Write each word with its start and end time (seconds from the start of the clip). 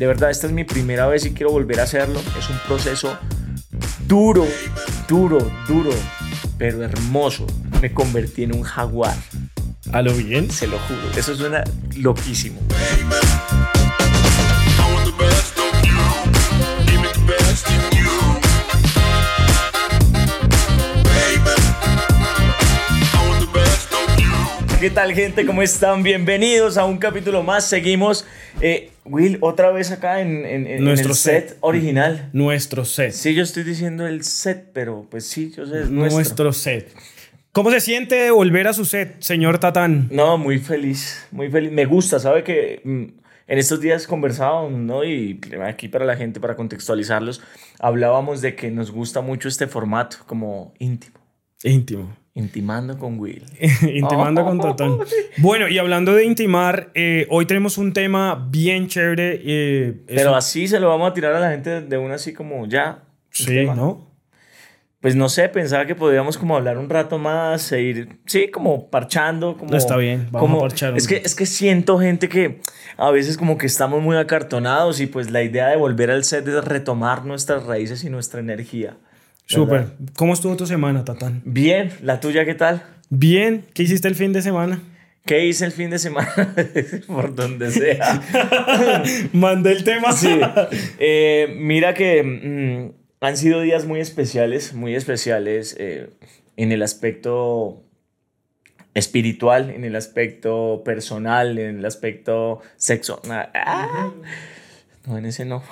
De 0.00 0.06
verdad, 0.06 0.30
esta 0.30 0.46
es 0.46 0.54
mi 0.54 0.64
primera 0.64 1.06
vez 1.08 1.26
y 1.26 1.34
quiero 1.34 1.52
volver 1.52 1.78
a 1.78 1.82
hacerlo. 1.82 2.22
Es 2.38 2.48
un 2.48 2.58
proceso 2.66 3.18
duro, 4.06 4.46
duro, 5.06 5.36
duro, 5.68 5.90
pero 6.56 6.82
hermoso. 6.82 7.46
Me 7.82 7.92
convertí 7.92 8.44
en 8.44 8.54
un 8.54 8.62
jaguar. 8.62 9.14
¿A 9.92 10.00
lo 10.00 10.14
bien? 10.14 10.50
Se 10.50 10.66
lo 10.66 10.78
juro. 10.78 11.02
Eso 11.18 11.34
suena 11.36 11.64
loquísimo. 11.98 12.62
¿Qué 24.80 24.88
tal 24.88 25.12
gente? 25.12 25.44
¿Cómo 25.44 25.60
están? 25.60 26.02
Bienvenidos 26.02 26.78
a 26.78 26.86
un 26.86 26.96
capítulo 26.96 27.42
más. 27.42 27.66
Seguimos, 27.66 28.24
eh, 28.60 28.90
Will, 29.04 29.38
otra 29.40 29.70
vez 29.70 29.90
acá 29.90 30.20
en, 30.20 30.44
en- 30.46 30.66
el 30.66 30.96
set, 31.14 31.14
set. 31.48 31.56
original. 31.60 32.28
Nuestro 32.32 32.84
set. 32.84 33.12
Sí, 33.12 33.34
yo 33.34 33.42
estoy 33.42 33.64
diciendo 33.64 34.06
el 34.06 34.22
set, 34.24 34.70
pero 34.72 35.06
pues 35.10 35.26
sí, 35.26 35.52
yo 35.56 35.66
sé, 35.66 35.82
es 35.82 35.90
nuestro. 35.90 36.16
Nuestro 36.18 36.52
set. 36.52 36.92
¿Cómo 37.52 37.70
se 37.72 37.80
siente 37.80 38.14
de 38.14 38.30
volver 38.30 38.68
a 38.68 38.72
su 38.72 38.84
set, 38.84 39.16
señor 39.20 39.58
Tatán? 39.58 40.08
No, 40.12 40.38
muy 40.38 40.58
feliz, 40.58 41.26
muy 41.32 41.50
feliz. 41.50 41.72
Me 41.72 41.84
gusta, 41.84 42.20
¿sabe 42.20 42.44
que 42.44 42.80
mm, 42.84 43.02
en 43.48 43.58
estos 43.58 43.80
días 43.80 44.06
conversábamos, 44.06 44.78
¿no? 44.78 45.02
Y 45.02 45.40
aquí 45.66 45.88
para 45.88 46.04
la 46.04 46.16
gente, 46.16 46.38
para 46.38 46.54
contextualizarlos, 46.54 47.42
hablábamos 47.80 48.40
de 48.40 48.54
que 48.54 48.70
nos 48.70 48.92
gusta 48.92 49.20
mucho 49.20 49.48
este 49.48 49.66
formato, 49.66 50.18
como 50.26 50.72
íntimo. 50.78 51.18
Íntimo. 51.64 52.16
Intimando 52.34 52.96
con 52.98 53.18
Will. 53.18 53.44
Intimando 53.82 54.44
con 54.44 54.60
Tatán. 54.60 54.98
Bueno, 55.38 55.68
y 55.68 55.78
hablando 55.78 56.14
de 56.14 56.24
intimar, 56.24 56.90
eh, 56.94 57.26
hoy 57.28 57.44
tenemos 57.46 57.76
un 57.76 57.92
tema 57.92 58.46
bien 58.50 58.86
chévere. 58.86 59.40
eh, 59.44 60.00
Pero 60.06 60.30
un- 60.30 60.36
así 60.36 60.68
se 60.68 60.78
lo 60.80 60.88
vamos 60.88 61.10
a 61.10 61.14
tirar 61.14 61.34
a 61.34 61.40
la 61.40 61.50
gente 61.50 61.80
de 61.80 61.98
una 61.98 62.14
así 62.14 62.32
como 62.32 62.66
ya. 62.66 63.02
Sí. 63.30 63.64
¿no? 63.66 64.08
Pues 65.00 65.16
no 65.16 65.28
sé, 65.30 65.48
pensaba 65.48 65.86
que 65.86 65.94
podíamos 65.94 66.36
como 66.36 66.56
hablar 66.56 66.76
un 66.76 66.90
rato 66.90 67.18
más 67.18 67.72
e 67.72 67.80
ir, 67.80 68.18
sí, 68.26 68.48
como 68.50 68.90
parchando. 68.90 69.56
Como, 69.56 69.70
No, 69.70 69.76
está 69.76 69.96
bien, 69.96 70.28
vamos 70.30 70.40
como- 70.48 70.58
a 70.58 70.68
parchar 70.68 70.92
un 70.92 70.98
Es 70.98 71.08
que, 71.08 71.16
es 71.16 71.34
que 71.34 71.46
siento 71.46 71.98
gente 71.98 72.28
que 72.28 72.60
a 72.98 73.10
veces 73.10 73.38
como 73.38 73.56
que 73.56 73.66
estamos 73.66 74.02
muy 74.02 74.16
acartonados 74.18 75.00
y 75.00 75.06
pues 75.06 75.30
la 75.30 75.42
idea 75.42 75.68
de 75.68 75.76
volver 75.76 76.10
al 76.10 76.22
set 76.24 76.46
es 76.46 76.64
retomar 76.64 77.24
nuestras 77.24 77.64
raíces 77.64 78.04
y 78.04 78.10
nuestra 78.10 78.40
energía. 78.40 78.98
Súper. 79.50 79.88
¿Cómo 80.14 80.32
estuvo 80.32 80.56
tu 80.56 80.64
semana, 80.64 81.04
Tatán? 81.04 81.42
Bien, 81.44 81.90
¿la 82.02 82.20
tuya 82.20 82.44
qué 82.44 82.54
tal? 82.54 82.84
Bien. 83.08 83.64
¿Qué 83.74 83.82
hiciste 83.82 84.06
el 84.06 84.14
fin 84.14 84.32
de 84.32 84.42
semana? 84.42 84.80
¿Qué 85.26 85.44
hice 85.44 85.64
el 85.64 85.72
fin 85.72 85.90
de 85.90 85.98
semana? 85.98 86.54
Por 87.08 87.34
donde 87.34 87.72
sea. 87.72 88.22
Mandé 89.32 89.72
el 89.72 89.82
tema. 89.82 90.12
Sí. 90.12 90.38
Eh, 91.00 91.52
mira 91.58 91.94
que 91.94 92.22
mm, 92.22 93.24
han 93.24 93.36
sido 93.36 93.60
días 93.60 93.86
muy 93.86 93.98
especiales, 93.98 94.72
muy 94.72 94.94
especiales 94.94 95.74
eh, 95.80 96.10
en 96.56 96.70
el 96.70 96.82
aspecto 96.82 97.82
espiritual, 98.94 99.70
en 99.70 99.84
el 99.84 99.96
aspecto 99.96 100.82
personal, 100.84 101.58
en 101.58 101.78
el 101.78 101.84
aspecto 101.84 102.60
sexo. 102.76 103.20
Ah, 103.28 104.12
no, 105.06 105.18
en 105.18 105.24
ese 105.24 105.44
no. 105.44 105.64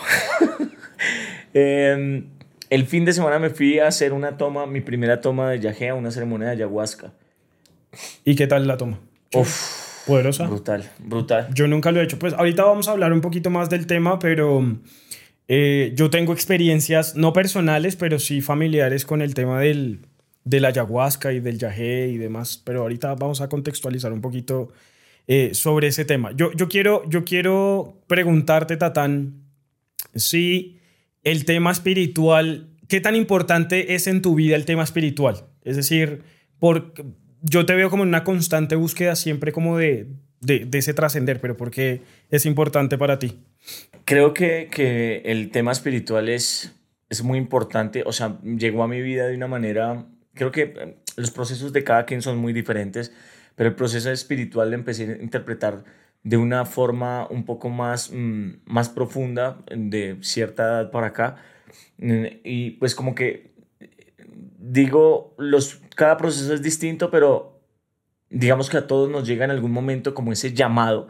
Eh, 1.54 2.24
el 2.70 2.86
fin 2.86 3.05
de 3.05 3.12
semana 3.12 3.38
me 3.38 3.50
fui 3.50 3.78
a 3.78 3.86
hacer 3.86 4.12
una 4.12 4.36
toma, 4.36 4.66
mi 4.66 4.80
primera 4.80 5.20
toma 5.20 5.50
de 5.50 5.61
yagea, 5.61 5.94
una 5.94 6.11
ceremonia 6.11 6.48
de 6.48 6.55
ayahuasca. 6.55 7.12
¿Y 8.25 8.34
qué 8.36 8.47
tal 8.47 8.66
la 8.66 8.77
toma? 8.77 9.00
Uf, 9.34 10.06
Poderosa. 10.06 10.47
brutal, 10.47 10.91
brutal. 10.98 11.48
Yo 11.55 11.66
nunca 11.69 11.92
lo 11.92 12.00
he 12.00 12.05
hecho. 12.05 12.19
Pues 12.19 12.34
ahorita 12.34 12.64
vamos 12.64 12.88
a 12.88 12.92
hablar 12.92 13.12
un 13.12 13.20
poquito 13.20 13.50
más 13.50 13.70
del 13.70 13.86
tema, 13.86 14.19
pero 14.19 14.78
eh, 15.48 15.92
yo 15.94 16.10
tengo 16.10 16.33
experiencias 16.33 17.16
no 17.16 17.33
personales, 17.33 17.97
pero 17.97 18.19
sí 18.19 18.41
familiares 18.41 19.05
con 19.05 19.22
el 19.22 19.34
tema 19.34 19.60
del, 19.60 20.00
de 20.44 20.60
la 20.60 20.69
ayahuasca 20.69 21.32
y 21.32 21.41
del 21.41 21.58
yagé 21.58 22.09
y 22.09 22.19
demás. 22.19 22.60
Pero 22.65 22.82
ahorita 22.82 23.15
vamos 23.15 23.41
a 23.41 23.48
contextualizar 23.48 24.12
un 24.12 24.21
poquito 24.21 24.72
eh, 25.26 25.50
sobre 25.53 25.88
ese 25.88 26.04
tema. 26.04 26.32
Yo, 26.32 26.53
yo, 26.53 26.69
quiero, 26.69 27.03
yo 27.09 27.25
quiero 27.25 27.98
preguntarte, 28.06 28.76
Tatán, 28.76 29.42
si 30.15 30.78
el 31.22 31.44
tema 31.44 31.70
espiritual, 31.70 32.68
¿qué 32.88 33.00
tan 33.00 33.16
importante 33.16 33.94
es 33.94 34.06
en 34.06 34.22
tu 34.22 34.34
vida 34.34 34.56
el 34.56 34.64
tema 34.64 34.82
espiritual? 34.82 35.46
Es 35.62 35.76
decir, 35.76 36.22
por, 36.58 36.94
yo 37.42 37.66
te 37.66 37.74
veo 37.74 37.90
como 37.90 38.02
en 38.02 38.08
una 38.08 38.24
constante 38.24 38.76
búsqueda 38.76 39.16
siempre 39.16 39.52
como 39.52 39.76
de, 39.76 40.08
de, 40.40 40.64
de 40.66 40.78
ese 40.78 40.94
trascender, 40.94 41.40
pero 41.40 41.56
¿por 41.56 41.70
qué 41.70 42.02
es 42.30 42.46
importante 42.46 42.98
para 42.98 43.18
ti? 43.18 43.38
Creo 44.04 44.32
que, 44.32 44.68
que 44.70 45.22
el 45.24 45.50
tema 45.50 45.72
espiritual 45.72 46.28
es, 46.28 46.74
es 47.08 47.22
muy 47.22 47.38
importante, 47.38 48.02
o 48.06 48.12
sea, 48.12 48.38
llegó 48.42 48.82
a 48.82 48.88
mi 48.88 49.00
vida 49.02 49.26
de 49.26 49.36
una 49.36 49.46
manera, 49.46 50.06
creo 50.34 50.50
que 50.50 50.62
eh, 50.62 50.96
los 51.16 51.30
procesos 51.30 51.72
de 51.72 51.84
cada 51.84 52.06
quien 52.06 52.22
son 52.22 52.38
muy 52.38 52.52
diferentes, 52.52 53.12
pero 53.54 53.70
el 53.70 53.74
proceso 53.74 54.10
espiritual 54.10 54.70
lo 54.70 54.76
empecé 54.76 55.04
a 55.04 55.22
interpretar 55.22 55.84
de 56.22 56.36
una 56.36 56.64
forma 56.66 57.26
un 57.30 57.44
poco 57.44 57.68
más, 57.68 58.10
mm, 58.12 58.60
más 58.66 58.88
profunda 58.88 59.58
de 59.74 60.18
cierta 60.22 60.64
edad 60.64 60.90
para 60.90 61.08
acá. 61.08 61.36
Mm, 61.98 62.24
Y 62.44 62.70
pues 62.72 62.94
como 62.94 63.14
que 63.14 63.48
digo, 64.58 65.34
los, 65.38 65.80
cada 65.94 66.16
proceso 66.16 66.52
es 66.54 66.62
distinto, 66.62 67.10
pero 67.10 67.60
digamos 68.30 68.68
que 68.68 68.76
a 68.76 68.86
todos 68.86 69.10
nos 69.10 69.26
llega 69.26 69.44
en 69.44 69.50
algún 69.50 69.72
momento 69.72 70.14
como 70.14 70.32
ese 70.32 70.52
llamado, 70.52 71.08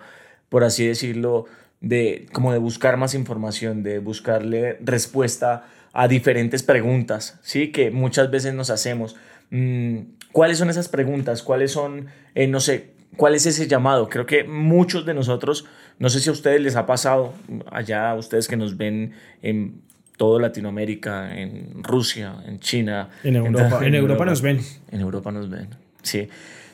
por 0.48 0.64
así 0.64 0.86
decirlo, 0.86 1.46
de 1.80 2.26
como 2.32 2.52
de 2.52 2.58
buscar 2.58 2.96
más 2.96 3.14
información, 3.14 3.82
de 3.82 3.98
buscarle 3.98 4.78
respuesta 4.80 5.64
a 5.92 6.08
diferentes 6.08 6.62
preguntas, 6.62 7.38
¿sí? 7.42 7.72
Que 7.72 7.90
muchas 7.90 8.30
veces 8.30 8.54
nos 8.54 8.70
hacemos. 8.70 9.16
Mm, 9.50 10.00
¿Cuáles 10.32 10.58
son 10.58 10.70
esas 10.70 10.88
preguntas? 10.88 11.42
¿Cuáles 11.42 11.72
son, 11.72 12.06
eh, 12.34 12.46
no 12.46 12.60
sé, 12.60 12.94
cuál 13.16 13.34
es 13.34 13.46
ese 13.46 13.66
llamado? 13.66 14.08
Creo 14.08 14.26
que 14.26 14.44
muchos 14.44 15.06
de 15.06 15.14
nosotros, 15.14 15.64
no 15.98 16.08
sé 16.08 16.20
si 16.20 16.28
a 16.28 16.32
ustedes 16.32 16.60
les 16.60 16.76
ha 16.76 16.86
pasado, 16.86 17.34
allá 17.70 18.14
ustedes 18.14 18.48
que 18.48 18.56
nos 18.56 18.76
ven 18.76 19.12
en 19.42 19.82
toda 20.16 20.41
Latinoamérica, 20.41 21.38
en 21.38 21.82
Rusia, 21.82 22.34
en 22.46 22.58
China. 22.60 23.08
En 23.22 23.36
Europa, 23.36 23.80
en 23.86 23.94
Europa 23.94 24.24
nos 24.24 24.42
ven. 24.42 24.60
En 24.91 25.00
Europa 25.00 25.32
nos 25.32 25.48
ven, 25.48 25.69
sí. 26.02 26.28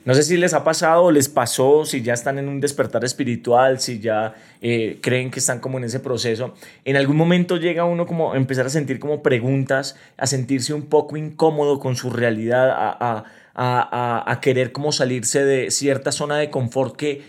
No 0.05 0.13
sé 0.13 0.23
si 0.23 0.37
les 0.37 0.53
ha 0.53 0.65
pasado 0.65 1.11
les 1.11 1.31
pasó, 1.31 1.87
si 1.87 2.03
ya 2.03 2.13
están 2.13 2.39
en 2.39 2.47
un 2.49 2.61
despertar 2.61 3.05
espiritual, 3.05 3.81
si 3.81 4.01
ya 4.01 4.35
eh, 4.61 4.99
creen 5.01 5.31
que 5.31 5.39
están 5.39 5.61
como 5.61 5.79
en 5.79 5.85
ese 5.85 5.99
proceso. 5.99 6.55
En 6.85 6.97
algún 6.97 7.17
momento 7.17 7.57
llega 7.57 7.87
uno 7.87 8.07
como 8.07 8.35
a 8.35 8.37
empezar 8.37 8.67
a 8.67 8.69
sentir 8.69 8.99
como 8.99 9.23
preguntas, 9.23 9.97
a 10.19 10.27
sentirse 10.27 10.75
un 10.75 10.83
poco 10.83 11.17
incómodo 11.17 11.81
con 11.81 11.97
su 11.97 12.11
realidad, 12.11 12.71
a, 12.71 12.97
a, 13.01 13.25
a, 13.55 14.23
a, 14.27 14.31
a 14.33 14.41
querer 14.41 14.73
como 14.73 14.93
salirse 14.93 15.45
de 15.45 15.71
cierta 15.71 16.13
zona 16.13 16.37
de 16.39 16.51
confort 16.51 16.97
que, 16.97 17.23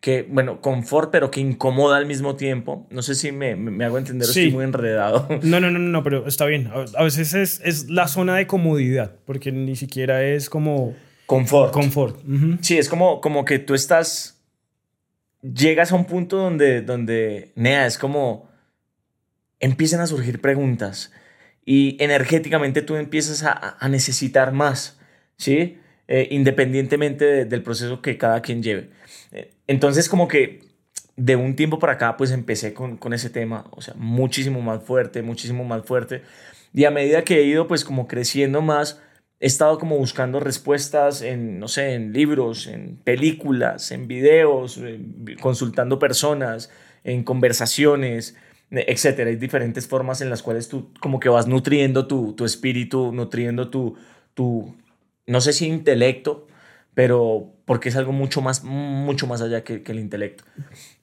que, 0.00 0.22
bueno, 0.28 0.60
confort, 0.60 1.10
pero 1.10 1.30
que 1.30 1.40
incomoda 1.40 1.96
al 1.96 2.06
mismo 2.06 2.36
tiempo. 2.36 2.86
No 2.90 3.02
sé 3.02 3.14
si 3.14 3.32
me, 3.32 3.56
me, 3.56 3.84
hago 3.84 3.98
entender, 3.98 4.26
Sí. 4.28 4.40
estoy 4.44 4.52
muy 4.52 4.64
enredado. 4.64 5.28
No, 5.42 5.60
no, 5.60 5.70
no, 5.70 5.78
no, 5.78 6.02
pero 6.02 6.26
está 6.26 6.44
bien. 6.46 6.70
A 6.96 7.02
veces 7.04 7.34
es, 7.34 7.60
es 7.64 7.88
la 7.90 8.08
zona 8.08 8.36
de 8.36 8.46
comodidad, 8.46 9.16
porque 9.26 9.52
ni 9.52 9.76
siquiera 9.76 10.22
es 10.24 10.48
como 10.50 10.94
Confort. 11.26 11.72
confort. 11.72 12.20
Sí, 12.60 12.78
es 12.78 12.88
como, 12.88 13.20
como 13.20 13.44
que 13.44 13.58
tú 13.58 13.74
estás. 13.74 14.38
Llegas 15.42 15.90
a 15.90 15.96
un 15.96 16.04
punto 16.04 16.36
donde, 16.36 16.82
donde, 16.82 17.52
Nea, 17.56 17.86
es 17.86 17.96
como. 17.98 18.48
Empiezan 19.60 20.00
a 20.00 20.06
surgir 20.06 20.40
preguntas 20.40 21.12
y 21.64 21.96
energéticamente 22.02 22.82
tú 22.82 22.96
empiezas 22.96 23.44
a, 23.44 23.76
a 23.78 23.88
necesitar 23.88 24.52
más, 24.52 24.98
¿sí? 25.36 25.78
Eh, 26.08 26.28
independientemente 26.30 27.24
de- 27.24 27.44
del 27.44 27.62
proceso 27.62 28.02
que 28.02 28.18
cada 28.18 28.42
quien 28.42 28.62
lleve. 28.62 28.90
Eh, 29.32 29.52
entonces, 29.66 30.08
como 30.08 30.28
que 30.28 30.60
de 31.16 31.36
un 31.36 31.56
tiempo 31.56 31.78
para 31.78 31.94
acá, 31.94 32.16
pues 32.16 32.30
empecé 32.32 32.74
con, 32.74 32.96
con 32.96 33.12
ese 33.12 33.30
tema, 33.30 33.66
o 33.70 33.80
sea, 33.82 33.94
muchísimo 33.96 34.60
más 34.62 34.82
fuerte, 34.82 35.22
muchísimo 35.22 35.64
más 35.64 35.84
fuerte. 35.84 36.22
Y 36.74 36.84
a 36.84 36.90
medida 36.90 37.22
que 37.24 37.38
he 37.38 37.44
ido, 37.44 37.68
pues, 37.68 37.84
como 37.84 38.08
creciendo 38.08 38.62
más, 38.62 39.00
he 39.40 39.46
estado 39.46 39.78
como 39.78 39.96
buscando 39.98 40.40
respuestas 40.40 41.22
en, 41.22 41.58
no 41.58 41.68
sé, 41.68 41.94
en 41.94 42.12
libros, 42.12 42.66
en 42.66 42.96
películas, 42.96 43.90
en 43.92 44.06
videos, 44.08 44.80
consultando 45.40 45.98
personas, 45.98 46.70
en 47.04 47.24
conversaciones, 47.24 48.36
etcétera. 48.70 49.30
Hay 49.30 49.36
diferentes 49.36 49.86
formas 49.86 50.20
en 50.20 50.30
las 50.30 50.42
cuales 50.42 50.68
tú 50.68 50.92
como 51.00 51.20
que 51.20 51.28
vas 51.28 51.46
nutriendo 51.46 52.06
tu, 52.06 52.32
tu 52.34 52.44
espíritu, 52.44 53.12
nutriendo 53.12 53.68
tu, 53.70 53.96
tu, 54.34 54.74
no 55.26 55.40
sé 55.40 55.52
si 55.52 55.66
intelecto, 55.66 56.46
pero 56.94 57.52
porque 57.64 57.88
es 57.88 57.96
algo 57.96 58.12
mucho 58.12 58.42
más, 58.42 58.64
mucho 58.64 59.26
más 59.26 59.40
allá 59.42 59.64
que, 59.64 59.82
que 59.82 59.92
el 59.92 59.98
intelecto. 59.98 60.44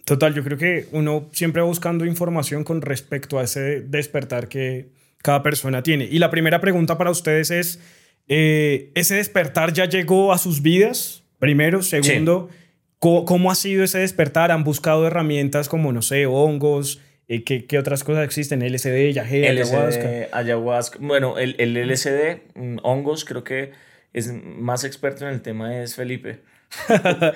Total, 0.05 0.33
yo 0.33 0.43
creo 0.43 0.57
que 0.57 0.87
uno 0.91 1.29
siempre 1.31 1.61
va 1.61 1.67
buscando 1.67 2.05
información 2.05 2.63
con 2.63 2.81
respecto 2.81 3.39
a 3.39 3.43
ese 3.43 3.81
despertar 3.81 4.47
que 4.47 4.89
cada 5.21 5.43
persona 5.43 5.83
tiene. 5.83 6.05
Y 6.05 6.19
la 6.19 6.31
primera 6.31 6.61
pregunta 6.61 6.97
para 6.97 7.11
ustedes 7.11 7.51
es, 7.51 7.79
eh, 8.27 8.91
¿ese 8.95 9.15
despertar 9.15 9.73
ya 9.73 9.85
llegó 9.85 10.33
a 10.33 10.37
sus 10.37 10.61
vidas? 10.61 11.23
Primero, 11.39 11.81
segundo, 11.81 12.49
¿cómo, 12.99 13.25
cómo 13.25 13.51
ha 13.51 13.55
sido 13.55 13.83
ese 13.83 13.99
despertar? 13.99 14.51
¿Han 14.51 14.63
buscado 14.63 15.07
herramientas 15.07 15.69
como, 15.69 15.91
no 15.91 16.01
sé, 16.01 16.25
hongos, 16.25 17.01
Eh, 17.31 17.43
¿qué, 17.43 17.65
¿qué, 17.65 17.77
otras 17.77 18.03
cosas 18.03 18.25
existen? 18.25 18.63
LSD, 18.63 19.11
yagé, 19.13 19.47
ayahuasca. 19.47 20.09
ayahuasca. 20.31 20.97
Bueno, 20.99 21.37
el, 21.37 21.55
el 21.59 21.77
LSD, 21.77 22.41
mm, 22.55 22.77
hongos, 22.81 23.23
creo 23.23 23.43
que 23.43 23.71
es 24.13 24.31
más 24.43 24.83
experto 24.83 25.27
en 25.27 25.33
el 25.33 25.41
tema 25.41 25.81
es 25.81 25.95
Felipe. 25.95 26.41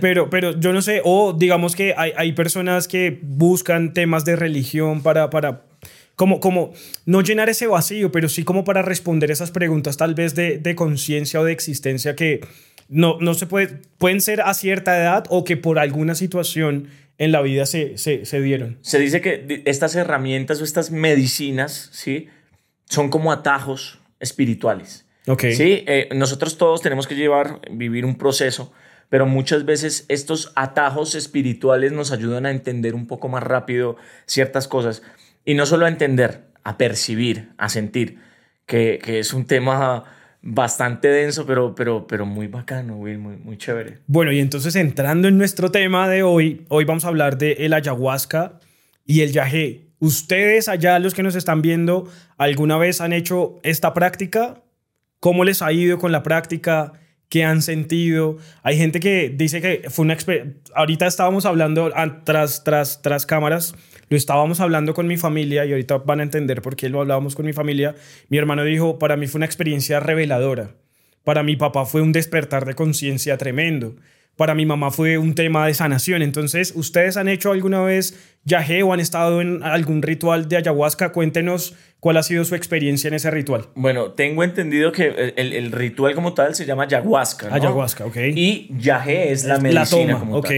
pero, 0.00 0.30
pero 0.30 0.58
yo 0.58 0.72
no 0.72 0.80
sé, 0.80 1.00
o 1.04 1.32
digamos 1.32 1.74
que 1.74 1.94
hay, 1.96 2.12
hay 2.16 2.32
personas 2.32 2.86
que 2.88 3.18
buscan 3.22 3.92
temas 3.92 4.24
de 4.24 4.36
religión 4.36 5.02
para, 5.02 5.28
para 5.30 5.64
como, 6.14 6.40
como 6.40 6.72
no 7.04 7.20
llenar 7.20 7.48
ese 7.48 7.66
vacío, 7.66 8.12
pero 8.12 8.28
sí 8.28 8.44
como 8.44 8.64
para 8.64 8.82
responder 8.82 9.30
esas 9.30 9.50
preguntas 9.50 9.96
tal 9.96 10.14
vez 10.14 10.34
de, 10.34 10.58
de 10.58 10.74
conciencia 10.74 11.40
o 11.40 11.44
de 11.44 11.52
existencia 11.52 12.14
que 12.14 12.40
no, 12.88 13.18
no 13.20 13.34
se 13.34 13.46
puede, 13.46 13.80
pueden 13.98 14.20
ser 14.20 14.40
a 14.40 14.54
cierta 14.54 14.96
edad 14.96 15.24
o 15.28 15.44
que 15.44 15.56
por 15.56 15.78
alguna 15.78 16.14
situación 16.14 16.88
en 17.18 17.32
la 17.32 17.40
vida 17.42 17.66
se, 17.66 17.98
se, 17.98 18.24
se 18.24 18.40
dieron. 18.40 18.78
Se 18.82 18.98
dice 18.98 19.20
que 19.20 19.62
estas 19.64 19.94
herramientas 19.94 20.60
o 20.60 20.64
estas 20.64 20.90
medicinas, 20.90 21.88
¿sí? 21.92 22.28
Son 22.84 23.08
como 23.08 23.32
atajos 23.32 24.00
espirituales. 24.20 25.05
Ok. 25.26 25.44
Sí, 25.52 25.84
eh, 25.86 26.08
nosotros 26.14 26.58
todos 26.58 26.82
tenemos 26.82 27.06
que 27.06 27.14
llevar, 27.14 27.60
vivir 27.70 28.04
un 28.04 28.16
proceso, 28.16 28.72
pero 29.08 29.26
muchas 29.26 29.64
veces 29.64 30.04
estos 30.08 30.52
atajos 30.54 31.14
espirituales 31.14 31.92
nos 31.92 32.12
ayudan 32.12 32.46
a 32.46 32.50
entender 32.50 32.94
un 32.94 33.06
poco 33.06 33.28
más 33.28 33.42
rápido 33.42 33.96
ciertas 34.26 34.68
cosas. 34.68 35.02
Y 35.44 35.54
no 35.54 35.66
solo 35.66 35.86
a 35.86 35.88
entender, 35.88 36.46
a 36.64 36.76
percibir, 36.78 37.50
a 37.58 37.68
sentir, 37.68 38.18
que, 38.66 39.00
que 39.02 39.20
es 39.20 39.32
un 39.32 39.46
tema 39.46 40.04
bastante 40.42 41.08
denso, 41.08 41.44
pero, 41.44 41.74
pero, 41.74 42.06
pero 42.06 42.24
muy 42.24 42.46
bacano, 42.46 42.96
muy, 42.96 43.16
muy 43.18 43.56
chévere. 43.58 43.98
Bueno, 44.06 44.30
y 44.32 44.38
entonces 44.38 44.76
entrando 44.76 45.26
en 45.28 45.38
nuestro 45.38 45.70
tema 45.70 46.08
de 46.08 46.22
hoy, 46.22 46.64
hoy 46.68 46.84
vamos 46.84 47.04
a 47.04 47.08
hablar 47.08 47.36
de 47.36 47.52
el 47.52 47.72
ayahuasca 47.72 48.60
y 49.04 49.22
el 49.22 49.32
yagé. 49.32 49.88
¿Ustedes 49.98 50.68
allá, 50.68 50.98
los 50.98 51.14
que 51.14 51.22
nos 51.22 51.34
están 51.34 51.62
viendo, 51.62 52.08
alguna 52.38 52.76
vez 52.76 53.00
han 53.00 53.12
hecho 53.12 53.58
esta 53.62 53.92
práctica? 53.92 54.62
¿Cómo 55.20 55.44
les 55.44 55.62
ha 55.62 55.72
ido 55.72 55.98
con 55.98 56.12
la 56.12 56.22
práctica? 56.22 56.92
¿Qué 57.28 57.44
han 57.44 57.62
sentido? 57.62 58.36
Hay 58.62 58.76
gente 58.76 59.00
que 59.00 59.32
dice 59.34 59.60
que 59.60 59.90
fue 59.90 60.04
una 60.04 60.14
experiencia... 60.14 60.54
Ahorita 60.74 61.06
estábamos 61.06 61.44
hablando 61.44 61.92
tras, 62.24 62.62
tras, 62.62 63.02
tras 63.02 63.26
cámaras 63.26 63.74
lo 64.08 64.16
estábamos 64.16 64.60
hablando 64.60 64.94
con 64.94 65.08
mi 65.08 65.16
familia 65.16 65.64
y 65.64 65.72
ahorita 65.72 65.98
van 65.98 66.20
a 66.20 66.22
entender 66.22 66.62
por 66.62 66.76
qué 66.76 66.88
lo 66.88 67.00
hablábamos 67.00 67.34
con 67.34 67.44
mi 67.44 67.52
familia. 67.52 67.96
Mi 68.28 68.38
hermano 68.38 68.62
dijo, 68.62 68.98
para 68.98 69.16
mí 69.16 69.26
fue 69.26 69.40
una 69.40 69.46
experiencia 69.46 69.98
reveladora. 69.98 70.76
Para 71.24 71.42
mi 71.42 71.56
papá 71.56 71.86
fue 71.86 72.02
un 72.02 72.12
despertar 72.12 72.66
de 72.66 72.74
conciencia 72.74 73.36
tremendo. 73.36 73.96
Para 74.36 74.54
mi 74.54 74.66
mamá 74.66 74.90
fue 74.90 75.16
un 75.16 75.34
tema 75.34 75.66
de 75.66 75.72
sanación. 75.72 76.20
Entonces, 76.20 76.72
¿ustedes 76.76 77.16
han 77.16 77.28
hecho 77.28 77.52
alguna 77.52 77.80
vez 77.80 78.36
yagé 78.44 78.82
o 78.82 78.92
han 78.92 79.00
estado 79.00 79.40
en 79.40 79.62
algún 79.62 80.02
ritual 80.02 80.46
de 80.48 80.58
ayahuasca? 80.58 81.12
Cuéntenos 81.12 81.74
cuál 82.00 82.18
ha 82.18 82.22
sido 82.22 82.44
su 82.44 82.54
experiencia 82.54 83.08
en 83.08 83.14
ese 83.14 83.30
ritual. 83.30 83.68
Bueno, 83.74 84.12
tengo 84.12 84.44
entendido 84.44 84.92
que 84.92 85.34
el, 85.36 85.72
ritual 85.72 86.14
como 86.14 86.34
tal 86.34 86.54
se 86.54 86.66
llama 86.66 86.84
ayahuasca. 86.84 87.48
Ayahuasca, 87.52 88.04
ok. 88.04 88.16
Y 88.34 88.68
yagé 88.78 89.32
es 89.32 89.44
la 89.44 89.58
medicina. 89.58 90.12
La 90.12 90.18
toma, 90.18 90.36
ok. 90.36 90.50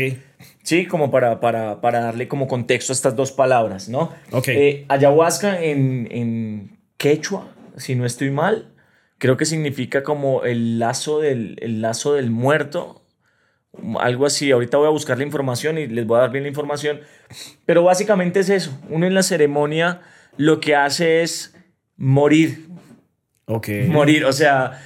Sí, 0.63 0.87
como 0.87 1.11
para, 1.11 1.41
para, 1.41 1.81
para, 1.81 2.01
darle 2.01 2.29
como 2.29 2.47
contexto 2.47 2.93
a 2.93 2.95
estas 2.95 3.17
dos 3.17 3.33
palabras, 3.33 3.89
¿no? 3.89 4.13
Ok. 4.33 4.49
Eh, 4.49 4.85
ayahuasca 4.89 5.63
en, 5.63 6.09
en, 6.11 6.79
quechua, 6.97 7.49
si 7.77 7.95
no 7.95 8.05
estoy 8.05 8.31
mal, 8.31 8.75
creo 9.19 9.37
que 9.37 9.47
significa 9.47 10.03
como 10.03 10.43
el 10.45 10.79
lazo 10.79 11.21
del, 11.21 11.57
el 11.63 11.81
lazo 11.81 12.15
del 12.15 12.31
muerto, 12.31 12.98
algo 14.01 14.27
así. 14.27 14.51
Ahorita 14.51 14.77
voy 14.77 14.87
a 14.87 14.91
buscar 14.91 15.19
la 15.19 15.25
información 15.25 15.79
y 15.79 15.87
les 15.87 16.07
voy 16.07 16.19
a 16.19 16.23
dar 16.23 16.31
bien 16.31 16.45
la 16.45 16.49
información. 16.49 17.01
Pero 17.67 17.83
básicamente 17.83 18.41
es 18.41 18.51
eso. 18.51 18.79
Uno 18.89 19.07
en 19.07 19.15
la 19.15 19.23
ceremonia 19.23 20.01
lo 20.37 20.61
que 20.61 20.77
hace 20.77 21.23
es 21.23 21.55
morir. 21.97 22.69
Ok. 23.47 23.69
Morir, 23.89 24.25
o 24.25 24.33
sea, 24.33 24.81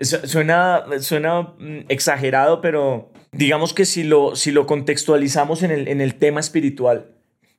suena, 0.00 0.84
suena 1.00 1.42
mm, 1.58 1.86
exagerado, 1.88 2.60
pero 2.60 3.12
digamos 3.32 3.74
que 3.74 3.84
si 3.84 4.04
lo, 4.04 4.36
si 4.36 4.50
lo 4.50 4.66
contextualizamos 4.66 5.62
en 5.62 5.70
el, 5.70 5.88
en 5.88 6.00
el 6.00 6.14
tema 6.14 6.40
espiritual 6.40 7.06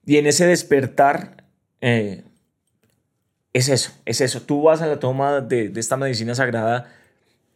y 0.06 0.18
en 0.18 0.28
ese 0.28 0.46
despertar, 0.46 1.44
eh, 1.82 2.24
es 3.54 3.70
eso, 3.70 3.92
es 4.06 4.22
eso. 4.22 4.42
Tú 4.42 4.64
vas 4.64 4.82
a 4.82 4.88
la 4.88 5.00
toma 5.00 5.42
de, 5.42 5.70
de 5.70 5.80
esta 5.80 5.98
medicina 5.98 6.36
sagrada 6.36 6.92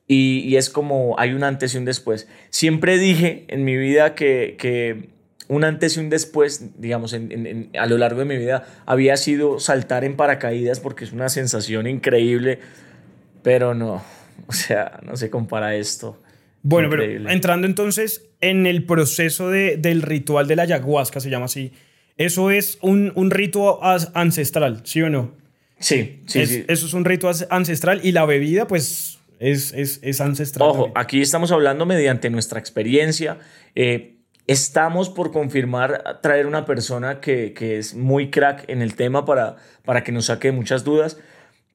y, 0.10 0.40
y, 0.40 0.58
es 0.58 0.72
como 0.72 1.16
hay 1.20 1.34
un 1.34 1.44
antes 1.44 1.76
y 1.76 1.78
un 1.78 1.86
después. 1.86 2.28
Siempre 2.50 2.98
dije 2.98 3.46
en 3.48 3.64
mi 3.64 3.78
vida 3.78 4.16
que, 4.16 4.56
que 4.58 5.10
un 5.50 5.64
antes 5.64 5.98
y 5.98 6.00
un 6.00 6.10
después, 6.10 6.80
digamos, 6.82 7.14
en, 7.14 7.32
en, 7.32 7.70
a 7.78 7.86
lo 7.86 7.98
largo 7.98 8.20
de 8.20 8.26
mi 8.26 8.38
vida, 8.38 8.66
había 8.88 9.18
sido 9.18 9.60
saltar 9.60 10.04
en 10.04 10.16
paracaídas 10.16 10.80
porque 10.80 11.04
es 11.04 11.12
una 11.12 11.30
sensación 11.30 11.86
increíble, 11.86 12.60
pero 13.44 13.76
no, 13.76 14.04
o 14.48 14.52
sea, 14.52 15.00
no 15.04 15.16
se 15.16 15.30
compara 15.30 15.76
esto. 15.76 16.20
Bueno, 16.62 16.90
pero 16.90 17.04
entrando 17.30 17.68
entonces 17.68 18.26
en 18.42 18.66
el 18.66 18.86
proceso 18.86 19.50
de, 19.50 19.78
del 19.78 20.02
ritual 20.02 20.48
de 20.48 20.56
la 20.56 20.64
ayahuasca, 20.64 21.20
se 21.20 21.30
llama 21.30 21.46
así, 21.46 21.72
eso 22.18 22.52
es 22.52 22.80
un, 22.82 23.14
un 23.16 23.32
rito 23.32 23.80
ancestral, 23.84 24.82
¿sí 24.84 25.02
o 25.04 25.10
no? 25.10 25.38
Sí, 25.80 26.22
sí, 26.26 26.46
sí. 26.46 26.66
Eso 26.68 26.86
es 26.88 26.94
un 26.94 27.06
rito 27.06 27.32
ancestral 27.50 28.02
y 28.04 28.12
la 28.12 28.26
bebida, 28.26 28.68
pues, 28.68 29.19
es, 29.40 29.74
es, 29.74 30.00
es 30.04 30.22
ancestral. 30.22 30.70
Ojo, 30.70 30.92
aquí 30.96 31.22
estamos 31.22 31.52
hablando 31.52 31.86
mediante 31.86 32.30
nuestra 32.30 32.60
experiencia. 32.60 33.40
Eh, 33.76 34.18
estamos 34.48 35.10
por 35.10 35.32
confirmar 35.32 36.20
traer 36.22 36.46
una 36.46 36.66
persona 36.66 37.20
que, 37.20 37.54
que, 37.54 37.78
es 37.78 37.96
muy 37.96 38.30
crack 38.30 38.70
en 38.70 38.82
el 38.82 38.96
tema 38.96 39.26
para, 39.26 39.56
para 39.86 40.04
que 40.04 40.12
nos 40.12 40.26
saque 40.26 40.52
muchas 40.52 40.84
dudas. 40.84 41.18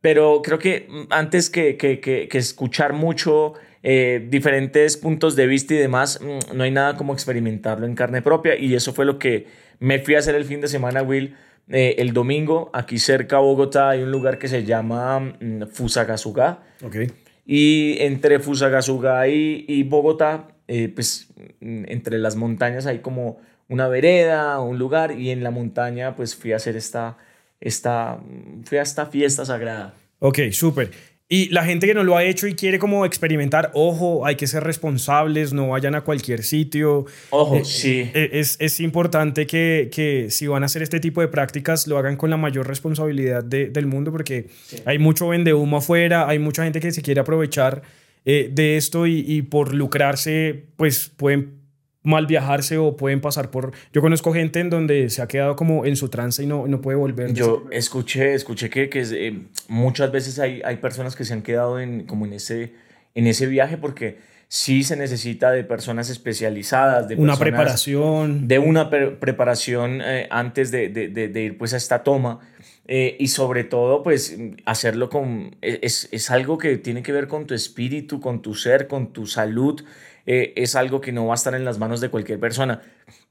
Pero 0.00 0.42
creo 0.42 0.58
que 0.58 0.88
antes 1.08 1.48
que, 1.48 1.76
que, 1.78 2.00
que 2.00 2.38
escuchar 2.38 2.92
mucho 2.92 3.54
eh, 3.86 4.26
diferentes 4.30 4.96
puntos 4.96 5.36
de 5.36 5.46
vista 5.46 5.74
y 5.74 5.76
demás, 5.76 6.18
mm, 6.18 6.56
no 6.56 6.64
hay 6.64 6.70
nada 6.70 6.96
como 6.96 7.12
experimentarlo 7.12 7.86
en 7.86 7.94
carne 7.94 8.22
propia 8.22 8.56
y 8.56 8.74
eso 8.74 8.94
fue 8.94 9.04
lo 9.04 9.18
que 9.18 9.46
me 9.78 9.98
fui 9.98 10.14
a 10.14 10.20
hacer 10.20 10.34
el 10.34 10.46
fin 10.46 10.62
de 10.62 10.68
semana, 10.68 11.02
Will. 11.02 11.36
Eh, 11.68 11.96
el 11.98 12.14
domingo, 12.14 12.70
aquí 12.72 12.98
cerca 12.98 13.36
a 13.36 13.40
Bogotá, 13.40 13.90
hay 13.90 14.02
un 14.02 14.10
lugar 14.10 14.38
que 14.38 14.48
se 14.48 14.64
llama 14.64 15.20
mm, 15.20 15.66
Fusagasugá. 15.70 16.62
Okay. 16.82 17.08
Y 17.46 17.96
entre 18.00 18.38
Fusagasugá 18.38 19.28
y, 19.28 19.82
Bogotá, 19.84 20.48
eh, 20.66 20.88
pues 20.88 21.28
mm, 21.60 21.84
entre 21.88 22.18
las 22.18 22.36
montañas 22.36 22.86
hay 22.86 23.00
como 23.00 23.38
una 23.68 23.88
vereda, 23.88 24.60
un 24.60 24.78
lugar, 24.78 25.18
y 25.18 25.30
en 25.30 25.42
la 25.42 25.50
montaña 25.50 26.16
pues 26.16 26.34
fui 26.34 26.52
a 26.52 26.56
hacer 26.56 26.76
esta, 26.76 27.18
esta, 27.60 28.20
fui 28.64 28.78
a 28.78 28.82
esta 28.82 29.06
fiesta 29.06 29.44
sagrada. 29.44 29.94
Ok, 30.20 30.38
súper. 30.52 30.90
Y 31.26 31.48
la 31.48 31.64
gente 31.64 31.86
que 31.86 31.94
no 31.94 32.04
lo 32.04 32.18
ha 32.18 32.24
hecho 32.24 32.46
y 32.46 32.54
quiere 32.54 32.78
como 32.78 33.06
experimentar, 33.06 33.70
ojo, 33.72 34.26
hay 34.26 34.36
que 34.36 34.46
ser 34.46 34.62
responsables, 34.62 35.54
no 35.54 35.68
vayan 35.68 35.94
a 35.94 36.02
cualquier 36.02 36.42
sitio. 36.42 37.06
Ojo, 37.30 37.56
eh, 37.56 37.64
sí. 37.64 38.10
Eh, 38.14 38.30
es, 38.34 38.58
es, 38.60 38.78
importante 38.80 39.46
que, 39.46 39.88
que, 39.90 40.26
si 40.28 40.46
van 40.46 40.62
a 40.62 40.66
hacer 40.66 40.82
este 40.82 41.00
tipo 41.00 41.22
de 41.22 41.28
prácticas, 41.28 41.86
lo 41.86 41.96
hagan 41.96 42.16
con 42.16 42.28
la 42.28 42.36
mayor 42.36 42.68
responsabilidad 42.68 43.42
de, 43.42 43.70
del 43.70 43.86
mundo, 43.86 44.12
porque 44.12 44.48
hay 44.84 44.98
mucho 44.98 45.28
vende 45.28 45.54
humo 45.54 45.78
afuera, 45.78 46.28
hay 46.28 46.38
mucha 46.38 46.64
gente 46.64 46.78
que 46.78 46.92
se 46.92 47.00
quiere 47.00 47.22
aprovechar 47.22 47.80
eh, 48.26 48.50
de 48.52 48.76
esto 48.76 49.06
y, 49.06 49.24
y 49.26 49.42
por 49.42 49.74
lucrarse, 49.74 50.66
pues 50.76 51.10
pueden 51.16 51.63
mal 52.04 52.26
viajarse 52.26 52.78
o 52.78 52.96
pueden 52.96 53.20
pasar 53.20 53.50
por... 53.50 53.72
Yo 53.92 54.00
conozco 54.00 54.32
gente 54.32 54.60
en 54.60 54.70
donde 54.70 55.10
se 55.10 55.22
ha 55.22 55.26
quedado 55.26 55.56
como 55.56 55.86
en 55.86 55.96
su 55.96 56.10
trance 56.10 56.42
y 56.42 56.46
no, 56.46 56.68
no 56.68 56.80
puede 56.80 56.96
volver. 56.96 57.32
Yo 57.32 57.64
escuché, 57.72 58.34
escuché 58.34 58.70
que, 58.70 58.88
que 58.88 59.00
eh, 59.00 59.40
muchas 59.68 60.12
veces 60.12 60.38
hay, 60.38 60.60
hay 60.64 60.76
personas 60.76 61.16
que 61.16 61.24
se 61.24 61.32
han 61.32 61.42
quedado 61.42 61.80
en, 61.80 62.04
como 62.04 62.26
en 62.26 62.34
ese, 62.34 62.74
en 63.14 63.26
ese 63.26 63.46
viaje 63.46 63.78
porque 63.78 64.18
sí 64.48 64.84
se 64.84 64.96
necesita 64.96 65.50
de 65.50 65.64
personas 65.64 66.10
especializadas, 66.10 67.08
de 67.08 67.16
una 67.16 67.36
preparación. 67.36 68.46
De 68.46 68.58
una 68.58 68.90
preparación 68.90 70.02
eh, 70.04 70.28
antes 70.30 70.70
de, 70.70 70.90
de, 70.90 71.08
de, 71.08 71.42
ir 71.42 71.58
pues 71.58 71.72
a 71.72 71.78
esta 71.78 72.02
toma. 72.02 72.40
Eh, 72.86 73.16
y 73.18 73.28
sobre 73.28 73.64
todo, 73.64 74.02
pues 74.02 74.36
hacerlo 74.66 75.08
con... 75.08 75.56
E, 75.62 75.80
es, 75.82 76.08
es 76.12 76.30
algo 76.30 76.58
que 76.58 76.76
tiene 76.76 77.02
que 77.02 77.12
ver 77.12 77.28
con 77.28 77.46
tu 77.46 77.54
espíritu, 77.54 78.20
con 78.20 78.42
tu 78.42 78.54
ser, 78.54 78.88
con 78.88 79.14
tu 79.14 79.26
salud. 79.26 79.82
Eh, 80.26 80.52
es 80.56 80.74
algo 80.74 81.00
que 81.00 81.12
no 81.12 81.26
va 81.26 81.34
a 81.34 81.36
estar 81.36 81.54
en 81.54 81.64
las 81.64 81.78
manos 81.78 82.00
de 82.00 82.08
cualquier 82.08 82.40
persona. 82.40 82.82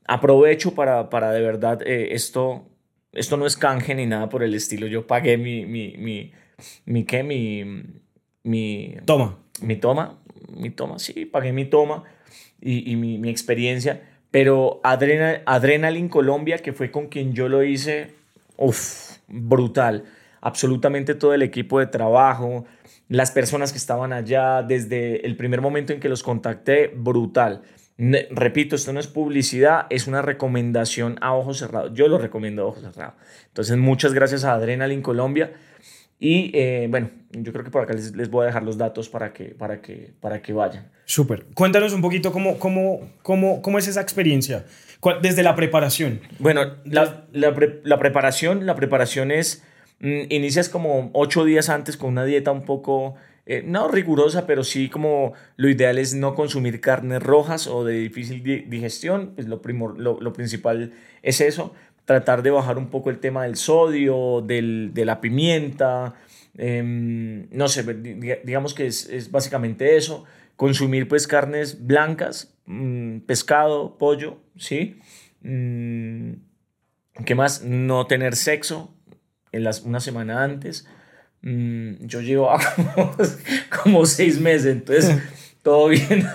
Aprovecho 0.06 0.76
para, 0.76 1.10
para 1.10 1.32
de 1.32 1.42
verdad, 1.42 1.82
eh, 1.86 2.10
esto, 2.12 2.66
esto 3.12 3.38
no 3.38 3.46
es 3.46 3.58
canje 3.58 3.96
ni 3.96 4.06
nada 4.06 4.30
por 4.30 4.44
el 4.44 4.54
estilo. 4.54 4.88
Yo 4.88 5.08
pagué 5.08 5.38
mi, 5.38 5.66
mi, 5.66 5.96
mi, 5.98 6.32
mi 6.86 7.04
¿qué? 7.06 7.24
Mi, 7.24 7.64
mi... 8.44 8.96
Toma. 9.06 9.40
Mi 9.62 9.78
toma, 9.78 10.20
mi 10.50 10.72
toma, 10.72 11.00
sí, 11.00 11.26
pagué 11.26 11.54
mi 11.54 11.66
toma 11.66 12.04
y, 12.60 12.92
y 12.92 12.96
mi, 12.96 13.18
mi, 13.18 13.30
experiencia. 13.30 14.02
Pero 14.32 14.82
Adrenal, 14.84 15.44
Adrenaline 15.46 16.10
Colombia, 16.10 16.58
que 16.58 16.74
fue 16.74 16.90
con 16.92 17.08
quien 17.08 17.34
yo 17.34 17.48
lo 17.48 17.64
hice, 17.64 18.16
uff, 18.58 19.18
brutal. 19.28 20.06
Absolutamente 20.46 21.16
todo 21.16 21.34
el 21.34 21.42
equipo 21.42 21.80
de 21.80 21.88
trabajo, 21.88 22.66
las 23.08 23.32
personas 23.32 23.72
que 23.72 23.78
estaban 23.78 24.12
allá, 24.12 24.62
desde 24.62 25.26
el 25.26 25.38
primer 25.38 25.62
momento 25.62 25.94
en 25.94 26.02
que 26.02 26.10
los 26.10 26.22
contacté, 26.22 26.92
brutal. 26.94 27.62
repito, 27.98 28.76
esto 28.76 28.92
no 28.92 29.00
es 29.00 29.08
publicidad, 29.08 29.88
es 29.90 30.06
una 30.06 30.22
recomendación 30.22 31.18
a 31.22 31.34
ojos 31.34 31.60
cerrados. 31.60 31.92
Yo 31.94 32.10
lo 32.10 32.18
recomiendo 32.18 32.64
a 32.64 32.66
ojos 32.66 32.82
cerrados. 32.82 33.16
Entonces, 33.48 33.78
muchas 33.78 34.14
gracias 34.14 34.44
a 34.44 34.54
Adrenaline 34.54 35.02
Colombia. 35.02 35.54
Y 36.20 36.52
eh, 36.54 36.88
bueno, 36.90 37.10
yo 37.32 37.54
creo 37.54 37.64
que 37.64 37.72
por 37.72 37.84
acá 37.84 37.94
les, 37.94 38.14
les, 38.14 38.30
voy 38.30 38.44
a 38.44 38.48
dejar 38.48 38.64
los 38.64 38.78
datos 38.78 39.10
para 39.10 39.32
que, 39.32 39.46
para 39.46 39.82
que, 39.82 40.12
para 40.20 40.42
que 40.42 40.52
vayan. 40.52 40.92
Súper. 41.06 41.46
Cuéntanos 41.54 41.94
un 41.94 42.02
poquito 42.02 42.34
cómo, 42.34 42.60
cómo, 42.60 43.12
cómo, 43.22 43.62
cómo 43.62 43.78
es 43.78 43.88
esa 43.88 44.02
experiencia 44.02 44.66
desde 45.22 45.44
la 45.44 45.56
preparación. 45.56 46.22
Bueno, 46.40 46.78
la, 46.86 47.26
la, 47.32 47.54
la 47.84 48.00
preparación, 48.00 48.66
la 48.66 48.76
preparación 48.76 49.32
es, 49.32 49.64
inicias 50.00 50.70
como 50.70 51.10
ocho 51.14 51.46
días 51.46 51.70
antes 51.70 51.98
con 51.98 52.10
una 52.10 52.26
dieta 52.26 52.52
un 52.52 52.66
poco 52.66 53.16
eh, 53.46 53.62
no 53.66 53.90
rigurosa, 53.90 54.48
pero 54.48 54.64
sí 54.64 54.88
como 54.88 55.34
lo 55.58 55.70
ideal 55.70 55.98
es 55.98 56.14
no 56.14 56.34
consumir 56.34 56.80
carnes 56.80 57.22
rojas 57.22 57.68
o 57.68 57.84
de 57.84 58.00
difícil 58.00 58.42
digestión, 58.70 59.34
pues 59.36 59.48
lo, 59.48 59.60
lo, 59.98 60.34
principal 60.34 60.94
es 61.22 61.42
eso, 61.42 61.74
tratar 62.06 62.42
de 62.42 62.52
bajar 62.52 62.78
un 62.78 62.90
poco 62.90 63.10
el 63.10 63.20
tema 63.20 63.44
del 63.44 63.58
sodio, 63.58 64.42
del, 64.42 64.92
de 64.94 65.04
la 65.04 65.20
pimienta, 65.20 66.16
em, 66.58 67.50
no 67.52 67.68
sé, 67.68 67.84
digamos 68.46 68.74
que 68.74 68.88
es, 68.88 69.30
básicamente 69.30 69.98
eso, 69.98 70.24
consumir 70.56 71.10
pues 71.10 71.28
carnes 71.28 71.86
blancas, 71.86 72.56
mm, 72.66 73.20
pescado, 73.20 73.98
pollo, 73.98 74.38
¿sí? 74.58 75.00
Mm, 75.42 76.34
¿Qué 77.26 77.36
más? 77.36 77.64
No 77.64 78.08
tener 78.08 78.36
sexo 78.38 78.93
en 79.54 79.64
las, 79.64 79.82
una 79.82 80.02
semana 80.02 80.44
antes. 80.44 80.86
Mm, 81.42 82.06
yo 82.06 82.22
llevo 82.22 82.50
como, 83.84 84.06
seis 84.06 84.40
meses, 84.40 84.66
entonces 84.68 85.18
todo 85.64 85.88
bien. 85.88 86.28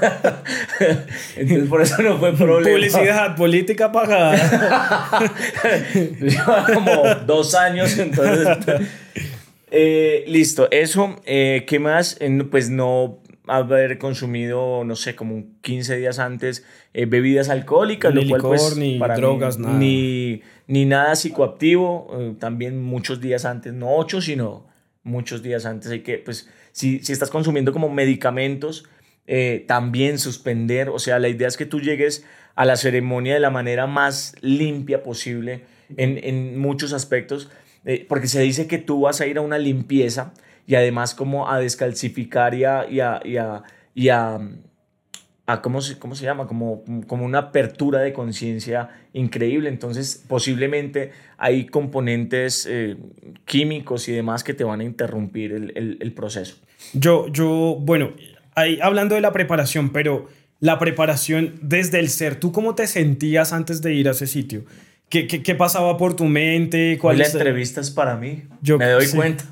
entonces 1.36 1.68
por 1.68 1.82
eso 1.82 2.02
no 2.02 2.18
fue 2.18 2.34
problema. 2.34 2.76
Publicidad, 2.76 3.36
política 3.36 3.92
pagada. 3.92 5.20
Lleva 6.20 6.66
como 6.72 7.14
dos 7.26 7.54
años, 7.54 7.98
entonces. 7.98 8.48
Eh, 9.70 10.24
listo, 10.26 10.68
eso. 10.70 11.20
Eh, 11.26 11.64
¿Qué 11.66 11.78
más? 11.78 12.18
Pues 12.50 12.70
no 12.70 13.18
haber 13.48 13.98
consumido, 13.98 14.84
no 14.84 14.96
sé, 14.96 15.14
como 15.14 15.44
15 15.62 15.96
días 15.96 16.18
antes 16.18 16.64
eh, 16.94 17.06
bebidas 17.06 17.48
alcohólicas, 17.48 18.14
ni 18.14 18.24
lo 18.24 18.38
cual 18.38 18.42
pues, 18.42 18.76
ni 18.76 18.98
drogas, 18.98 19.58
nada. 19.58 19.78
Ni, 19.78 20.42
ni 20.66 20.84
nada 20.84 21.14
psicoactivo, 21.16 22.36
también 22.38 22.82
muchos 22.82 23.20
días 23.20 23.44
antes, 23.44 23.72
no 23.72 23.96
ocho, 23.96 24.20
sino 24.20 24.66
muchos 25.02 25.42
días 25.42 25.66
antes. 25.66 25.90
Hay 25.90 26.00
que, 26.00 26.18
pues, 26.18 26.48
si, 26.72 27.00
si 27.00 27.12
estás 27.12 27.30
consumiendo 27.30 27.72
como 27.72 27.88
medicamentos, 27.88 28.84
eh, 29.30 29.64
también 29.66 30.18
suspender. 30.18 30.88
O 30.88 30.98
sea, 30.98 31.18
la 31.18 31.28
idea 31.28 31.48
es 31.48 31.58
que 31.58 31.66
tú 31.66 31.80
llegues 31.80 32.24
a 32.54 32.64
la 32.64 32.76
ceremonia 32.76 33.34
de 33.34 33.40
la 33.40 33.50
manera 33.50 33.86
más 33.86 34.34
limpia 34.40 35.02
posible 35.02 35.64
en, 35.96 36.18
en 36.22 36.58
muchos 36.58 36.94
aspectos, 36.94 37.50
eh, 37.84 38.06
porque 38.08 38.26
se 38.26 38.40
dice 38.40 38.66
que 38.66 38.78
tú 38.78 39.02
vas 39.02 39.20
a 39.20 39.26
ir 39.26 39.38
a 39.38 39.42
una 39.42 39.58
limpieza 39.58 40.32
y 40.68 40.74
además 40.74 41.14
como 41.14 41.50
a 41.50 41.58
descalcificar 41.58 42.54
y 42.54 42.64
a, 42.64 42.86
y 42.88 43.00
a, 43.00 43.20
y 43.24 43.36
a, 43.38 43.62
y 43.94 44.08
a 44.10 44.38
a 45.46 45.62
¿cómo 45.62 45.80
se, 45.80 45.98
cómo 45.98 46.14
se 46.14 46.26
llama? 46.26 46.46
Como, 46.46 46.84
como 47.06 47.24
una 47.24 47.38
apertura 47.38 48.00
de 48.00 48.12
conciencia 48.12 48.90
increíble. 49.14 49.70
Entonces, 49.70 50.22
posiblemente 50.28 51.12
hay 51.38 51.64
componentes 51.64 52.68
eh, 52.70 52.98
químicos 53.46 54.10
y 54.10 54.12
demás 54.12 54.44
que 54.44 54.52
te 54.52 54.62
van 54.62 54.80
a 54.80 54.84
interrumpir 54.84 55.52
el, 55.52 55.96
el, 56.00 56.12
proceso. 56.12 56.56
Yo, 56.92 57.28
yo, 57.28 57.78
bueno, 57.80 58.12
ahí 58.54 58.78
hablando 58.82 59.14
de 59.14 59.22
la 59.22 59.32
preparación, 59.32 59.88
pero 59.88 60.28
la 60.60 60.78
preparación 60.78 61.54
desde 61.62 61.98
el 61.98 62.10
ser, 62.10 62.36
¿tú 62.36 62.52
cómo 62.52 62.74
te 62.74 62.86
sentías 62.86 63.54
antes 63.54 63.80
de 63.80 63.94
ir 63.94 64.08
a 64.08 64.10
ese 64.10 64.26
sitio? 64.26 64.66
¿Qué, 65.08 65.26
qué, 65.26 65.42
qué 65.42 65.54
pasaba 65.54 65.96
por 65.96 66.14
tu 66.14 66.26
mente? 66.26 66.98
¿Cuál 67.00 67.16
la 67.16 67.24
entrevista 67.26 67.80
es 67.80 67.90
para 67.90 68.18
mí. 68.18 68.42
Yo, 68.60 68.76
Me 68.76 68.90
doy 68.90 69.08
cuenta 69.08 69.46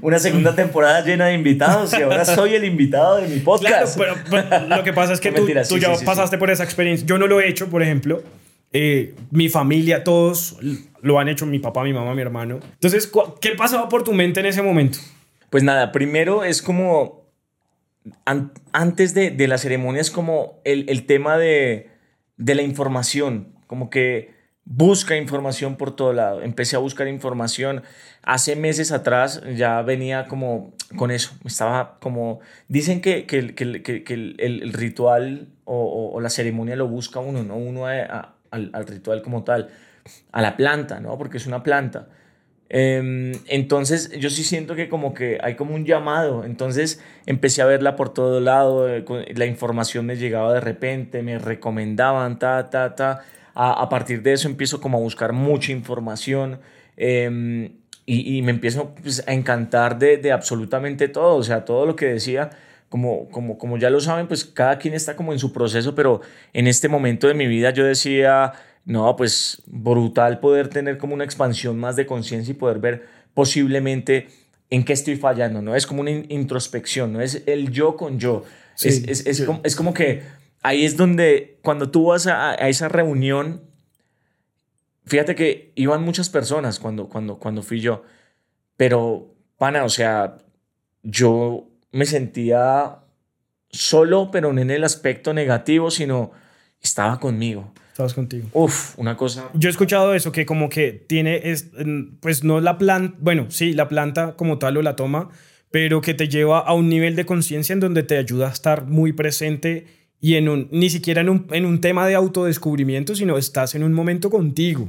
una 0.00 0.18
segunda 0.18 0.54
temporada 0.54 1.00
llena 1.02 1.26
de 1.26 1.34
invitados 1.34 1.92
y 1.98 2.02
ahora 2.02 2.24
soy 2.24 2.54
el 2.54 2.64
invitado 2.64 3.16
de 3.16 3.28
mi 3.28 3.40
podcast. 3.40 3.96
Claro, 3.96 4.16
pero, 4.28 4.66
lo 4.68 4.82
que 4.82 4.92
pasa 4.92 5.12
es 5.12 5.20
que 5.20 5.32
tú, 5.32 5.46
tú 5.68 5.78
ya 5.78 5.92
pasaste 6.04 6.38
por 6.38 6.50
esa 6.50 6.64
experiencia. 6.64 7.06
Yo 7.06 7.18
no 7.18 7.26
lo 7.26 7.40
he 7.40 7.48
hecho, 7.48 7.68
por 7.68 7.82
ejemplo. 7.82 8.22
Eh, 8.72 9.14
mi 9.30 9.48
familia, 9.48 10.02
todos 10.02 10.58
lo 11.00 11.20
han 11.20 11.28
hecho, 11.28 11.46
mi 11.46 11.60
papá, 11.60 11.84
mi 11.84 11.92
mamá, 11.92 12.12
mi 12.14 12.22
hermano. 12.22 12.58
Entonces, 12.72 13.10
¿qué 13.40 13.50
pasaba 13.50 13.88
por 13.88 14.02
tu 14.02 14.12
mente 14.12 14.40
en 14.40 14.46
ese 14.46 14.62
momento? 14.62 14.98
Pues 15.48 15.62
nada, 15.62 15.92
primero 15.92 16.42
es 16.42 16.60
como, 16.60 17.22
antes 18.72 19.14
de, 19.14 19.30
de, 19.30 19.46
la 19.46 19.58
ceremonia 19.58 20.00
es 20.00 20.10
como 20.10 20.60
el, 20.64 20.88
el 20.88 21.06
tema 21.06 21.38
de, 21.38 21.90
de 22.36 22.54
la 22.56 22.62
información, 22.62 23.54
como 23.68 23.90
que 23.90 24.33
busca 24.64 25.16
información 25.16 25.76
por 25.76 25.94
todo 25.94 26.12
lado. 26.12 26.42
Empecé 26.42 26.76
a 26.76 26.78
buscar 26.78 27.08
información. 27.08 27.82
Hace 28.22 28.56
meses 28.56 28.92
atrás 28.92 29.42
ya 29.54 29.82
venía 29.82 30.26
como 30.26 30.72
con 30.96 31.10
eso. 31.10 31.32
Estaba 31.44 31.98
como... 32.00 32.40
Dicen 32.68 33.00
que, 33.00 33.26
que, 33.26 33.38
el, 33.38 34.72
ritual 34.72 35.48
o, 35.64 36.18
la 36.20 36.30
ceremonia 36.30 36.76
lo 36.76 36.88
busca 36.88 37.20
uno, 37.20 37.42
no 37.42 37.56
uno 37.56 37.86
al, 37.86 38.86
ritual 38.86 39.22
como 39.22 39.44
tal, 39.44 39.70
a 40.32 40.40
la 40.40 40.56
planta, 40.56 41.00
¿no? 41.00 41.18
Porque 41.18 41.36
es 41.36 41.46
una 41.46 41.62
planta. 41.62 42.08
Em, 42.70 43.32
entonces 43.46 44.10
yo 44.18 44.30
sí 44.30 44.42
siento 44.42 44.74
que 44.74 44.88
como 44.88 45.12
que 45.12 45.38
hay 45.42 45.56
como 45.56 45.74
un 45.74 45.84
llamado. 45.84 46.44
Entonces 46.44 47.02
empecé 47.26 47.60
a 47.60 47.66
verla 47.66 47.96
por 47.96 48.14
todo 48.14 48.40
lado. 48.40 48.88
Eh, 48.88 49.04
la 49.36 49.44
información 49.44 50.06
me 50.06 50.16
llegaba 50.16 50.54
de 50.54 50.60
repente, 50.60 51.22
me 51.22 51.38
recomendaban, 51.38 52.38
ta, 52.38 52.70
ta, 52.70 52.94
ta 52.94 53.24
a, 53.54 53.88
partir 53.88 54.22
de 54.22 54.32
eso 54.32 54.48
empiezo 54.48 54.80
como 54.80 54.98
a 54.98 55.00
buscar 55.00 55.32
mucha 55.32 55.70
información 55.72 56.60
em, 56.96 57.72
y, 58.06 58.42
me 58.42 58.50
empiezo 58.50 58.94
pues, 59.00 59.22
a 59.26 59.32
encantar 59.32 59.98
de, 59.98 60.16
de, 60.18 60.32
absolutamente 60.32 61.08
todo, 61.08 61.36
o 61.36 61.42
sea, 61.42 61.64
todo 61.64 61.86
lo 61.86 61.96
que 61.96 62.06
decía. 62.06 62.50
Como, 62.90 63.28
como, 63.30 63.58
como 63.58 63.76
ya 63.76 63.90
lo 63.90 63.98
saben, 63.98 64.28
pues 64.28 64.44
cada 64.44 64.78
quien 64.78 64.94
está 64.94 65.16
como 65.16 65.32
en 65.32 65.40
su 65.40 65.52
proceso, 65.52 65.96
pero 65.96 66.20
en 66.52 66.68
este 66.68 66.88
momento 66.88 67.26
de 67.26 67.34
mi 67.34 67.48
vida 67.48 67.70
yo 67.70 67.84
decía, 67.84 68.52
no, 68.84 69.16
pues 69.16 69.62
brutal 69.66 70.38
poder 70.38 70.68
tener 70.68 70.98
como 70.98 71.14
una 71.14 71.24
expansión 71.24 71.78
más 71.78 71.96
de 71.96 72.06
conciencia 72.06 72.52
y 72.52 72.54
poder 72.54 72.78
ver 72.78 73.06
posiblemente 73.32 74.28
en 74.70 74.84
qué 74.84 74.92
estoy 74.92 75.16
fallando, 75.16 75.62
¿no? 75.62 75.74
Es 75.74 75.86
como 75.86 76.02
una 76.02 76.10
introspección, 76.10 77.12
¿no? 77.12 77.20
Es 77.20 77.42
el 77.46 77.70
yo 77.70 77.96
con 77.96 78.18
yo. 78.18 78.44
es, 78.80 79.02
es, 79.08 79.26
es, 79.26 79.42
como, 79.42 79.60
es, 79.64 79.76
como, 79.76 79.94
que 79.94 80.22
ahí 80.64 80.84
es 80.84 80.96
donde 80.96 81.58
cuando 81.62 81.90
tú 81.90 82.06
vas 82.06 82.26
a, 82.26 82.54
esa 82.54 82.88
reunión, 82.88 83.62
fíjate 85.04 85.36
que 85.36 85.72
iban 85.76 86.02
muchas 86.02 86.30
personas 86.30 86.80
cuando, 86.80 87.08
cuando, 87.08 87.38
cuando 87.38 87.62
fui 87.62 87.80
yo, 87.80 88.02
pero, 88.76 89.36
pana, 89.58 89.84
o 89.84 89.88
sea, 89.88 90.38
yo 91.02 91.68
me 91.92 92.06
sentía 92.06 92.98
solo, 93.70 94.30
pero 94.32 94.52
no 94.52 94.60
en 94.60 94.70
el 94.70 94.84
aspecto 94.84 95.34
negativo, 95.34 95.90
sino 95.90 96.32
estaba 96.80 97.20
conmigo. 97.20 97.72
Estabas 97.90 98.14
contigo. 98.14 98.48
Uf, 98.54 98.98
una 98.98 99.16
cosa. 99.16 99.50
Yo 99.54 99.68
he 99.68 99.70
escuchado 99.70 100.14
eso, 100.14 100.32
que 100.32 100.46
como 100.46 100.68
que 100.68 100.92
tiene, 100.92 101.50
es, 101.50 101.70
pues 102.20 102.42
no 102.42 102.60
la 102.60 102.78
planta, 102.78 103.16
bueno, 103.20 103.50
sí, 103.50 103.74
la 103.74 103.86
planta 103.86 104.34
como 104.34 104.58
tal 104.58 104.78
o 104.78 104.82
la 104.82 104.96
toma, 104.96 105.28
pero 105.70 106.00
que 106.00 106.14
te 106.14 106.28
lleva 106.28 106.60
a 106.60 106.72
un 106.72 106.88
nivel 106.88 107.16
de 107.16 107.26
conciencia 107.26 107.74
en 107.74 107.80
donde 107.80 108.02
te 108.02 108.16
ayuda 108.16 108.48
a 108.48 108.52
estar 108.52 108.86
muy 108.86 109.12
presente 109.12 110.03
y 110.24 110.36
en 110.36 110.48
un, 110.48 110.68
ni 110.70 110.88
siquiera 110.88 111.20
en 111.20 111.28
un, 111.28 111.46
en 111.50 111.66
un 111.66 111.82
tema 111.82 112.06
de 112.08 112.14
autodescubrimiento, 112.14 113.14
sino 113.14 113.36
estás 113.36 113.74
en 113.74 113.82
un 113.82 113.92
momento 113.92 114.30
contigo. 114.30 114.88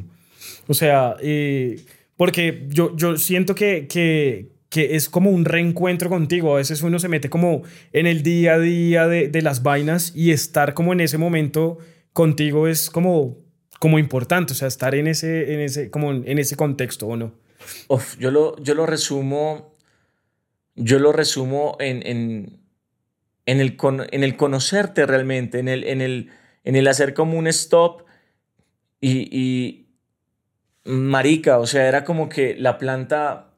O 0.69 0.73
sea, 0.73 1.17
eh, 1.21 1.83
porque 2.15 2.67
yo, 2.69 2.95
yo 2.95 3.17
siento 3.17 3.53
que, 3.53 3.85
que, 3.85 4.53
que, 4.69 4.95
es 4.95 5.09
como 5.09 5.31
un 5.31 5.43
reencuentro 5.43 6.07
contigo. 6.07 6.53
A 6.53 6.59
veces 6.59 6.81
uno 6.83 6.99
se 6.99 7.09
mete 7.09 7.29
como 7.29 7.63
en 7.91 8.07
el 8.07 8.23
día 8.23 8.53
a 8.53 8.59
día 8.59 9.07
de, 9.09 9.27
de 9.27 9.41
las 9.41 9.61
vainas 9.61 10.13
y 10.15 10.31
estar 10.31 10.73
como 10.73 10.93
en 10.93 11.01
ese 11.01 11.17
momento 11.17 11.79
contigo 12.13 12.69
es 12.69 12.89
como, 12.89 13.35
como 13.77 13.99
importante. 13.99 14.53
O 14.53 14.55
sea, 14.55 14.69
estar 14.69 14.95
en 14.95 15.07
ese, 15.07 15.53
en 15.53 15.59
ese, 15.59 15.89
como 15.89 16.13
en 16.13 16.39
ese 16.39 16.55
contexto, 16.55 17.07
¿o 17.07 17.17
no? 17.17 17.33
Uf, 17.89 18.17
yo, 18.19 18.31
lo, 18.31 18.57
yo 18.63 18.73
lo 18.73 18.85
resumo, 18.85 19.75
yo 20.75 20.97
lo 20.97 21.11
resumo 21.11 21.75
en, 21.81 22.07
en 22.07 22.64
en 23.45 23.59
el, 23.59 23.77
en 24.11 24.23
el 24.23 24.37
conocerte 24.37 25.05
realmente, 25.05 25.59
en 25.59 25.67
el, 25.67 25.83
en, 25.83 26.01
el, 26.01 26.31
en 26.63 26.75
el 26.75 26.87
hacer 26.87 27.13
como 27.13 27.37
un 27.37 27.47
stop 27.47 28.03
y, 28.99 29.29
y, 29.31 29.85
marica, 30.85 31.59
o 31.59 31.67
sea, 31.67 31.87
era 31.87 32.03
como 32.03 32.29
que 32.29 32.55
la 32.55 32.77
planta, 32.77 33.53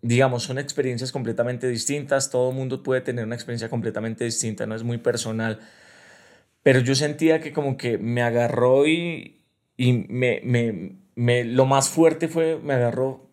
digamos, 0.00 0.44
son 0.44 0.58
experiencias 0.58 1.12
completamente 1.12 1.68
distintas, 1.68 2.30
todo 2.30 2.52
mundo 2.52 2.82
puede 2.82 3.00
tener 3.00 3.24
una 3.24 3.34
experiencia 3.34 3.68
completamente 3.68 4.24
distinta, 4.24 4.66
no 4.66 4.74
es 4.74 4.82
muy 4.82 4.98
personal, 4.98 5.60
pero 6.62 6.80
yo 6.80 6.94
sentía 6.94 7.40
que 7.40 7.52
como 7.52 7.76
que 7.76 7.98
me 7.98 8.22
agarró 8.22 8.86
y, 8.86 9.44
y 9.76 9.92
me, 10.08 10.40
me, 10.44 10.96
me, 11.14 11.44
lo 11.44 11.66
más 11.66 11.88
fuerte 11.88 12.28
fue, 12.28 12.58
me 12.62 12.74
agarró 12.74 13.28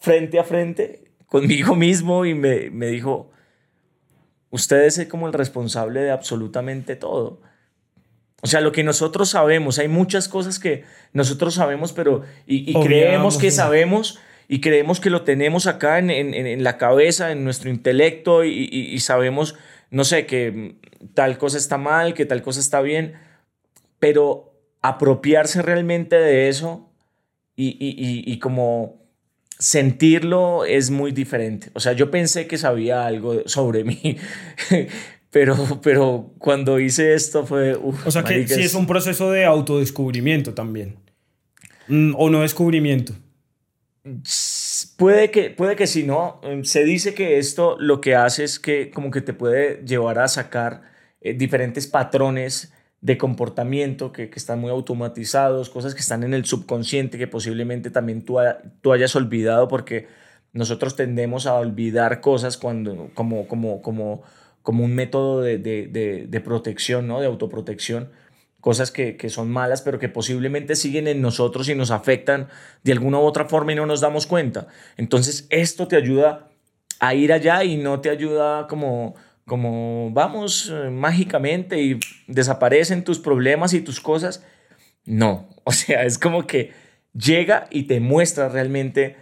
frente 0.00 0.38
a 0.38 0.44
frente 0.44 1.12
conmigo 1.26 1.74
mismo 1.74 2.24
y 2.24 2.34
me, 2.34 2.70
me 2.70 2.88
dijo, 2.88 3.30
Usted 4.54 4.84
es 4.84 5.04
como 5.08 5.26
el 5.26 5.32
responsable 5.32 5.98
de 5.98 6.12
absolutamente 6.12 6.94
todo. 6.94 7.40
O 8.40 8.46
sea, 8.46 8.60
lo 8.60 8.70
que 8.70 8.84
nosotros 8.84 9.30
sabemos, 9.30 9.80
hay 9.80 9.88
muchas 9.88 10.28
cosas 10.28 10.60
que 10.60 10.84
nosotros 11.12 11.54
sabemos, 11.54 11.92
pero 11.92 12.22
y, 12.46 12.72
creemos 12.72 13.36
que 13.36 13.50
sabemos 13.50 14.20
y 14.46 14.60
creemos 14.60 15.00
que 15.00 15.10
lo 15.10 15.22
tenemos 15.22 15.66
acá 15.66 15.98
en, 15.98 16.08
en, 16.08 16.62
la 16.62 16.78
cabeza, 16.78 17.32
en 17.32 17.42
nuestro 17.42 17.68
intelecto 17.68 18.44
y, 18.44 18.68
y, 18.70 19.00
sabemos, 19.00 19.56
no 19.90 20.04
sé, 20.04 20.24
que 20.24 20.76
tal 21.14 21.36
cosa 21.36 21.58
está 21.58 21.76
mal, 21.76 22.14
que 22.14 22.24
tal 22.24 22.40
cosa 22.40 22.60
está 22.60 22.80
bien, 22.80 23.14
pero 23.98 24.54
apropiarse 24.82 25.62
realmente 25.62 26.14
de 26.14 26.48
eso 26.48 26.92
y, 27.56 28.38
como 28.38 29.03
sentirlo 29.58 30.64
es 30.64 30.90
muy 30.90 31.12
diferente. 31.12 31.70
O 31.74 31.80
sea, 31.80 31.92
yo 31.92 32.10
pensé 32.10 32.46
que 32.46 32.58
sabía 32.58 33.06
algo 33.06 33.42
sobre 33.46 33.84
mí, 33.84 34.18
pero, 35.30 35.80
pero 35.82 36.32
cuando 36.38 36.80
hice 36.80 37.14
esto 37.14 37.46
fue... 37.46 37.74
o 37.74 38.10
sea, 38.10 38.24
que 38.24 38.46
sí 38.46 38.62
es 38.62 38.74
un 38.74 38.86
proceso 38.86 39.30
de 39.30 39.44
autodescubrimiento 39.44 40.54
también. 40.54 40.96
Mm, 41.88 42.14
o 42.16 42.30
no 42.30 42.42
descubrimiento. 42.42 43.14
Puede 44.96 45.30
que, 45.30 45.48
puede 45.50 45.76
que 45.76 45.86
sí, 45.86 46.02
¿no? 46.02 46.40
Se 46.62 46.84
dice 46.84 47.14
que 47.14 47.38
esto 47.38 47.76
lo 47.78 48.02
que 48.02 48.14
hace 48.14 48.44
es 48.44 48.58
que 48.58 48.90
como 48.90 49.10
que 49.10 49.22
te 49.22 49.32
puede 49.32 49.82
llevar 49.86 50.18
a 50.18 50.28
sacar 50.28 50.82
eh, 51.22 51.32
diferentes 51.32 51.86
patrones 51.86 52.73
de 53.04 53.18
comportamiento 53.18 54.12
que, 54.12 54.30
que, 54.30 54.38
están 54.38 54.60
muy 54.60 54.70
automatizados, 54.70 55.68
cosas 55.68 55.94
que 55.94 56.00
están 56.00 56.24
en 56.24 56.32
el 56.32 56.46
subconsciente 56.46 57.18
que 57.18 57.26
posiblemente 57.26 57.90
también 57.90 58.24
tú, 58.24 58.38
tú 58.80 58.94
hayas 58.94 59.14
olvidado 59.14 59.68
porque 59.68 60.08
nosotros 60.54 60.96
tendemos 60.96 61.46
a 61.46 61.52
olvidar 61.52 62.22
cosas 62.22 62.56
cuando, 62.56 63.10
como, 63.12 63.46
como, 63.46 63.82
como, 63.82 64.22
como 64.62 64.84
un 64.84 64.94
método 64.94 65.42
de, 65.42 65.58
de, 65.58 66.26
de, 66.26 66.40
protección, 66.40 67.06
¿no? 67.06 67.20
de 67.20 67.26
autoprotección, 67.26 68.08
cosas 68.62 68.90
que, 68.90 69.18
que, 69.18 69.28
son 69.28 69.50
malas 69.50 69.82
pero 69.82 69.98
que 69.98 70.08
posiblemente 70.08 70.74
siguen 70.74 71.06
en 71.06 71.20
nosotros 71.20 71.68
y 71.68 71.74
nos 71.74 71.90
afectan 71.90 72.48
de 72.84 72.92
alguna 72.92 73.18
u 73.18 73.24
otra 73.24 73.44
forma 73.44 73.72
y 73.72 73.74
no 73.74 73.84
nos 73.84 74.00
damos 74.00 74.26
cuenta. 74.26 74.68
Entonces 74.96 75.46
esto 75.50 75.88
te 75.88 75.96
ayuda 75.96 76.48
a 77.00 77.14
ir 77.14 77.34
allá 77.34 77.64
y 77.64 77.76
no 77.76 78.00
te 78.00 78.08
ayuda 78.08 78.66
como 78.66 79.14
como 79.46 80.10
vamos 80.12 80.72
eh, 80.72 80.90
mágicamente 80.90 81.80
y 81.82 82.00
desaparecen 82.26 83.04
tus 83.04 83.18
problemas 83.18 83.74
y 83.74 83.80
tus 83.80 84.00
cosas. 84.00 84.44
No, 85.04 85.48
o 85.64 85.72
sea, 85.72 86.04
es 86.04 86.18
como 86.18 86.46
que 86.46 86.72
llega 87.12 87.66
y 87.70 87.84
te 87.84 88.00
muestra 88.00 88.48
realmente 88.48 89.16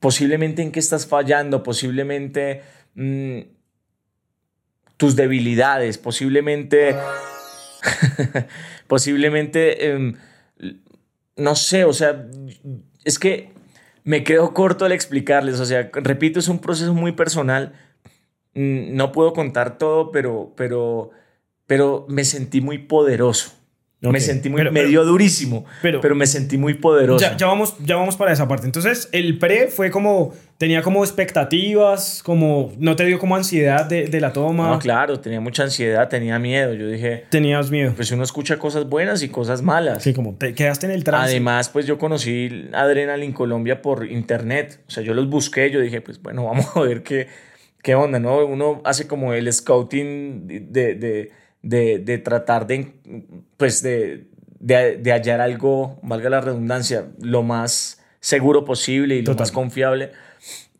posiblemente 0.00 0.62
en 0.62 0.70
qué 0.70 0.78
estás 0.78 1.06
fallando, 1.06 1.62
posiblemente 1.62 2.62
mm, 2.94 3.40
tus 4.96 5.16
debilidades, 5.16 5.98
posiblemente, 5.98 6.94
posiblemente, 8.86 9.90
em, 9.90 10.14
no 11.36 11.56
sé, 11.56 11.84
o 11.84 11.92
sea, 11.92 12.26
es 13.04 13.18
que 13.18 13.50
me 14.04 14.22
quedo 14.24 14.54
corto 14.54 14.84
al 14.84 14.92
explicarles, 14.92 15.58
o 15.58 15.66
sea, 15.66 15.90
repito, 15.92 16.38
es 16.38 16.48
un 16.48 16.60
proceso 16.60 16.94
muy 16.94 17.12
personal 17.12 17.74
no 18.58 19.12
puedo 19.12 19.32
contar 19.32 19.78
todo, 19.78 20.10
pero, 20.10 20.52
pero, 20.56 21.10
pero 21.66 22.06
me 22.08 22.24
sentí 22.24 22.60
muy 22.60 22.78
poderoso. 22.78 23.52
Me 24.00 24.20
sentí 24.20 24.48
muy, 24.48 24.62
me 24.70 24.84
dio 24.84 25.04
durísimo, 25.04 25.64
pero, 25.82 26.00
pero 26.00 26.14
me 26.14 26.28
sentí 26.28 26.56
muy 26.56 26.74
poderoso. 26.74 27.26
Ya, 27.36 27.46
vamos, 27.46 27.74
ya 27.84 27.96
vamos 27.96 28.16
para 28.16 28.32
esa 28.32 28.46
parte. 28.46 28.64
Entonces, 28.64 29.08
el 29.10 29.38
pre 29.38 29.66
fue 29.66 29.90
como, 29.90 30.32
tenía 30.56 30.82
como 30.82 31.02
expectativas, 31.02 32.22
como, 32.22 32.72
no 32.78 32.94
te 32.94 33.04
dio 33.06 33.18
como 33.18 33.34
ansiedad 33.34 33.86
de, 33.86 34.06
de 34.06 34.20
la 34.20 34.32
toma. 34.32 34.70
No, 34.70 34.78
claro, 34.78 35.18
tenía 35.18 35.40
mucha 35.40 35.64
ansiedad, 35.64 36.08
tenía 36.08 36.38
miedo. 36.38 36.74
Yo 36.74 36.86
dije... 36.86 37.24
Tenías 37.28 37.72
miedo. 37.72 37.92
Pues 37.96 38.12
uno 38.12 38.22
escucha 38.22 38.56
cosas 38.60 38.88
buenas 38.88 39.24
y 39.24 39.30
cosas 39.30 39.62
malas. 39.62 40.04
Sí, 40.04 40.14
como 40.14 40.36
te 40.36 40.54
quedaste 40.54 40.86
en 40.86 40.92
el 40.92 41.02
trance. 41.02 41.30
Además, 41.30 41.68
pues 41.68 41.84
yo 41.84 41.98
conocí 41.98 42.68
Adrenalin 42.72 43.32
Colombia 43.32 43.82
por 43.82 44.06
internet. 44.06 44.78
O 44.86 44.92
sea, 44.92 45.02
yo 45.02 45.12
los 45.12 45.28
busqué, 45.28 45.72
yo 45.72 45.80
dije, 45.80 46.02
pues 46.02 46.22
bueno, 46.22 46.44
vamos 46.46 46.68
a 46.72 46.80
ver 46.82 47.02
qué 47.02 47.26
qué 47.82 47.94
onda, 47.94 48.18
¿no? 48.18 48.44
Uno 48.44 48.80
hace 48.84 49.06
como 49.06 49.32
el 49.32 49.52
scouting 49.52 50.46
de, 50.46 50.94
de, 50.94 51.32
de, 51.62 51.98
de 51.98 52.18
tratar 52.18 52.66
de, 52.66 52.92
pues 53.56 53.82
de, 53.82 54.28
de, 54.60 55.12
hallar 55.12 55.40
algo, 55.40 55.98
valga 56.02 56.30
la 56.30 56.40
redundancia, 56.40 57.08
lo 57.20 57.42
más 57.42 58.02
seguro 58.20 58.64
posible 58.64 59.16
y 59.16 59.22
lo 59.22 59.34
más 59.34 59.52
confiable. 59.52 60.12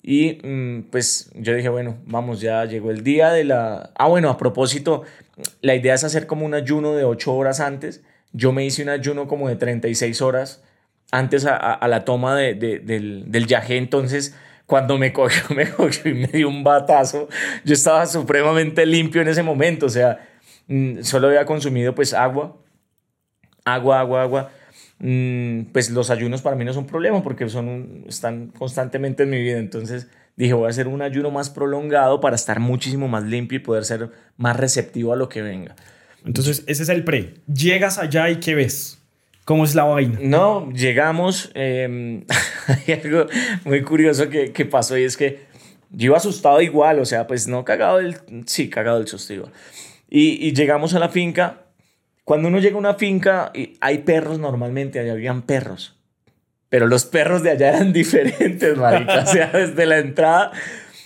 Y 0.02 0.38
mm, 0.42 0.90
pues 0.90 1.30
yo 1.34 1.54
dije, 1.54 1.68
bueno, 1.68 1.98
vamos, 2.06 2.40
ya 2.40 2.64
llegó 2.64 2.90
el 2.90 3.02
día 3.02 3.30
de 3.30 3.44
la... 3.44 3.90
Ah, 3.96 4.08
bueno, 4.08 4.30
a 4.30 4.38
propósito, 4.38 5.02
la 5.60 5.74
idea 5.74 5.94
es 5.94 6.04
hacer 6.04 6.26
como 6.26 6.46
un 6.46 6.54
ayuno 6.54 6.94
de 6.94 7.04
8 7.04 7.34
horas 7.34 7.60
antes. 7.60 8.02
Yo 8.32 8.52
me 8.52 8.64
hice 8.64 8.82
un 8.82 8.88
ayuno 8.88 9.28
como 9.28 9.48
de 9.48 9.56
36 9.56 10.22
horas 10.22 10.62
antes 11.10 11.46
a, 11.46 11.56
a, 11.56 11.88
la 11.88 12.04
toma 12.04 12.36
de, 12.36 12.54
de, 12.54 12.78
del, 12.80 13.24
del 13.30 13.46
yagé, 13.46 13.76
entonces 13.76 14.34
cuando 14.68 14.98
me 14.98 15.14
cogió, 15.14 15.42
me 15.56 15.68
cogió 15.68 16.12
y 16.12 16.14
me 16.14 16.26
dio 16.26 16.46
un 16.46 16.62
batazo, 16.62 17.26
yo 17.64 17.72
estaba 17.72 18.04
supremamente 18.06 18.84
limpio 18.84 19.22
en 19.22 19.28
ese 19.28 19.42
momento, 19.42 19.86
o 19.86 19.88
sea, 19.88 20.28
mm, 20.68 21.00
solo 21.00 21.28
había 21.28 21.46
consumido 21.46 21.94
pues 21.94 22.12
agua, 22.12 22.54
agua, 23.64 23.98
agua, 23.98 24.22
agua. 24.22 24.50
Mm, 25.00 25.72
pues 25.72 25.90
los 25.90 26.10
ayunos 26.10 26.42
para 26.42 26.54
mí 26.54 26.64
no 26.64 26.74
son 26.74 26.86
problema 26.86 27.22
porque 27.22 27.48
son 27.48 28.04
están 28.08 28.48
constantemente 28.48 29.22
en 29.22 29.30
mi 29.30 29.40
vida, 29.40 29.58
entonces 29.58 30.08
dije 30.36 30.52
voy 30.52 30.66
a 30.66 30.70
hacer 30.70 30.86
un 30.86 31.00
ayuno 31.00 31.30
más 31.30 31.48
prolongado 31.48 32.20
para 32.20 32.36
estar 32.36 32.60
muchísimo 32.60 33.08
más 33.08 33.24
limpio 33.24 33.56
y 33.56 33.62
poder 33.62 33.84
ser 33.84 34.10
más 34.36 34.56
receptivo 34.56 35.14
a 35.14 35.16
lo 35.16 35.30
que 35.30 35.40
venga. 35.40 35.76
Entonces 36.26 36.64
ese 36.66 36.82
es 36.82 36.88
el 36.90 37.04
pre. 37.04 37.36
Llegas 37.46 37.96
allá 37.96 38.28
y 38.28 38.36
¿qué 38.36 38.54
ves? 38.54 38.97
¿Cómo 39.48 39.64
es 39.64 39.74
la 39.74 39.84
vaina? 39.84 40.18
No, 40.20 40.70
llegamos. 40.72 41.50
Em, 41.54 42.22
hay 42.66 43.00
algo 43.02 43.24
muy 43.64 43.82
curioso 43.82 44.28
que, 44.28 44.52
que, 44.52 44.66
pasó 44.66 44.98
y 44.98 45.04
es 45.04 45.16
que 45.16 45.46
yo 45.88 46.08
iba 46.08 46.18
asustado 46.18 46.60
igual, 46.60 46.98
o 46.98 47.06
sea, 47.06 47.26
pues 47.26 47.48
no 47.48 47.64
cagado 47.64 47.96
del. 47.96 48.18
Sí, 48.44 48.68
cagado 48.68 48.98
del 48.98 49.08
susto 49.08 49.32
Y, 50.10 50.46
y 50.46 50.52
llegamos 50.52 50.92
a 50.92 50.98
la 50.98 51.08
finca. 51.08 51.62
Cuando 52.24 52.48
uno 52.48 52.58
llega 52.58 52.76
a 52.76 52.78
una 52.78 52.92
finca, 52.92 53.50
hay 53.80 53.98
perros 54.00 54.38
normalmente, 54.38 55.00
allá 55.00 55.12
habían 55.12 55.40
perros. 55.40 55.96
Pero 56.68 56.86
los 56.86 57.06
perros 57.06 57.42
de 57.42 57.52
allá 57.52 57.68
eran 57.74 57.94
diferentes, 57.94 58.76
marica. 58.76 59.20
o 59.20 59.26
sea, 59.26 59.46
desde 59.46 59.86
la 59.86 59.96
entrada 59.96 60.52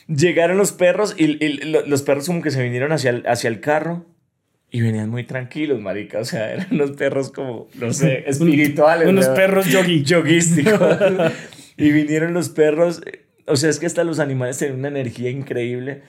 llegaron 0.08 0.58
los 0.58 0.72
perros 0.72 1.14
y, 1.16 1.44
y 1.44 1.58
los 1.86 2.02
perros 2.02 2.26
como 2.26 2.42
que 2.42 2.50
se 2.50 2.60
vinieron 2.60 2.90
hacia 2.90 3.22
hacia 3.24 3.46
el 3.46 3.60
carro 3.60 4.04
y 4.74 4.80
venían 4.80 5.10
muy 5.10 5.24
tranquilos, 5.24 5.80
marica. 5.80 6.18
O 6.18 6.24
sea, 6.24 6.52
eran 6.54 6.66
unos 6.72 6.92
perros 6.92 7.30
como, 7.30 7.68
no 7.78 7.92
sé, 7.92 8.24
espirituales. 8.26 9.06
unos 9.06 9.28
perros 9.28 9.66
yogi. 9.66 10.02
yoguísticos. 10.04 10.98
y 11.76 11.92
vinieron 11.92 12.32
los 12.32 12.48
perros. 12.48 13.02
O 13.46 13.56
sea, 13.56 13.68
es 13.70 13.78
que 13.78 13.86
hasta 13.86 14.02
los 14.02 14.18
animales 14.18 14.58
tenían 14.58 14.78
una 14.78 14.88
energía 14.88 15.30
increíble. 15.30 16.02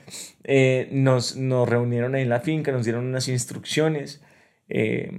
Eh, 0.46 0.88
nos, 0.92 1.36
nos 1.36 1.68
reunieron 1.68 2.16
ahí 2.16 2.22
en 2.22 2.30
la 2.30 2.40
finca, 2.40 2.72
nos 2.72 2.86
dieron 2.86 3.06
unas 3.06 3.28
instrucciones. 3.28 4.24
Eh, 4.70 5.12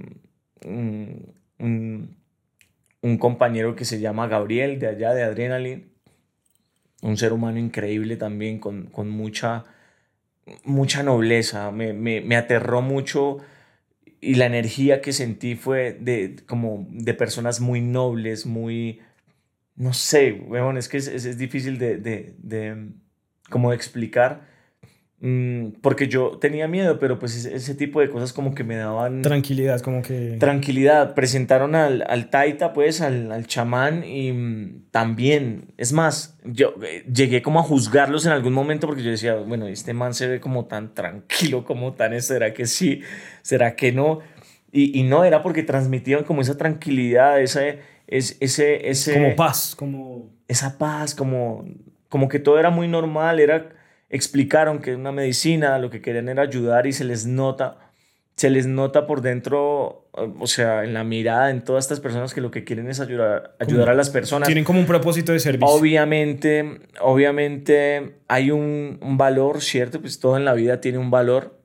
un, 0.65 1.35
un, 1.59 3.17
compañero 3.19 3.75
que 3.75 3.85
se 3.85 3.99
llama 3.99 4.27
Gabriel, 4.27 4.79
de 4.79 4.87
allá, 4.87 5.13
de 5.13 5.23
Adrenaline. 5.23 5.91
Un 7.03 7.17
ser 7.17 7.33
humano 7.33 7.59
increíble 7.59 8.17
también, 8.17 8.59
con, 8.59 8.87
con 8.87 9.09
mucha 9.09 9.65
mucha 10.63 11.03
nobleza, 11.03 11.71
me, 11.71 11.93
me, 11.93 12.21
me, 12.21 12.35
aterró 12.35 12.81
mucho 12.81 13.39
y 14.21 14.35
la 14.35 14.45
energía 14.45 15.01
que 15.01 15.13
sentí 15.13 15.55
fue 15.55 15.93
de, 15.93 16.37
como 16.47 16.87
de 16.89 17.13
personas 17.13 17.59
muy 17.59 17.81
nobles, 17.81 18.45
muy, 18.45 19.01
no 19.75 19.93
sé, 19.93 20.41
es 20.77 20.89
que 20.89 20.97
es, 20.97 21.07
es, 21.07 21.37
difícil 21.37 21.77
de, 21.79 21.97
de, 21.97 22.35
de, 22.39 22.89
como 23.49 23.73
explicar, 23.73 24.41
Mm, 24.41 24.54
porque 25.81 26.07
yo 26.07 26.37
tenía 26.39 26.67
miedo, 26.67 26.99
pero 26.99 27.17
pues 27.17 27.45
ese, 27.45 27.73
tipo 27.73 27.99
de 27.99 28.09
cosas 28.09 28.31
como 28.31 28.53
que 28.53 28.63
me 28.63 28.75
daban... 28.75 29.23
Tranquilidad, 29.23 29.81
como 29.81 30.03
que... 30.03 30.37
Tranquilidad. 30.39 31.15
Presentaron 31.15 31.73
al, 31.73 32.03
al 32.07 32.29
taita, 32.29 32.73
pues, 32.73 33.01
al, 33.01 33.31
al 33.31 33.47
chamán 33.47 34.03
y 34.03 34.31
mm, 34.31 34.91
también, 34.91 35.73
es 35.77 35.93
más, 35.93 36.37
yo 36.43 36.75
eh, 36.83 37.03
llegué 37.11 37.41
como 37.41 37.59
a 37.59 37.63
juzgarlos 37.63 38.27
en 38.27 38.33
algún 38.33 38.53
momento 38.53 38.85
porque 38.85 39.01
yo 39.01 39.09
decía, 39.09 39.35
bueno, 39.35 39.67
este 39.67 39.93
man 39.93 40.13
se 40.13 40.27
ve 40.27 40.39
como 40.39 40.65
tan 40.65 40.93
tranquilo, 40.93 41.65
como 41.65 41.93
tan... 41.93 42.21
¿Será 42.21 42.53
que 42.53 42.67
sí? 42.67 43.01
¿Será 43.41 43.75
que 43.75 43.91
no? 43.91 44.19
Y, 44.71 44.99
y 44.99 45.03
no, 45.03 45.23
era 45.23 45.41
porque 45.41 45.63
transmitían 45.63 46.23
como 46.23 46.41
esa 46.41 46.55
tranquilidad, 46.55 47.41
ese... 47.41 47.79
ese, 48.05 48.89
ese 48.89 49.13
como 49.13 49.35
paz, 49.35 49.75
como... 49.75 50.29
Esa 50.47 50.77
paz, 50.77 51.15
como, 51.15 51.65
como 52.09 52.27
que 52.27 52.37
todo 52.37 52.59
era 52.59 52.69
muy 52.69 52.87
normal, 52.87 53.39
era 53.39 53.69
explicaron 54.09 54.79
que 54.79 54.95
una 54.95 55.11
medicina, 55.11 55.77
lo 55.79 55.89
que 55.89 56.01
querían 56.01 56.29
era 56.29 56.43
ayudar 56.43 56.87
y 56.87 56.93
se 56.93 57.03
les 57.03 57.25
nota, 57.25 57.77
se 58.35 58.49
les 58.49 58.67
nota 58.67 59.07
por 59.07 59.21
dentro, 59.21 60.09
o 60.11 60.47
sea, 60.47 60.83
en 60.83 60.93
la 60.93 61.03
mirada, 61.03 61.49
en 61.49 61.63
todas 61.63 61.85
estas 61.85 61.99
personas 61.99 62.33
que 62.33 62.41
lo 62.41 62.51
que 62.51 62.63
quieren 62.63 62.89
es 62.89 62.99
ayudar, 62.99 63.55
ayudar 63.59 63.89
a 63.89 63.93
las 63.93 64.09
personas. 64.09 64.47
Tienen 64.47 64.63
como 64.63 64.79
un 64.79 64.85
propósito 64.85 65.31
de 65.31 65.39
servicio. 65.39 65.67
Obviamente, 65.67 66.81
obviamente 67.01 68.17
hay 68.27 68.51
un, 68.51 68.99
un 69.01 69.17
valor, 69.17 69.61
¿cierto? 69.61 70.01
Pues 70.01 70.19
todo 70.19 70.37
en 70.37 70.45
la 70.45 70.53
vida 70.53 70.81
tiene 70.81 70.97
un 70.97 71.11
valor, 71.11 71.59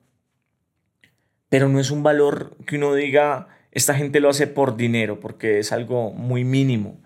pero 1.49 1.67
no 1.67 1.79
es 1.79 1.91
un 1.91 2.03
valor 2.03 2.55
que 2.65 2.77
uno 2.77 2.95
diga, 2.95 3.47
esta 3.71 3.93
gente 3.93 4.19
lo 4.21 4.29
hace 4.29 4.47
por 4.47 4.77
dinero, 4.77 5.19
porque 5.19 5.59
es 5.59 5.71
algo 5.71 6.11
muy 6.11 6.43
mínimo. 6.43 7.01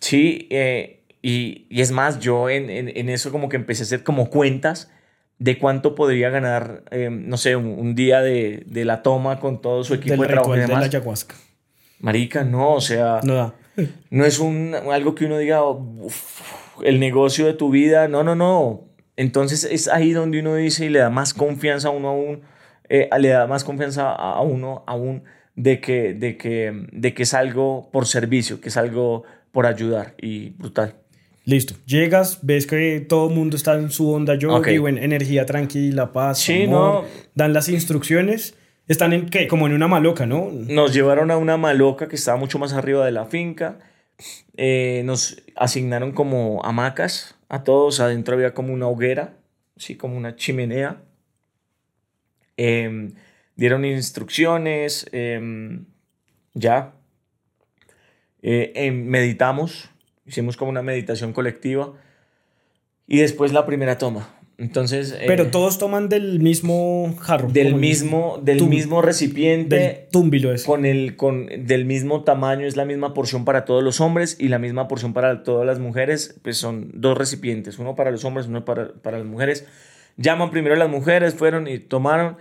Sí, 0.00 0.46
eh, 0.50 0.95
y, 1.22 1.66
y, 1.70 1.80
es 1.80 1.90
más, 1.92 2.20
yo 2.20 2.48
en, 2.48 2.70
en, 2.70 3.08
eso 3.08 3.32
como 3.32 3.48
que 3.48 3.56
empecé 3.56 3.82
a 3.82 3.84
hacer 3.84 4.04
como 4.04 4.30
cuentas 4.30 4.90
de 5.38 5.58
cuánto 5.58 5.94
podría 5.94 6.30
ganar, 6.30 6.84
eh, 6.90 7.10
no 7.10 7.36
sé, 7.36 7.56
un, 7.56 7.94
día 7.94 8.20
de, 8.20 8.62
de, 8.66 8.84
la 8.84 9.02
toma 9.02 9.40
con 9.40 9.60
todo 9.60 9.84
su 9.84 9.94
equipo 9.94 10.22
de 10.22 10.28
trabajo. 10.28 10.52
De 10.54 10.68
la 10.68 10.78
ayahuasca. 10.78 11.34
Marica, 12.00 12.44
no, 12.44 12.74
o 12.74 12.80
sea, 12.80 13.20
no, 13.24 13.54
no 14.10 14.24
es 14.24 14.38
un, 14.38 14.74
algo 14.74 15.14
que 15.14 15.26
uno 15.26 15.38
diga, 15.38 15.60
el 16.84 17.00
negocio 17.00 17.46
de 17.46 17.54
tu 17.54 17.70
vida, 17.70 18.08
no, 18.08 18.22
no, 18.22 18.34
no. 18.34 18.84
Entonces 19.16 19.64
es 19.64 19.88
ahí 19.88 20.12
donde 20.12 20.40
uno 20.40 20.54
dice 20.54 20.86
y 20.86 20.88
le 20.90 20.98
da 20.98 21.10
más 21.10 21.32
confianza 21.32 21.88
a 21.88 21.90
uno 21.90 22.08
aún, 22.08 22.42
eh, 22.88 23.08
le 23.18 23.28
da 23.28 23.46
más 23.46 23.64
confianza 23.64 24.12
a 24.12 24.40
uno 24.42 24.84
aún 24.86 25.24
de 25.54 25.80
que, 25.80 26.12
de, 26.12 26.36
que, 26.36 26.86
de 26.92 27.14
que 27.14 27.22
es 27.22 27.34
algo 27.34 27.88
por 27.90 28.06
servicio, 28.06 28.60
que 28.60 28.68
es 28.68 28.76
algo 28.76 29.24
por 29.52 29.66
ayudar 29.66 30.14
y 30.18 30.50
brutal. 30.50 30.94
Listo. 31.46 31.74
Llegas, 31.86 32.40
ves 32.42 32.66
que 32.66 32.98
todo 33.08 33.28
el 33.28 33.34
mundo 33.34 33.56
está 33.56 33.74
en 33.74 33.90
su 33.92 34.10
onda 34.10 34.34
yo 34.34 34.60
vivo 34.60 34.88
en 34.88 34.98
energía 34.98 35.46
tranquila, 35.46 36.12
paz, 36.12 36.40
sí, 36.40 36.66
no. 36.66 37.04
dan 37.36 37.52
las 37.52 37.68
instrucciones. 37.68 38.56
Están 38.88 39.12
en 39.12 39.30
¿qué? 39.30 39.46
como 39.46 39.68
en 39.68 39.72
una 39.72 39.86
maloca, 39.86 40.26
¿no? 40.26 40.50
Nos 40.50 40.92
llevaron 40.92 41.30
a 41.30 41.36
una 41.36 41.56
maloca 41.56 42.08
que 42.08 42.16
estaba 42.16 42.36
mucho 42.36 42.58
más 42.58 42.72
arriba 42.72 43.06
de 43.06 43.12
la 43.12 43.26
finca. 43.26 43.78
Eh, 44.56 45.02
nos 45.04 45.40
asignaron 45.54 46.10
como 46.10 46.64
hamacas 46.64 47.36
a 47.48 47.62
todos. 47.62 48.00
Adentro 48.00 48.34
había 48.34 48.52
como 48.52 48.74
una 48.74 48.88
hoguera, 48.88 49.36
así 49.76 49.94
como 49.94 50.16
una 50.16 50.34
chimenea. 50.34 51.00
Eh, 52.56 53.12
dieron 53.54 53.84
instrucciones, 53.84 55.06
em, 55.12 55.84
ya. 56.54 56.92
Eh, 58.42 58.72
em, 58.74 59.04
meditamos, 59.04 59.90
hicimos 60.26 60.56
como 60.56 60.70
una 60.70 60.82
meditación 60.82 61.32
colectiva 61.32 61.92
y 63.06 63.18
después 63.18 63.52
la 63.52 63.66
primera 63.66 63.98
toma. 63.98 64.36
Entonces, 64.58 65.12
eh, 65.12 65.24
pero 65.26 65.48
todos 65.48 65.78
toman 65.78 66.08
del 66.08 66.40
mismo 66.40 67.14
jarro. 67.20 67.48
Del 67.50 67.74
mismo, 67.74 68.40
del 68.42 68.66
mismo 68.66 69.02
recipiente. 69.02 69.76
Del 69.76 69.96
túmbilo 70.10 70.52
ese. 70.52 70.64
Con 70.64 70.86
el, 70.86 71.16
con, 71.16 71.46
del 71.46 71.84
mismo 71.84 72.24
tamaño, 72.24 72.66
es 72.66 72.74
la 72.74 72.86
misma 72.86 73.12
porción 73.12 73.44
para 73.44 73.66
todos 73.66 73.84
los 73.84 74.00
hombres 74.00 74.36
y 74.40 74.48
la 74.48 74.58
misma 74.58 74.88
porción 74.88 75.12
para 75.12 75.42
todas 75.42 75.66
las 75.66 75.78
mujeres. 75.78 76.38
Pues 76.42 76.56
son 76.56 76.90
dos 76.94 77.18
recipientes, 77.18 77.78
uno 77.78 77.94
para 77.94 78.10
los 78.10 78.24
hombres, 78.24 78.46
uno 78.46 78.64
para, 78.64 78.94
para 78.94 79.18
las 79.18 79.26
mujeres. 79.26 79.66
Llaman 80.16 80.50
primero 80.50 80.74
a 80.74 80.78
las 80.78 80.88
mujeres, 80.88 81.34
fueron 81.34 81.68
y 81.68 81.78
tomaron. 81.78 82.38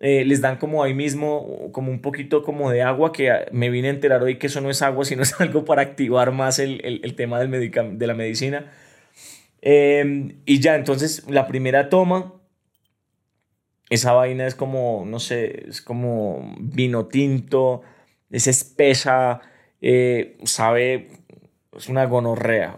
Eh, 0.00 0.24
les 0.24 0.40
dan 0.40 0.58
como 0.58 0.84
ahí 0.84 0.94
mismo, 0.94 1.70
como 1.72 1.90
un 1.90 2.00
poquito 2.00 2.42
como 2.42 2.70
de 2.70 2.82
agua, 2.82 3.12
que 3.12 3.30
me 3.50 3.68
vine 3.68 3.88
a 3.88 3.90
enterar 3.90 4.22
hoy 4.22 4.38
que 4.38 4.46
eso 4.46 4.60
no 4.60 4.70
es 4.70 4.82
agua, 4.82 5.04
sino 5.04 5.22
es 5.24 5.40
algo 5.40 5.64
para 5.64 5.82
activar 5.82 6.32
más 6.32 6.58
el, 6.58 6.80
el, 7.02 7.14
tema 7.14 7.40
del 7.40 7.70
de 7.98 8.06
la 8.06 8.14
medicina. 8.14 8.70
Em, 9.60 10.40
y 10.46 10.60
ya, 10.60 10.76
entonces 10.76 11.28
la 11.28 11.46
primera 11.46 11.88
toma, 11.88 12.34
esa 13.90 14.12
vaina 14.12 14.46
es 14.46 14.54
como, 14.54 15.04
no 15.06 15.18
sé, 15.18 15.68
es 15.68 15.82
como 15.82 16.54
vino 16.60 17.06
tinto, 17.06 17.82
es 18.30 18.46
espesa, 18.46 19.40
eh, 19.80 20.38
sabe, 20.44 21.08
es 21.76 21.88
una 21.88 22.04
gonorrea. 22.04 22.76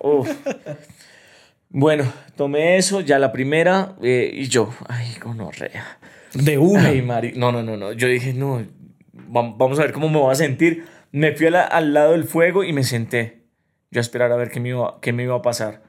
bueno, 1.68 2.11
tomé 2.37 2.76
eso, 2.76 3.00
ya 3.00 3.18
la 3.18 3.33
primera, 3.33 3.96
eh, 4.03 4.31
y 4.33 4.48
yo, 4.48 4.72
ay, 4.88 5.16
gonorrea. 5.22 5.99
De 6.34 6.58
una. 6.58 6.88
Ay, 6.88 7.02
Mari. 7.02 7.32
No, 7.36 7.52
no, 7.52 7.62
no, 7.62 7.76
no. 7.76 7.92
Yo 7.92 8.08
dije, 8.08 8.32
no, 8.32 8.64
vamos 9.12 9.78
a 9.78 9.82
ver 9.82 9.92
cómo 9.92 10.08
me 10.08 10.18
voy 10.18 10.32
a 10.32 10.36
sentir. 10.36 10.84
Me 11.12 11.34
fui 11.34 11.46
al 11.48 11.94
lado 11.94 12.12
del 12.12 12.24
fuego 12.24 12.64
y 12.64 12.72
me 12.72 12.84
senté. 12.84 13.42
Yo 13.90 13.98
a 13.98 14.02
esperar 14.02 14.30
a 14.30 14.36
ver 14.36 14.50
qué 14.50 14.60
me, 14.60 14.68
iba, 14.68 14.98
qué 15.00 15.12
me 15.12 15.24
iba 15.24 15.36
a 15.36 15.42
pasar. 15.42 15.82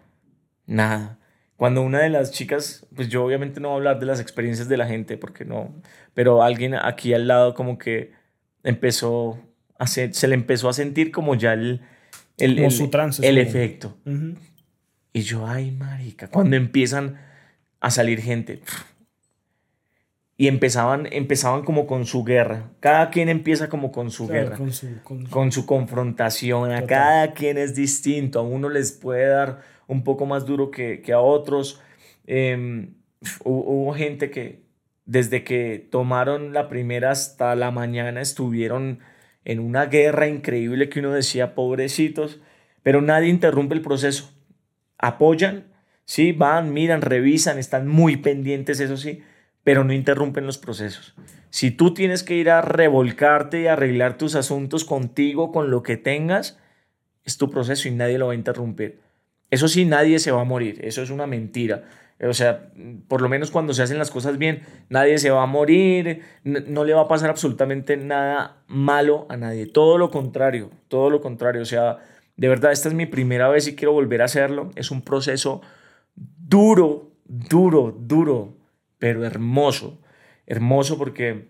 Nada. 0.66 1.20
Cuando 1.56 1.84
una 1.84 2.00
de 2.00 2.10
las 2.10 2.32
chicas, 2.32 2.88
pues 2.96 3.08
yo 3.08 3.24
obviamente 3.24 3.60
no 3.60 3.68
voy 3.68 3.76
a 3.76 3.78
hablar 3.78 4.00
de 4.00 4.08
las 4.08 4.20
experiencias 4.20 4.68
de 4.68 4.78
la 4.78 4.88
gente, 4.88 5.16
porque 5.16 5.46
no, 5.46 5.76
pero 6.16 6.42
alguien 6.42 6.74
aquí 6.74 7.14
al 7.14 7.28
lado 7.28 7.54
como 7.54 7.78
que 7.78 8.14
empezó 8.64 9.40
a 9.78 9.86
se, 9.86 10.12
se 10.12 10.28
le 10.28 10.34
empezó 10.34 10.70
a 10.70 10.74
sentir 10.74 11.12
como 11.12 11.36
ya 11.36 11.54
el, 11.54 11.82
el, 12.38 12.58
el, 12.58 12.72
su 12.72 12.90
trance, 12.90 13.28
el 13.28 13.38
efecto. 13.38 13.96
Y 15.14 15.22
yo, 15.22 15.46
ay, 15.46 15.70
marica, 15.70 16.30
cuando 16.30 16.56
empiezan 16.56 17.20
a 17.80 17.92
salir 17.92 18.22
gente, 18.22 18.62
y 20.42 20.48
empezaban, 20.48 21.08
empezaban 21.12 21.62
como 21.62 21.86
con 21.86 22.08
su 22.08 22.24
guerra. 22.24 22.72
Cada 22.80 23.12
quien 23.12 23.30
empieza 23.30 23.70
como 23.70 23.92
con 23.92 24.10
su 24.10 24.28
guerra, 24.28 24.58
con 24.58 24.74
su, 24.74 24.88
con, 25.30 25.52
su, 25.52 25.68
confrontación. 25.68 26.72
A 26.72 26.88
cada 26.88 27.34
quien 27.34 27.60
es 27.60 27.76
distinto. 27.76 28.40
A 28.40 28.42
uno 28.42 28.68
les 28.68 28.92
puede 28.92 29.28
dar 29.28 29.62
un 29.86 30.04
poco 30.04 30.26
más 30.26 30.48
duro 30.48 30.72
que, 30.72 31.04
que 31.04 31.14
a 31.14 31.20
otros. 31.20 31.80
Em, 32.26 32.96
hubo, 33.44 33.94
gente 33.94 34.32
que 34.32 34.64
desde 35.06 35.44
que 35.44 35.88
tomaron 35.92 36.54
la 36.54 36.70
primera 36.70 37.12
hasta 37.12 37.54
la 37.54 37.70
mañana 37.70 38.20
estuvieron 38.20 38.98
en 39.46 39.60
una 39.60 39.86
guerra 39.86 40.28
increíble 40.28 40.90
que 40.90 41.02
uno 41.02 41.12
decía, 41.12 41.54
pobrecitos, 41.54 42.42
pero 42.82 43.04
nadie 43.04 43.30
interrumpe 43.30 43.76
el 43.76 43.82
proceso. 43.84 44.34
Apoyan, 44.98 45.66
sí, 46.06 46.32
van, 46.32 46.74
miran, 46.74 47.04
revisan, 47.04 47.60
están 47.60 47.88
muy 47.88 48.18
pendientes, 48.18 48.80
eso 48.80 48.98
sí, 48.98 49.22
pero 49.64 49.84
no 49.84 49.94
interrumpen 49.94 50.46
los 50.46 50.58
procesos. 50.58 51.14
Si 51.50 51.72
tú 51.72 51.94
tienes 51.94 52.24
que 52.24 52.36
ir 52.36 52.50
a 52.50 52.62
revolcarte 52.62 53.62
y 53.62 53.68
arreglar 53.68 54.18
tus 54.18 54.36
asuntos 54.36 54.86
contigo, 54.86 55.52
con 55.52 55.70
lo 55.70 55.84
que 55.84 55.98
tengas, 55.98 56.58
es 57.24 57.38
tu 57.38 57.50
proceso 57.50 57.88
y 57.88 57.92
nadie 57.92 58.18
lo 58.18 58.28
va 58.28 58.34
a 58.34 58.36
interrumpir. 58.36 59.00
Eso 59.50 59.68
sí, 59.68 59.86
nadie 59.86 60.20
se 60.20 60.32
va 60.32 60.42
a 60.42 60.46
morir, 60.46 60.80
eso 60.84 61.02
es 61.02 61.10
una 61.10 61.28
mentira. 61.28 61.84
O 62.24 62.34
sea, 62.34 62.72
por 63.08 63.22
lo 63.22 63.30
menos 63.30 63.52
cuando 63.52 63.74
se 63.74 63.82
hacen 63.82 63.98
las 63.98 64.12
cosas 64.12 64.38
bien, 64.38 64.62
nadie 64.90 65.18
se 65.18 65.32
va 65.32 65.44
a 65.44 65.48
morir, 65.48 66.22
no, 66.44 66.84
le 66.86 66.94
va 66.94 67.02
a 67.02 67.08
pasar 67.08 67.30
absolutamente 67.30 67.98
nada 67.98 68.64
malo 68.68 69.26
a 69.30 69.38
nadie. 69.38 69.66
Todo 69.66 69.98
lo 69.98 70.12
contrario, 70.12 70.70
todo 70.88 71.10
lo 71.10 71.20
contrario. 71.20 71.64
O 71.64 71.66
sea, 71.66 71.98
de 72.38 72.48
verdad, 72.48 72.72
esta 72.72 72.90
es 72.90 72.94
mi 72.94 73.08
primera 73.08 73.50
vez 73.50 73.68
y 73.68 73.76
quiero 73.76 73.94
volver 73.94 74.22
a 74.22 74.26
hacerlo. 74.26 74.70
Es 74.76 74.92
un 74.92 75.02
proceso 75.02 75.62
duro, 76.16 77.12
duro, 77.26 77.98
duro 78.00 78.61
pero 79.02 79.26
hermoso, 79.26 80.00
hermoso 80.46 81.00
porque 81.00 81.48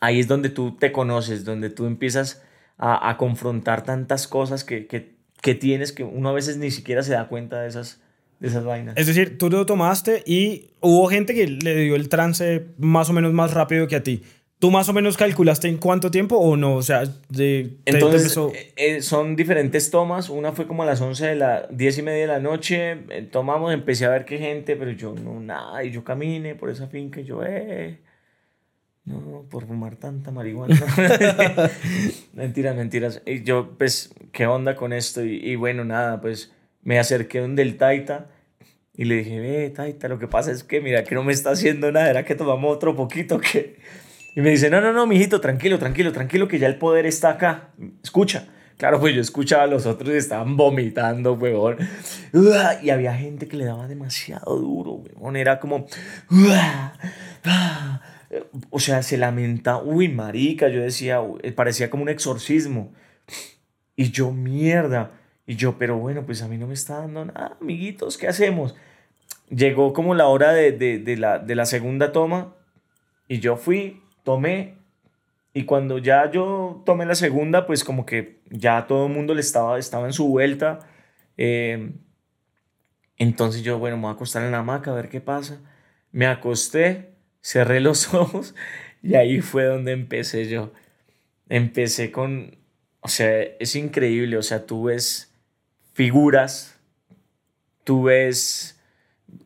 ahí 0.00 0.20
es 0.20 0.28
donde 0.28 0.50
tú 0.50 0.76
te 0.76 0.92
conoces, 0.92 1.46
donde 1.46 1.70
tú 1.70 1.86
empiezas 1.86 2.42
a, 2.76 3.16
confrontar 3.16 3.84
tantas 3.84 4.28
cosas 4.28 4.64
que, 4.64 4.86
que, 4.86 5.54
tienes 5.54 5.92
que 5.92 6.04
uno 6.04 6.28
a 6.28 6.32
veces 6.32 6.58
ni 6.58 6.70
siquiera 6.70 7.02
se 7.02 7.12
da 7.12 7.26
cuenta 7.26 7.62
de 7.62 7.68
esas, 7.68 8.02
de 8.38 8.48
esas 8.48 8.64
vainas. 8.64 8.98
Es 8.98 9.06
decir, 9.06 9.38
tú 9.38 9.48
lo 9.48 9.64
tomaste 9.64 10.22
y 10.26 10.72
hubo 10.80 11.08
gente 11.08 11.34
que 11.34 11.46
le 11.46 11.74
dio 11.74 11.96
el 11.96 12.10
trance 12.10 12.66
más 12.76 13.08
o 13.08 13.14
menos 13.14 13.32
más 13.32 13.54
rápido 13.54 13.88
que 13.88 13.96
a 13.96 14.02
ti. 14.02 14.22
¿Tú 14.58 14.72
más 14.72 14.88
o 14.88 14.92
menos 14.92 15.16
calculaste 15.16 15.68
en 15.68 15.76
cuánto 15.76 16.10
tiempo 16.10 16.36
o 16.36 16.56
no? 16.56 16.74
O 16.74 16.82
sea, 16.82 17.04
de... 17.28 17.76
Entonces, 17.84 18.36
eh, 18.36 18.72
eh, 18.76 19.02
son 19.02 19.36
diferentes 19.36 19.90
tomas. 19.90 20.28
Una 20.30 20.50
fue 20.50 20.66
como 20.66 20.82
a 20.82 20.86
las 20.86 21.00
11 21.00 21.26
de 21.26 21.34
la 21.36 21.68
10 21.70 21.98
y 21.98 22.02
media 22.02 22.20
de 22.22 22.26
la 22.26 22.40
noche. 22.40 23.04
Eh, 23.10 23.28
tomamos, 23.30 23.72
empecé 23.72 24.06
a 24.06 24.08
ver 24.08 24.24
qué 24.24 24.38
gente, 24.38 24.74
pero 24.74 24.90
yo 24.90 25.14
no, 25.14 25.38
nada. 25.38 25.84
Y 25.84 25.92
yo 25.92 26.02
caminé 26.02 26.56
por 26.56 26.70
esa 26.70 26.88
finca 26.88 27.20
y 27.20 27.24
yo, 27.24 27.44
eh... 27.44 28.00
No, 29.04 29.46
por 29.48 29.66
fumar 29.66 29.96
tanta 29.96 30.32
marihuana. 30.32 30.76
mentiras, 32.34 32.76
mentiras. 32.76 33.22
Y 33.24 33.42
yo, 33.42 33.74
pues, 33.78 34.12
¿qué 34.32 34.46
onda 34.46 34.74
con 34.74 34.92
esto? 34.92 35.24
Y, 35.24 35.36
y, 35.36 35.56
bueno, 35.56 35.84
nada, 35.84 36.20
pues 36.20 36.52
me 36.82 36.98
acerqué 36.98 37.38
donde 37.38 37.62
el 37.62 37.76
Taita 37.78 38.26
y 38.94 39.04
le 39.04 39.18
dije, 39.18 39.38
ve, 39.38 39.70
Taita, 39.70 40.08
lo 40.08 40.18
que 40.18 40.26
pasa 40.26 40.50
es 40.50 40.64
que, 40.64 40.80
mira, 40.80 41.04
que 41.04 41.14
no 41.14 41.22
me 41.22 41.32
está 41.32 41.50
haciendo 41.50 41.92
nada, 41.92 42.10
era 42.10 42.24
que 42.24 42.34
tomamos 42.34 42.74
otro 42.74 42.96
poquito 42.96 43.38
que 43.52 43.78
y 44.34 44.40
me 44.40 44.50
dice, 44.50 44.70
no, 44.70 44.80
no, 44.80 44.92
no, 44.92 45.06
mijito, 45.06 45.40
tranquilo, 45.40 45.78
tranquilo, 45.78 46.12
tranquilo, 46.12 46.48
que 46.48 46.58
ya 46.58 46.66
el 46.66 46.76
poder 46.76 47.06
está 47.06 47.30
acá. 47.30 47.70
Escucha. 48.02 48.48
Claro, 48.76 49.00
pues 49.00 49.14
yo 49.14 49.20
escuchaba 49.20 49.64
a 49.64 49.66
los 49.66 49.86
otros 49.86 50.14
y 50.14 50.18
estaban 50.18 50.56
vomitando, 50.56 51.32
weón. 51.34 51.78
Y 52.82 52.90
había 52.90 53.14
gente 53.14 53.48
que 53.48 53.56
le 53.56 53.64
daba 53.64 53.88
demasiado 53.88 54.56
duro, 54.56 54.92
weón. 54.92 55.36
Era 55.36 55.58
como... 55.58 55.86
O 58.70 58.78
sea, 58.78 59.02
se 59.02 59.16
lamenta. 59.16 59.78
Uy, 59.78 60.08
marica, 60.08 60.68
yo 60.68 60.80
decía, 60.80 61.20
parecía 61.56 61.90
como 61.90 62.04
un 62.04 62.08
exorcismo. 62.08 62.92
Y 63.96 64.10
yo, 64.10 64.30
mierda. 64.30 65.10
Y 65.48 65.56
yo, 65.56 65.78
pero 65.78 65.96
bueno, 65.96 66.26
pues 66.26 66.42
a 66.42 66.48
mí 66.48 66.58
no 66.58 66.66
me 66.66 66.74
está 66.74 66.98
dando 66.98 67.24
nada, 67.24 67.56
amiguitos, 67.58 68.18
¿qué 68.18 68.28
hacemos? 68.28 68.76
Llegó 69.48 69.94
como 69.94 70.14
la 70.14 70.26
hora 70.26 70.52
de, 70.52 70.72
de, 70.72 70.98
de, 70.98 71.16
la, 71.16 71.38
de 71.38 71.54
la 71.54 71.64
segunda 71.64 72.12
toma 72.12 72.54
y 73.28 73.40
yo 73.40 73.56
fui, 73.56 74.02
tomé 74.28 74.74
y 75.54 75.64
cuando 75.64 75.96
ya 75.96 76.30
yo 76.30 76.82
tomé 76.84 77.06
la 77.06 77.14
segunda, 77.14 77.66
pues 77.66 77.82
como 77.82 78.04
que 78.04 78.42
ya 78.50 78.86
todo 78.86 79.06
el 79.06 79.12
mundo 79.14 79.32
le 79.32 79.40
estaba, 79.40 79.78
estaba 79.78 80.04
en 80.04 80.12
su 80.12 80.28
vuelta. 80.28 80.80
Em, 81.38 81.94
entonces 83.16 83.62
yo, 83.62 83.78
bueno, 83.78 83.96
me 83.96 84.02
voy 84.02 84.10
a 84.10 84.12
acostar 84.12 84.42
en 84.44 84.52
la 84.52 84.58
hamaca 84.58 84.90
a 84.90 84.94
ver 84.94 85.08
qué 85.08 85.22
pasa. 85.22 85.62
Me 86.12 86.26
acosté, 86.26 87.14
cerré 87.40 87.80
los 87.80 88.12
ojos 88.22 88.54
y 89.02 89.14
ahí 89.14 89.40
fue 89.40 89.64
donde 89.64 89.92
empecé 89.92 90.46
yo. 90.46 90.72
empecé 91.48 92.12
con, 92.12 92.58
o 93.00 93.08
sea, 93.08 93.40
es 93.58 93.76
increíble, 93.76 94.36
o 94.36 94.42
sea, 94.42 94.66
tú 94.66 94.84
ves 94.84 95.32
figuras, 95.94 96.78
tú 97.82 98.02
ves 98.02 98.78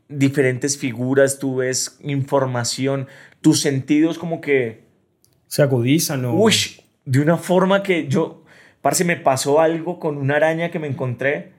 diferentes 0.09 0.77
figuras, 0.77 1.39
tú 1.39 1.57
ves 1.59 1.99
información, 2.03 3.07
tus 3.43 3.61
sentidos 3.61 4.19
como 4.19 4.41
que... 4.41 4.85
Se 5.47 5.63
agudizan, 5.63 6.23
¿no? 6.23 6.35
Uy, 6.35 6.55
de 7.05 7.21
una 7.21 7.37
forma 7.37 7.83
que 7.83 8.09
yo, 8.09 8.45
parece 8.81 9.05
me 9.05 9.17
pasó 9.17 9.61
algo 9.61 9.99
con 9.99 10.17
una 10.17 10.37
araña 10.37 10.71
que 10.71 10.79
me 10.79 10.87
encontré, 10.87 11.53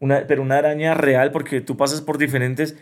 una, 0.00 0.26
pero 0.26 0.42
una 0.42 0.58
araña 0.58 0.94
real 0.94 1.30
porque 1.30 1.60
tú 1.60 1.76
pasas 1.76 2.00
por 2.00 2.18
diferentes 2.18 2.76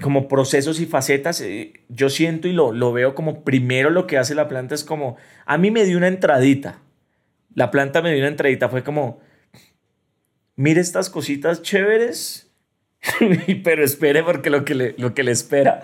como 0.00 0.28
procesos 0.28 0.78
y 0.80 0.86
facetas, 0.86 1.40
eh, 1.40 1.72
yo 1.88 2.08
siento 2.08 2.46
y 2.46 2.52
lo, 2.52 2.72
lo 2.72 2.92
veo 2.92 3.14
como 3.14 3.42
primero 3.42 3.90
lo 3.90 4.06
que 4.06 4.16
hace 4.16 4.34
la 4.34 4.46
planta 4.46 4.74
es 4.74 4.84
como, 4.84 5.16
a 5.44 5.58
mí 5.58 5.70
me 5.70 5.84
dio 5.84 5.96
una 5.96 6.06
entradita, 6.06 6.80
la 7.54 7.70
planta 7.70 8.00
me 8.00 8.10
dio 8.10 8.20
una 8.20 8.28
entradita, 8.28 8.68
fue 8.68 8.84
como, 8.84 9.20
mire 10.54 10.80
estas 10.80 11.10
cositas 11.10 11.62
chéveres, 11.62 12.52
pero 13.64 13.84
espere 13.84 14.22
porque 14.22 14.50
lo 14.50 14.64
que 14.64 14.74
le, 14.74 14.94
lo 14.98 15.14
que 15.14 15.24
le 15.24 15.32
espera. 15.32 15.82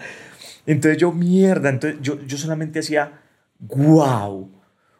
Entonces 0.66 0.98
yo, 0.98 1.12
mierda, 1.12 1.68
entonces 1.68 2.00
yo, 2.02 2.20
yo 2.26 2.38
solamente 2.38 2.80
hacía, 2.80 3.20
wow, 3.60 4.50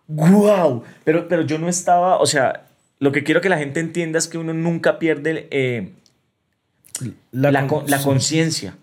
wow, 0.08 0.82
pero, 1.04 1.28
pero 1.28 1.42
yo 1.42 1.58
no 1.58 1.68
estaba, 1.68 2.18
o 2.18 2.26
sea, 2.26 2.66
lo 2.98 3.12
que 3.12 3.24
quiero 3.24 3.40
que 3.40 3.48
la 3.48 3.58
gente 3.58 3.80
entienda 3.80 4.18
es 4.18 4.28
que 4.28 4.38
uno 4.38 4.52
nunca 4.52 4.98
pierde 4.98 5.48
eh, 5.50 5.92
la, 7.32 7.50
la 7.50 8.02
conciencia. 8.02 8.76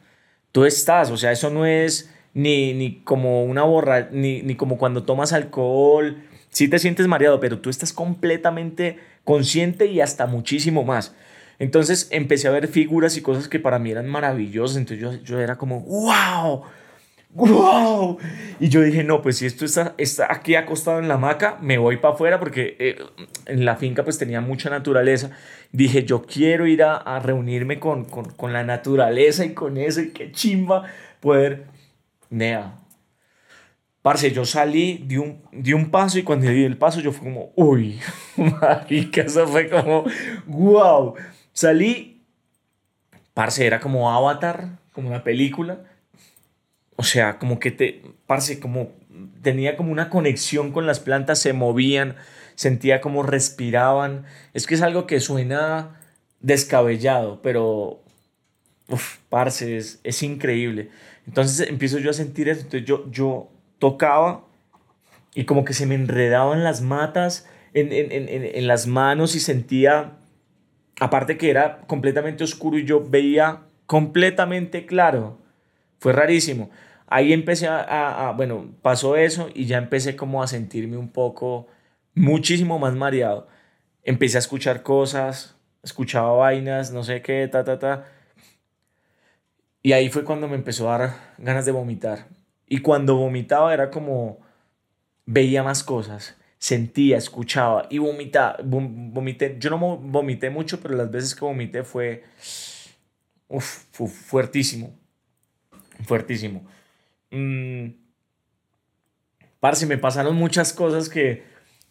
Tú 0.51 0.65
estás, 0.65 1.11
o 1.11 1.17
sea, 1.17 1.31
eso 1.31 1.49
no 1.49 1.65
es 1.65 2.11
ni, 2.33 2.73
ni 2.73 3.01
como 3.01 3.43
una 3.45 3.63
borra, 3.63 4.09
ni, 4.11 4.41
ni 4.41 4.55
como 4.55 4.77
cuando 4.77 5.03
tomas 5.03 5.33
alcohol, 5.33 6.23
sí 6.49 6.67
te 6.67 6.79
sientes 6.79 7.07
mareado, 7.07 7.39
pero 7.39 7.59
tú 7.59 7.69
estás 7.69 7.93
completamente 7.93 8.99
consciente 9.23 9.85
y 9.87 10.01
hasta 10.01 10.25
muchísimo 10.25 10.83
más. 10.83 11.13
Entonces 11.59 12.07
empecé 12.11 12.47
a 12.47 12.51
ver 12.51 12.67
figuras 12.67 13.17
y 13.17 13.21
cosas 13.21 13.47
que 13.47 13.59
para 13.59 13.79
mí 13.79 13.91
eran 13.91 14.07
maravillosas, 14.07 14.77
entonces 14.77 15.01
yo, 15.01 15.13
yo 15.23 15.39
era 15.39 15.57
como, 15.57 15.81
wow, 15.81 16.63
¡Wow! 17.33 18.17
Y 18.59 18.67
yo 18.67 18.81
dije, 18.81 19.05
no, 19.05 19.21
pues 19.21 19.37
si 19.37 19.45
esto 19.45 19.63
está, 19.63 19.95
está 19.97 20.27
aquí 20.29 20.55
acostado 20.55 20.99
en 20.99 21.07
la 21.07 21.13
hamaca, 21.13 21.57
me 21.61 21.77
voy 21.77 21.95
para 21.95 22.13
afuera 22.13 22.39
porque 22.39 22.75
eh, 22.77 22.97
en 23.45 23.63
la 23.63 23.77
finca 23.77 24.03
pues 24.03 24.17
tenía 24.17 24.41
mucha 24.41 24.69
naturaleza. 24.69 25.31
Dije, 25.71 26.03
yo 26.03 26.23
quiero 26.23 26.67
ir 26.67 26.83
a, 26.83 27.19
reunirme 27.19 27.79
con, 27.79 28.03
con, 28.03 28.25
con, 28.25 28.51
la 28.51 28.63
naturaleza 28.63 29.45
y 29.45 29.53
con 29.53 29.77
eso, 29.77 30.01
y 30.01 30.09
qué 30.09 30.31
chimba 30.31 30.83
poder... 31.21 31.67
Nea. 32.29 32.77
Parce, 34.01 34.31
yo 34.31 34.45
salí, 34.45 35.03
di 35.05 35.17
un, 35.17 35.41
di 35.51 35.73
un 35.73 35.91
paso 35.91 36.17
y 36.17 36.23
cuando 36.23 36.47
di 36.47 36.63
el 36.63 36.77
paso 36.77 37.01
yo 37.01 37.11
fui 37.11 37.27
como, 37.27 37.51
uy, 37.55 37.99
marica, 38.37 39.21
eso 39.21 39.45
fue 39.47 39.69
como, 39.69 40.05
wow. 40.47 41.13
Salí, 41.53 42.23
parce, 43.33 43.65
era 43.65 43.79
como 43.79 44.11
Avatar, 44.11 44.79
como 44.93 45.09
una 45.09 45.23
película 45.23 45.85
o 47.01 47.03
sea, 47.03 47.39
como 47.39 47.59
que 47.59 47.71
te, 47.71 48.03
parce, 48.27 48.59
como 48.59 48.91
tenía 49.41 49.75
como 49.75 49.91
una 49.91 50.11
conexión 50.11 50.71
con 50.71 50.85
las 50.85 50.99
plantas, 50.99 51.39
se 51.39 51.51
movían, 51.51 52.15
sentía 52.53 53.01
como 53.01 53.23
respiraban. 53.23 54.25
Es 54.53 54.67
que 54.67 54.75
es 54.75 54.83
algo 54.83 55.07
que 55.07 55.19
suena 55.19 55.99
descabellado, 56.41 57.41
pero, 57.41 58.03
uf, 58.87 59.17
parce, 59.29 59.77
es, 59.77 59.99
es 60.03 60.21
increíble. 60.21 60.91
Entonces 61.25 61.67
empiezo 61.67 61.97
yo 61.97 62.11
a 62.11 62.13
sentir 62.13 62.49
eso, 62.49 62.61
entonces 62.61 62.87
yo, 62.87 63.09
yo 63.09 63.49
tocaba 63.79 64.45
y 65.33 65.45
como 65.45 65.65
que 65.65 65.73
se 65.73 65.87
me 65.87 65.95
enredaban 65.95 66.63
las 66.63 66.81
matas 66.81 67.47
en, 67.73 67.91
en, 67.91 68.11
en, 68.11 68.27
en 68.29 68.67
las 68.67 68.85
manos 68.85 69.33
y 69.33 69.39
sentía, 69.39 70.19
aparte 71.01 71.37
que 71.37 71.49
era 71.49 71.81
completamente 71.87 72.45
oscuro 72.45 72.77
y 72.77 72.85
yo 72.85 73.03
veía 73.05 73.63
completamente 73.85 74.85
claro. 74.85 75.37
Fue 75.99 76.13
rarísimo 76.13 76.69
ahí 77.11 77.33
empecé 77.33 77.67
a, 77.67 78.33
bueno, 78.37 78.73
pasó 78.81 79.17
eso 79.17 79.49
y 79.53 79.65
ya 79.65 79.77
empecé 79.77 80.15
como 80.15 80.41
a 80.41 80.47
sentirme 80.47 80.97
un 80.97 81.09
poco, 81.09 81.67
muchísimo 82.15 82.79
más 82.79 82.95
mareado. 82.95 83.47
Empecé 84.03 84.37
a 84.37 84.39
escuchar 84.39 84.81
cosas, 84.81 85.57
escuchaba 85.83 86.31
vainas, 86.31 86.91
no 86.91 87.03
sé 87.03 87.21
qué, 87.21 87.47
ta, 87.49 87.65
ta, 87.65 87.79
ta. 87.79 88.05
Y 89.83 89.91
ahí 89.91 90.09
fue 90.09 90.23
cuando 90.23 90.47
me 90.47 90.55
empezó 90.55 90.91
a 90.91 90.97
dar 90.97 91.13
ganas 91.37 91.65
de 91.65 91.73
vomitar. 91.73 92.27
Y 92.65 92.79
cuando 92.79 93.15
vomitaba 93.17 93.73
era 93.73 93.91
como, 93.91 94.39
veía 95.25 95.63
más 95.63 95.83
cosas, 95.83 96.37
sentía, 96.61 97.17
escuchaba 97.17 97.87
y 97.89 97.97
vomitaba, 97.97 98.57
vomité. 98.63 99.57
Yo 99.59 99.71
no 99.71 99.97
vomité 99.97 100.51
mucho, 100.51 100.79
pero 100.79 100.95
las 100.95 101.09
veces 101.09 101.33
que 101.33 101.43
vomité 101.43 101.83
fue, 101.83 102.23
uf, 103.47 103.65
fuertísimo, 103.91 104.95
fuertísimo. 106.05 106.63
Mmm, 107.31 107.87
parce, 109.59 109.87
me 109.87 109.97
pasaron 109.97 110.35
muchas 110.35 110.71
cosas 110.71 111.09
que... 111.09 111.43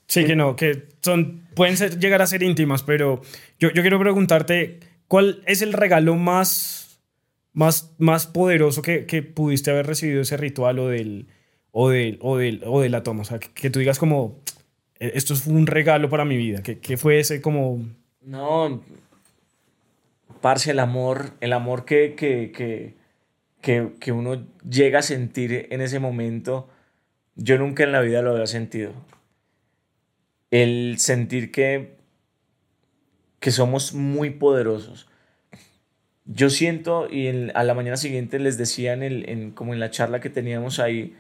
Sí, 0.07 0.25
que 0.25 0.37
no, 0.37 0.55
que 0.55 0.87
son, 1.03 1.49
pueden 1.57 1.77
llegar 1.99 2.23
a 2.23 2.27
ser 2.29 2.45
íntimas, 2.45 2.85
pero 2.85 3.23
yo, 3.59 3.73
yo 3.73 3.83
quiero 3.83 3.99
preguntarte, 3.99 4.79
¿cuál 5.09 5.43
es 5.47 5.63
el 5.63 5.73
regalo 5.73 6.15
más, 6.15 7.01
más, 7.53 7.93
más 7.99 8.29
poderoso 8.29 8.83
que, 8.83 9.05
que 9.07 9.23
pudiste 9.25 9.73
haber 9.73 9.89
recibido 9.89 10.21
ese 10.21 10.37
ritual 10.37 10.79
o 10.79 10.89
del, 10.89 11.27
o 11.73 11.89
del, 11.91 12.19
o 12.23 12.37
del, 12.37 12.63
o 12.65 12.81
de 12.81 12.89
la 12.89 13.03
toma? 13.03 13.23
O 13.23 13.25
sea, 13.25 13.41
que, 13.41 13.71
tú 13.71 13.81
digas 13.81 13.99
como, 13.99 14.41
esto 15.01 15.35
fue 15.35 15.55
un 15.55 15.67
regalo 15.67 16.09
para 16.09 16.25
mi 16.25 16.37
vida, 16.37 16.63
que, 16.63 16.79
que 16.79 16.97
fue 16.97 17.19
ese 17.19 17.41
como... 17.41 17.83
No, 18.23 18.83
parce, 20.41 20.71
el 20.71 20.79
amor, 20.79 21.33
el 21.41 21.53
amor 21.53 21.85
que, 21.85 22.15
que, 22.15 22.53
que 22.53 23.01
que, 23.61 23.93
que 24.01 24.13
uno 24.13 24.47
llega 24.69 25.01
a 25.01 25.03
sentir 25.03 25.69
en 25.71 25.81
ese 25.81 25.99
momento, 25.99 26.69
yo 27.37 27.59
nunca 27.59 27.85
en 27.85 27.93
la 27.93 28.01
vida 28.01 28.23
lo 28.23 28.33
había 28.33 28.47
sentido. 28.47 28.93
El 30.51 30.97
sentir 30.99 31.53
que, 31.53 31.97
que 33.39 33.51
somos 33.51 33.95
muy 33.95 34.31
poderosos. 34.31 35.09
Yo 36.25 36.51
siento, 36.51 37.09
y 37.11 37.51
a 37.55 37.65
la 37.65 37.75
mañana 37.75 37.97
siguiente 37.97 38.39
les 38.39 38.57
decía 38.57 38.93
en 38.93 39.03
el, 39.03 39.29
en, 39.29 39.51
como 39.51 39.75
en 39.75 39.81
la 39.81 39.91
charla 39.91 40.21
que 40.21 40.31
teníamos 40.31 40.79
ahí, 40.79 41.17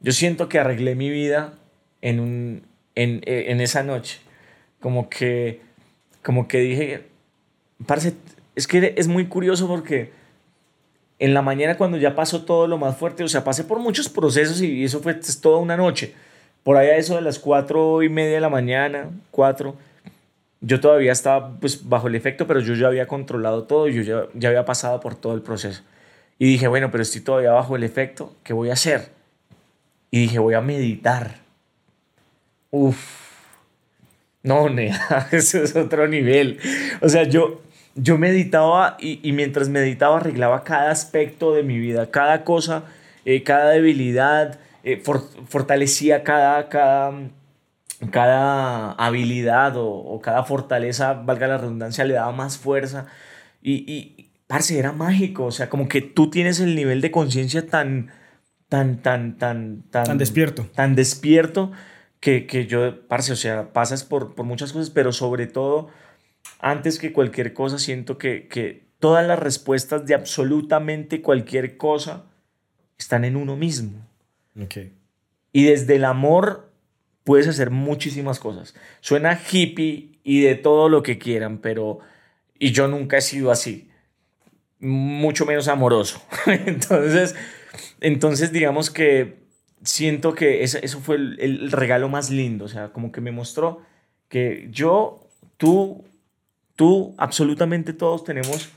yo 0.00 0.12
siento 0.12 0.48
que 0.48 0.58
arreglé 0.58 0.94
mi 0.94 1.08
vida 1.10 1.54
en, 2.02 2.20
un, 2.20 2.66
en, 2.94 3.20
en 3.26 3.60
esa 3.60 3.82
noche. 3.82 4.20
Como 4.80 5.08
que, 5.08 5.60
como 6.22 6.48
que 6.48 6.58
dije, 6.58 7.04
parece, 7.86 8.14
es 8.54 8.66
que 8.66 8.94
es 8.96 9.08
muy 9.08 9.26
curioso 9.26 9.66
porque 9.66 10.12
en 11.18 11.34
la 11.34 11.42
mañana 11.42 11.76
cuando 11.76 11.96
ya 11.96 12.14
pasó 12.14 12.44
todo 12.44 12.66
lo 12.66 12.78
más 12.78 12.96
fuerte, 12.96 13.24
o 13.24 13.28
sea, 13.28 13.44
pasé 13.44 13.64
por 13.64 13.78
muchos 13.78 14.08
procesos 14.08 14.60
y 14.60 14.84
eso 14.84 15.00
fue 15.00 15.14
toda 15.40 15.58
una 15.58 15.76
noche. 15.76 16.14
Por 16.62 16.76
allá 16.76 16.96
eso 16.96 17.14
de 17.14 17.20
las 17.20 17.38
cuatro 17.38 18.02
y 18.02 18.08
media 18.08 18.34
de 18.34 18.40
la 18.40 18.48
mañana, 18.48 19.10
cuatro, 19.30 19.76
yo 20.60 20.80
todavía 20.80 21.12
estaba 21.12 21.56
pues 21.60 21.88
bajo 21.88 22.08
el 22.08 22.14
efecto, 22.14 22.46
pero 22.46 22.60
yo 22.60 22.74
ya 22.74 22.86
había 22.86 23.06
controlado 23.06 23.64
todo, 23.64 23.88
yo 23.88 24.02
ya, 24.02 24.28
ya 24.34 24.48
había 24.48 24.64
pasado 24.64 25.00
por 25.00 25.14
todo 25.14 25.34
el 25.34 25.42
proceso. 25.42 25.82
Y 26.38 26.46
dije, 26.46 26.68
bueno, 26.68 26.90
pero 26.90 27.02
estoy 27.02 27.20
todavía 27.20 27.52
bajo 27.52 27.76
el 27.76 27.84
efecto, 27.84 28.34
¿qué 28.42 28.52
voy 28.52 28.70
a 28.70 28.72
hacer? 28.72 29.10
Y 30.10 30.20
dije, 30.20 30.38
voy 30.38 30.54
a 30.54 30.60
meditar. 30.60 31.43
Uf. 32.76 32.96
No, 34.42 34.68
nea, 34.68 35.28
eso 35.30 35.62
es 35.62 35.76
otro 35.76 36.08
nivel. 36.08 36.58
O 37.00 37.08
sea, 37.08 37.22
yo, 37.22 37.62
yo 37.94 38.18
meditaba 38.18 38.96
y, 38.98 39.30
mientras 39.30 39.68
meditaba 39.68 40.16
arreglaba 40.16 40.64
cada 40.64 40.90
aspecto 40.90 41.54
de 41.54 41.62
mi 41.62 41.78
vida, 41.78 42.10
cada 42.10 42.42
cosa, 42.42 42.82
eh, 43.24 43.44
cada 43.44 43.70
debilidad, 43.70 44.58
eh, 44.82 45.00
fortalecía 45.48 46.24
cada, 46.24 46.68
cada, 46.68 47.12
cada 48.10 48.90
habilidad 48.94 49.74
o, 49.76 50.20
cada 50.20 50.42
fortaleza, 50.42 51.12
valga 51.12 51.46
la 51.46 51.58
redundancia, 51.58 52.04
le 52.04 52.14
daba 52.14 52.32
más 52.32 52.58
fuerza. 52.58 53.06
Y, 53.62 53.84
y, 53.86 54.30
parce, 54.48 54.76
era 54.76 54.90
mágico, 54.90 55.44
o 55.44 55.52
sea, 55.52 55.70
como 55.70 55.88
que 55.88 56.02
tú 56.02 56.28
tienes 56.28 56.58
el 56.58 56.74
nivel 56.74 57.00
de 57.02 57.12
conciencia 57.12 57.68
tan, 57.68 58.10
tan, 58.68 59.00
tan, 59.00 59.38
tan, 59.38 59.84
tan... 59.90 60.04
Tan 60.06 60.18
despierto. 60.18 60.66
Tan 60.74 60.96
despierto 60.96 61.70
que, 62.24 62.46
que 62.46 62.66
yo, 62.66 63.06
parce, 63.06 63.34
o 63.34 63.36
sea, 63.36 63.74
pasas 63.74 64.02
por, 64.02 64.34
por 64.34 64.46
muchas 64.46 64.72
cosas, 64.72 64.88
pero 64.88 65.12
sobre 65.12 65.46
todo 65.46 65.90
antes 66.58 66.98
que 66.98 67.12
cualquier 67.12 67.52
cosa, 67.52 67.78
siento 67.78 68.16
que, 68.16 68.48
que 68.48 68.86
todas 68.98 69.26
las 69.26 69.38
respuestas 69.38 70.06
de 70.06 70.14
absolutamente 70.14 71.20
cualquier 71.20 71.76
cosa 71.76 72.24
están 72.96 73.26
en 73.26 73.36
uno 73.36 73.56
mismo. 73.56 74.08
Okay. 74.58 74.94
Y 75.52 75.64
desde 75.64 75.96
el 75.96 76.06
amor 76.06 76.72
puedes 77.24 77.46
hacer 77.46 77.68
muchísimas 77.68 78.40
cosas. 78.40 78.74
Suena 79.00 79.38
hippie 79.38 80.18
y 80.24 80.40
de 80.40 80.54
todo 80.54 80.88
lo 80.88 81.02
que 81.02 81.18
quieran, 81.18 81.58
pero... 81.58 81.98
Y 82.58 82.72
yo 82.72 82.88
nunca 82.88 83.18
he 83.18 83.20
sido 83.20 83.50
así. 83.50 83.90
Mucho 84.78 85.44
menos 85.44 85.68
amoroso. 85.68 86.22
entonces, 86.46 87.34
entonces, 88.00 88.50
digamos 88.50 88.88
que 88.88 89.43
siento 89.84 90.34
que 90.34 90.62
eso, 90.62 90.78
eso 90.82 91.00
fue 91.00 91.16
el, 91.16 91.38
el 91.40 91.72
regalo 91.72 92.08
más 92.08 92.30
lindo, 92.30 92.64
o 92.64 92.68
sea, 92.68 92.92
como 92.92 93.12
que 93.12 93.20
me 93.20 93.30
mostró 93.30 93.82
que 94.28 94.68
yo, 94.70 95.28
tú, 95.56 96.04
tú, 96.76 97.14
absolutamente 97.18 97.92
todos 97.92 98.24
tenemos 98.24 98.70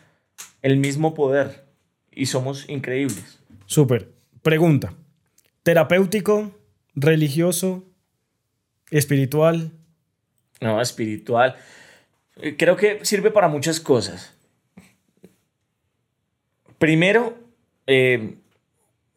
el 0.62 0.78
mismo 0.78 1.14
poder 1.14 1.66
y 2.12 2.28
somos 2.28 2.68
increíbles. 2.70 3.40
Súper. 3.66 4.12
Pregunta. 4.42 4.94
¿Terapéutico, 5.64 6.52
religioso, 6.96 7.84
espiritual? 8.92 9.72
No, 10.62 10.82
espiritual. 10.82 11.56
Eh, 12.38 12.56
Creo 12.58 12.76
que 12.76 13.04
sirve 13.04 13.32
para 13.32 13.48
muchas 13.48 13.80
cosas. 13.80 14.34
Primero, 16.78 17.38
eh, 17.88 18.36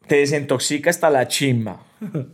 te 0.07 0.15
desintoxica 0.17 0.89
hasta 0.89 1.09
la 1.09 1.27
chimba. 1.27 1.83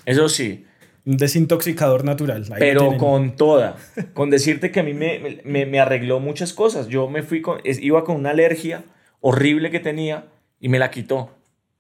Eso 0.06 0.30
sí. 0.30 0.66
Un 1.06 1.18
desintoxicador 1.18 2.04
natural. 2.04 2.44
Ahí 2.52 2.58
pero 2.60 2.98
con 2.98 3.36
toda. 3.36 3.78
Con 4.14 4.30
decirte 4.30 4.72
que 4.72 4.80
a 4.82 4.84
mí 4.84 4.94
me, 4.94 5.42
me, 5.46 5.66
me 5.66 5.80
arregló 5.80 6.20
muchas 6.20 6.54
cosas. 6.54 6.88
Yo 6.88 7.08
me 7.10 7.24
fui 7.24 7.42
con, 7.42 7.60
iba 7.64 8.04
con 8.04 8.18
una 8.18 8.32
alergia 8.32 8.84
horrible 9.22 9.72
que 9.72 9.80
tenía 9.80 10.26
y 10.60 10.70
me 10.70 10.80
la 10.80 10.92
quitó. 10.92 11.32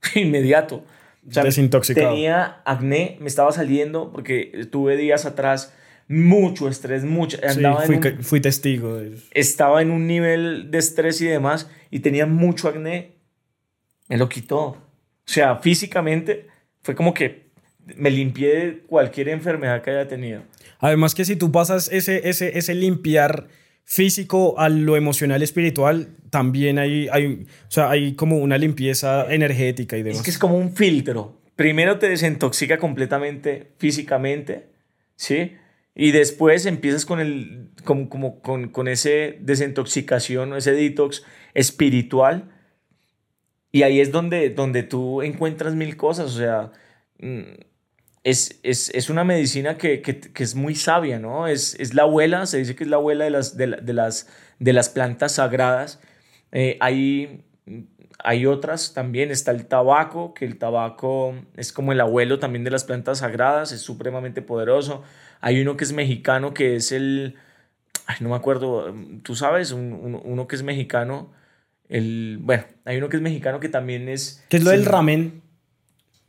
Inmediato. 0.16 0.84
O 1.28 1.34
sea, 1.34 1.44
Desintoxicado. 1.44 2.12
Tenía 2.12 2.62
acné, 2.64 3.18
me 3.20 3.28
estaba 3.28 3.52
saliendo 3.52 4.12
porque 4.14 4.66
tuve 4.72 4.96
días 4.96 5.26
atrás 5.26 5.74
mucho 6.08 6.70
estrés, 6.70 7.04
mucho. 7.04 7.36
Sí, 7.38 7.44
andaba 7.46 7.82
en 7.82 7.86
fui, 7.88 7.96
un- 7.96 8.02
que- 8.02 8.12
fui 8.24 8.40
testigo 8.40 8.96
de 8.96 9.18
estaba 9.32 9.82
en 9.82 9.92
un 9.92 10.08
nivel 10.08 10.72
de 10.72 10.78
estrés 10.78 11.20
y 11.20 11.26
demás 11.26 11.70
y 11.92 12.00
tenía 12.00 12.26
mucho 12.28 12.70
acné, 12.70 13.16
me 14.08 14.16
lo 14.16 14.30
quitó. 14.30 14.78
O 15.28 15.32
sea, 15.32 15.58
físicamente 15.58 16.48
fue 16.82 16.96
como 16.96 17.14
que 17.14 17.48
me 17.96 18.10
limpié 18.10 18.56
de 18.56 18.80
cualquier 18.80 19.30
enfermedad 19.30 19.82
que 19.82 19.92
haya 19.92 20.08
tenido. 20.08 20.42
Además 20.80 21.16
que 21.16 21.26
si 21.26 21.36
tú 21.36 21.52
pasas 21.52 21.90
ese, 21.92 22.30
ese, 22.30 22.58
ese 22.58 22.76
limpiar 22.76 23.48
físico 23.84 24.60
a 24.60 24.70
lo 24.70 24.98
emocional 24.98 25.42
espiritual, 25.42 26.10
también 26.30 26.78
hay, 26.78 27.08
hay, 27.10 27.46
o 27.68 27.72
sea, 27.72 27.90
hay 27.90 28.16
como 28.16 28.38
una 28.38 28.58
limpieza 28.58 29.34
energética 29.34 29.98
y 29.98 30.04
demás. 30.04 30.20
Es 30.20 30.24
que 30.24 30.32
es 30.32 30.38
como 30.38 30.58
un 30.58 30.76
filtro. 30.76 31.40
Primero 31.56 31.98
te 31.98 32.10
desintoxica 32.10 32.78
completamente 32.78 33.72
físicamente, 33.78 34.68
¿sí? 35.16 35.54
Y 35.96 36.12
después 36.12 36.66
empiezas 36.66 37.06
con, 37.06 37.20
el, 37.20 37.70
como, 37.84 38.10
como 38.10 38.40
con, 38.42 38.70
con 38.70 38.88
ese 38.88 39.40
desintoxicación, 39.42 40.56
ese 40.56 40.74
detox 40.74 41.24
espiritual. 41.54 42.52
Y 43.78 43.84
ahí 43.84 44.00
es 44.02 44.12
donde, 44.12 44.50
donde 44.50 44.84
tú 44.84 45.22
encuentras 45.22 45.76
mil 45.76 45.98
cosas. 45.98 46.28
O 46.36 46.38
sea, 46.38 46.72
mm, 47.20 47.42
es, 48.24 48.60
es, 48.64 48.90
es 48.94 49.10
una 49.10 49.24
medicina 49.24 49.78
que, 49.78 50.02
que, 50.02 50.20
que 50.20 50.44
es 50.44 50.56
muy 50.56 50.76
sabia, 50.76 51.20
¿no? 51.20 51.48
Es, 51.48 51.76
es 51.80 51.94
la 51.94 52.04
abuela, 52.04 52.46
se 52.46 52.58
dice 52.60 52.76
que 52.76 52.84
es 52.84 52.90
la 52.90 52.98
abuela 52.98 53.26
de 53.26 53.32
las, 53.32 53.58
de, 53.58 53.68
la- 53.68 53.78
de 53.78 53.94
las, 53.94 54.28
de 54.60 54.74
las 54.74 54.90
plantas 54.90 55.34
sagradas. 55.34 56.00
Eh, 56.52 56.78
hay, 56.82 57.46
hay 58.24 58.46
otras 58.46 58.94
también, 58.94 59.32
está 59.32 59.52
el 59.52 59.68
tabaco, 59.68 60.34
que 60.34 60.46
el 60.46 60.58
tabaco 60.58 61.36
es 61.56 61.72
como 61.74 61.92
el 61.92 62.02
abuelo 62.02 62.40
también 62.40 62.64
de 62.64 62.72
las 62.72 62.84
plantas 62.84 63.20
sagradas, 63.20 63.72
es 63.72 63.82
supremamente 63.82 64.42
poderoso. 64.42 65.04
Hay 65.42 65.62
uno 65.62 65.78
que 65.78 65.84
es 65.86 65.94
mexicano, 65.94 66.54
que 66.54 66.76
es 66.78 66.92
el, 66.92 67.36
ay, 68.08 68.18
no 68.22 68.30
me 68.30 68.36
acuerdo, 68.36 68.94
tú 69.24 69.36
sabes, 69.36 69.72
un- 69.72 69.94
un- 69.94 70.22
uno 70.24 70.48
que 70.48 70.56
es 70.56 70.64
mexicano, 70.64 71.32
el, 71.90 72.40
bueno, 72.42 72.64
hay 72.86 72.98
uno 72.98 73.10
que 73.10 73.18
es 73.18 73.24
mexicano 73.24 73.60
que 73.60 73.70
también 73.70 74.10
es... 74.10 74.44
¿Qué 74.50 74.58
es 74.58 74.64
lo 74.64 74.72
sí, 74.72 74.78
del 74.78 74.86
ramen? 74.86 75.42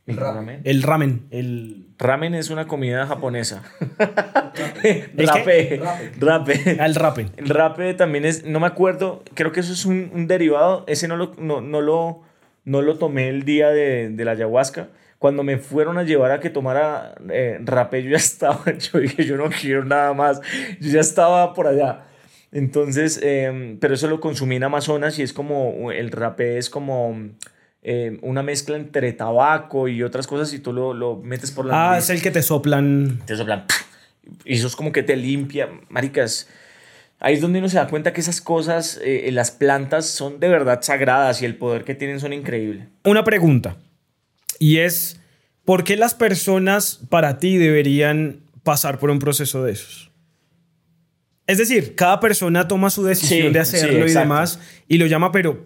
¿El 0.07 0.17
ramen? 0.17 0.61
El 0.63 0.83
ramen. 0.83 1.27
El, 1.29 1.89
Ramen 1.99 2.33
es 2.33 2.49
una 2.49 2.65
comida 2.65 3.05
japonesa. 3.05 3.61
Rape. 5.17 5.81
Rape. 6.17 6.77
el 6.79 6.95
rapen. 6.95 7.31
El 7.35 7.49
rape 7.49 7.93
también 7.93 8.23
es, 8.23 8.45
no 8.45 8.61
me 8.61 8.67
acuerdo, 8.67 9.21
creo 9.33 9.51
que 9.51 9.59
eso 9.59 9.73
es 9.73 9.85
un, 9.85 10.09
un 10.13 10.25
derivado, 10.25 10.85
ese 10.87 11.09
no 11.09 11.17
lo, 11.17 11.33
no, 11.37 11.59
no 11.59 11.81
lo, 11.81 12.21
no 12.63 12.81
lo 12.81 12.97
tomé 12.97 13.27
el 13.27 13.43
día 13.43 13.67
de, 13.69 14.09
de 14.09 14.25
la 14.25 14.31
ayahuasca. 14.31 14.87
Cuando 15.17 15.43
me 15.43 15.57
fueron 15.57 15.97
a 15.97 16.03
llevar 16.03 16.31
a 16.31 16.39
que 16.39 16.49
tomara 16.49 17.15
eh, 17.29 17.59
rape, 17.65 18.01
yo 18.01 18.11
ya 18.11 18.17
estaba, 18.17 18.63
yo 18.77 18.99
dije, 18.99 19.25
yo 19.25 19.35
no 19.35 19.49
quiero 19.49 19.83
nada 19.83 20.13
más, 20.13 20.39
yo 20.79 20.89
ya 20.89 21.01
estaba 21.01 21.53
por 21.53 21.67
allá. 21.67 22.05
Entonces, 22.51 23.19
eh, 23.21 23.77
pero 23.79 23.93
eso 23.93 24.07
lo 24.07 24.19
consumí 24.19 24.55
en 24.55 24.63
Amazonas 24.63 25.19
y 25.19 25.21
es 25.23 25.33
como, 25.33 25.91
el 25.91 26.11
rape 26.11 26.57
es 26.57 26.69
como 26.69 27.15
eh, 27.83 28.17
una 28.23 28.41
mezcla 28.43 28.75
entre 28.75 29.13
tabaco 29.13 29.87
y 29.87 30.01
otras 30.03 30.25
cosas 30.27 30.51
y 30.53 30.59
tú 30.59 30.73
lo, 30.73 30.93
lo 30.93 31.17
metes 31.17 31.51
por 31.51 31.65
la 31.65 31.73
Ah, 31.73 31.89
nariz 31.91 32.05
es 32.05 32.09
el 32.09 32.21
que 32.21 32.31
te 32.31 32.41
soplan. 32.41 33.21
te 33.25 33.35
soplan. 33.37 33.65
Y 34.45 34.55
eso 34.55 34.67
es 34.67 34.75
como 34.75 34.91
que 34.91 35.03
te 35.03 35.15
limpia. 35.15 35.69
Maricas, 35.89 36.47
ahí 37.19 37.35
es 37.35 37.41
donde 37.41 37.59
uno 37.59 37.69
se 37.69 37.77
da 37.77 37.87
cuenta 37.87 38.13
que 38.13 38.21
esas 38.21 38.41
cosas, 38.41 38.99
eh, 39.03 39.29
las 39.31 39.51
plantas 39.51 40.07
son 40.07 40.39
de 40.39 40.49
verdad 40.49 40.81
sagradas 40.81 41.41
y 41.41 41.45
el 41.45 41.55
poder 41.55 41.83
que 41.83 41.93
tienen 41.95 42.19
son 42.19 42.33
increíbles. 42.33 42.87
Una 43.05 43.23
pregunta. 43.23 43.77
Y 44.57 44.79
es, 44.79 45.19
¿por 45.65 45.83
qué 45.83 45.95
las 45.97 46.15
personas 46.15 46.99
para 47.09 47.37
ti 47.37 47.57
deberían 47.57 48.41
pasar 48.63 48.97
por 48.99 49.09
un 49.11 49.19
proceso 49.19 49.63
de 49.63 49.71
esos? 49.73 50.08
Es 51.49 51.57
decir, 51.57 51.95
cada 51.95 52.19
persona 52.19 52.67
toma 52.67 52.89
su 52.89 53.03
decisión 53.03 53.47
Sí, 53.47 53.53
de 53.53 53.65
sí, 53.65 53.75
hacerlo 53.77 54.07
y 54.07 54.13
demás 54.13 54.59
y 54.87 54.97
lo 54.99 55.05
llama, 55.07 55.31
pero 55.31 55.65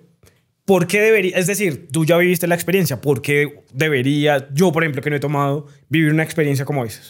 ¿por 0.66 0.88
qué 0.88 1.02
debería? 1.02 1.38
Es 1.38 1.46
decir, 1.48 1.90
tú 1.92 2.06
ya 2.06 2.18
viviste 2.18 2.48
la 2.48 2.56
experiencia, 2.56 3.02
¿por 3.02 3.22
qué 3.22 3.64
debería, 3.74 4.48
yo 4.54 4.72
por 4.72 4.84
ejemplo 4.84 5.02
que 5.02 5.10
no 5.10 5.16
he 5.18 5.20
tomado, 5.20 5.68
vivir 5.90 6.12
una 6.12 6.24
experiencia 6.24 6.64
como 6.66 6.86
esa? 6.86 7.02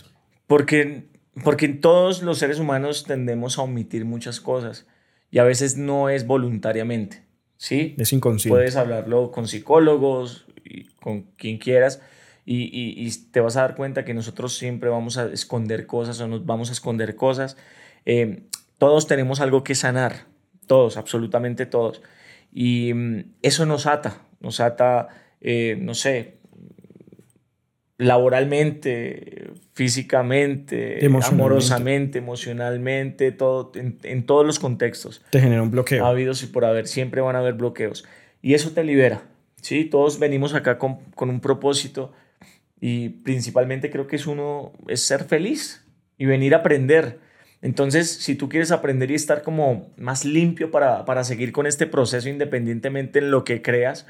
Porque, 0.47 1.05
porque 1.43 1.67
todos 1.69 2.21
los 2.23 2.39
seres 2.39 2.59
humanos 2.59 3.03
tendemos 3.05 3.57
a 3.57 3.61
omitir 3.61 4.05
muchas 4.05 4.39
cosas 4.41 4.87
y 5.31 5.37
a 5.39 5.43
veces 5.43 5.77
no 5.77 6.09
es 6.09 6.25
voluntariamente. 6.27 7.23
¿Sí? 7.57 7.95
Es 7.97 8.11
inconsciente. 8.11 8.53
Puedes 8.57 8.75
hablarlo 8.75 9.31
con 9.31 9.47
psicólogos 9.47 10.47
y 10.65 10.85
con 10.95 11.21
quien 11.37 11.59
quieras 11.59 12.01
y, 12.45 12.63
y- 12.63 13.05
y 13.07 13.11
te 13.31 13.39
vas 13.39 13.55
a 13.55 13.61
dar 13.61 13.75
cuenta 13.75 14.03
que 14.03 14.13
nosotros 14.13 14.57
siempre 14.57 14.89
vamos 14.89 15.17
a 15.17 15.31
esconder 15.31 15.85
cosas 15.85 16.19
o 16.19 16.27
nos 16.27 16.45
vamos 16.45 16.69
a 16.69 16.73
esconder 16.73 17.15
cosas. 17.15 17.55
Eh, 18.05 18.43
todos 18.77 19.07
tenemos 19.07 19.39
algo 19.41 19.63
que 19.63 19.75
sanar, 19.75 20.25
todos, 20.67 20.97
absolutamente 20.97 21.65
todos. 21.65 22.01
Y 22.51 22.93
mm, 22.93 23.23
eso 23.41 23.65
nos 23.65 23.85
ata, 23.87 24.17
nos 24.39 24.59
ata, 24.59 25.07
eh, 25.41 25.77
no 25.79 25.93
sé, 25.93 26.37
laboralmente, 27.97 29.51
físicamente, 29.73 31.05
Emocionalmente. 31.05 31.35
amorosamente, 31.35 32.17
emocionalmente, 32.19 33.31
todo, 33.31 33.71
en- 33.75 33.97
en 34.03 34.25
todos 34.25 34.45
los 34.45 34.59
contextos 34.59 35.21
Te 35.29 35.39
genera 35.39 35.61
un 35.61 35.71
bloqueo. 35.71 36.05
habidos 36.05 36.43
y 36.43 36.47
por 36.47 36.65
haber, 36.65 36.87
siempre 36.87 37.21
van 37.21 37.35
a 37.35 37.39
haber 37.39 37.53
bloqueos. 37.53 38.05
Y 38.41 38.55
eso 38.55 38.71
te 38.71 38.83
libera, 38.83 39.23
¿sí? 39.61 39.85
Todos 39.85 40.19
venimos 40.19 40.53
acá 40.53 40.77
con, 40.77 40.97
con 41.15 41.29
un 41.29 41.39
propósito 41.39 42.11
y 42.81 43.09
principalmente 43.09 43.89
creo 43.89 44.07
que 44.07 44.17
es 44.17 44.27
uno, 44.27 44.73
es 44.87 45.01
ser 45.01 45.23
feliz 45.23 45.85
y 46.17 46.25
venir 46.25 46.53
a 46.55 46.57
aprender. 46.59 47.19
Entonces, 47.63 48.11
si 48.11 48.35
tú 48.35 48.49
quieres 48.49 48.71
aprender 48.71 49.09
y 49.09 49.15
estar 49.15 49.41
como 49.41 49.91
más 49.97 50.25
limpio 50.25 50.69
para, 50.69 51.05
para 51.05 51.23
seguir 51.23 51.51
con 51.53 51.65
este 51.65 51.87
proceso 51.87 52.27
independientemente 52.29 53.17
en 53.19 53.31
lo 53.31 53.43
que 53.45 53.61
creas, 53.63 54.05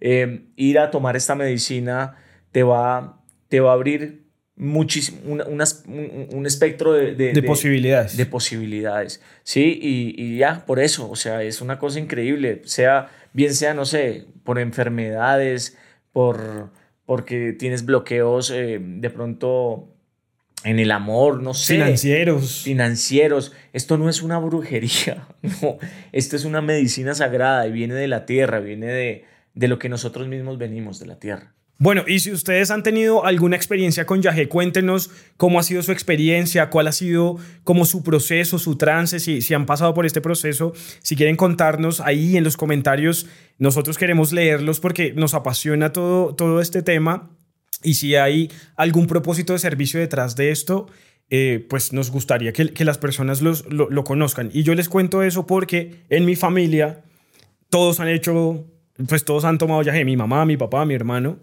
eh, 0.00 0.46
ir 0.56 0.78
a 0.78 0.90
tomar 0.90 1.14
esta 1.14 1.34
medicina 1.36 2.16
te 2.50 2.62
va, 2.62 3.22
te 3.48 3.60
va 3.60 3.70
a 3.70 3.74
abrir 3.74 4.24
muchísimo, 4.56 5.18
una- 5.26 5.44
un, 5.46 6.28
un 6.32 6.46
espectro 6.46 6.92
de, 6.94 7.14
de- 7.14 7.32
de, 7.32 7.32
de- 7.34 7.42
posibilidades. 7.42 8.16
de 8.16 8.24
posibilidades, 8.26 9.20
¿sí? 9.42 9.78
Y, 9.82 10.14
y 10.16 10.38
ya, 10.38 10.64
por 10.64 10.80
eso, 10.80 11.10
o 11.10 11.16
sea, 11.16 11.42
es 11.42 11.60
una 11.60 11.78
cosa 11.78 12.00
increíble, 12.00 12.62
sea, 12.64 13.08
bien 13.32 13.52
sea, 13.54 13.74
no 13.74 13.84
sé, 13.84 14.26
por 14.44 14.58
enfermedades, 14.58 15.76
por, 16.12 16.70
porque 17.04 17.52
tienes 17.52 17.84
bloqueos 17.84 18.50
eh, 18.50 18.78
de 18.80 19.10
pronto 19.10 19.93
en 20.64 20.78
el 20.78 20.90
amor, 20.90 21.42
no 21.42 21.54
sé. 21.54 21.74
Financieros. 21.74 22.62
Financieros. 22.62 23.52
Esto 23.72 23.98
no 23.98 24.08
es 24.08 24.22
una 24.22 24.38
brujería, 24.38 25.28
no. 25.42 25.78
Esto 26.12 26.36
es 26.36 26.44
una 26.44 26.60
medicina 26.60 27.14
sagrada 27.14 27.66
y 27.66 27.72
viene 27.72 27.94
de 27.94 28.08
la 28.08 28.26
tierra, 28.26 28.60
viene 28.60 28.86
de, 28.86 29.24
de 29.54 29.68
lo 29.68 29.78
que 29.78 29.88
nosotros 29.88 30.26
mismos 30.26 30.58
venimos, 30.58 30.98
de 30.98 31.06
la 31.06 31.18
tierra. 31.18 31.54
Bueno, 31.76 32.04
y 32.06 32.20
si 32.20 32.30
ustedes 32.30 32.70
han 32.70 32.84
tenido 32.84 33.26
alguna 33.26 33.56
experiencia 33.56 34.06
con 34.06 34.22
Yahé, 34.22 34.48
cuéntenos 34.48 35.10
cómo 35.36 35.58
ha 35.58 35.64
sido 35.64 35.82
su 35.82 35.90
experiencia, 35.90 36.70
cuál 36.70 36.86
ha 36.86 36.92
sido 36.92 37.36
como 37.64 37.84
su 37.84 38.04
proceso, 38.04 38.60
su 38.60 38.76
trance, 38.76 39.18
si, 39.18 39.42
si 39.42 39.54
han 39.54 39.66
pasado 39.66 39.92
por 39.92 40.06
este 40.06 40.20
proceso. 40.20 40.72
Si 41.02 41.16
quieren 41.16 41.34
contarnos 41.34 42.00
ahí 42.00 42.36
en 42.36 42.44
los 42.44 42.56
comentarios, 42.56 43.26
nosotros 43.58 43.98
queremos 43.98 44.32
leerlos 44.32 44.78
porque 44.78 45.12
nos 45.14 45.34
apasiona 45.34 45.92
todo, 45.92 46.34
todo 46.36 46.60
este 46.60 46.82
tema. 46.82 47.30
Y 47.82 47.94
si 47.94 48.14
hay 48.16 48.50
algún 48.76 49.06
propósito 49.06 49.52
de 49.52 49.58
servicio 49.58 50.00
detrás 50.00 50.36
de 50.36 50.50
esto, 50.50 50.86
eh, 51.30 51.66
pues 51.68 51.92
nos 51.92 52.10
gustaría 52.10 52.52
que, 52.52 52.68
que 52.72 52.84
las 52.84 52.98
personas 52.98 53.42
los- 53.42 53.64
lo, 53.70 54.04
conozcan. 54.04 54.50
Y 54.52 54.62
yo 54.62 54.74
les 54.74 54.88
cuento 54.88 55.22
eso 55.22 55.46
porque 55.46 56.04
en 56.10 56.24
mi 56.24 56.36
familia 56.36 57.02
todos 57.70 58.00
han 58.00 58.08
hecho, 58.08 58.66
pues 59.08 59.24
todos 59.24 59.44
han 59.44 59.58
tomado 59.58 59.82
Yahé, 59.82 60.04
mi 60.04 60.16
mamá, 60.16 60.44
mi 60.44 60.56
papá, 60.56 60.84
mi 60.84 60.94
hermano. 60.94 61.38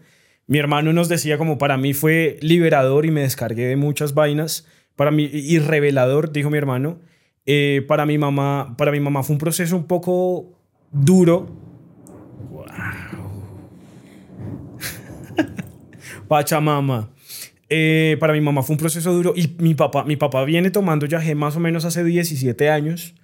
Mi 0.48 0.58
hermano 0.60 0.94
nos 0.94 1.08
decía 1.10 1.38
como 1.38 1.58
para 1.58 1.78
mí 1.78 1.94
fue 1.94 2.38
liberador 2.42 3.06
y 3.06 3.12
me 3.12 3.22
descargué 3.22 3.68
de 3.68 3.76
muchas 3.76 4.14
vainas. 4.14 4.68
Para 4.96 5.12
mí, 5.12 5.30
y 5.32 5.60
revelador, 5.60 6.32
dijo 6.32 6.50
mi 6.50 6.58
hermano. 6.58 7.00
Eh, 7.46 7.84
para 7.88 8.06
mi 8.06 8.18
mamá, 8.18 8.76
para 8.78 8.92
mi 8.92 9.00
mamá 9.00 9.24
fue 9.24 9.34
un 9.34 9.40
proceso 9.40 9.76
un 9.76 9.88
poco 9.88 10.60
duro. 10.92 11.50
Pachamama. 16.32 17.10
Eh, 17.68 18.16
para 18.22 18.32
mi 18.32 18.40
mamá 18.40 18.64
fue 18.64 18.76
un 18.76 18.80
proceso 18.80 19.12
duro 19.12 19.34
y 19.36 19.54
mi 19.58 19.76
papá, 19.76 20.06
mi 20.06 20.16
papá 20.16 20.46
viene 20.46 20.72
tomando 20.72 21.06
yagé 21.06 21.36
más 21.36 21.58
o 21.58 21.60
menos 21.60 21.84
hace 21.84 22.06
17 22.06 22.70
años, 22.70 23.16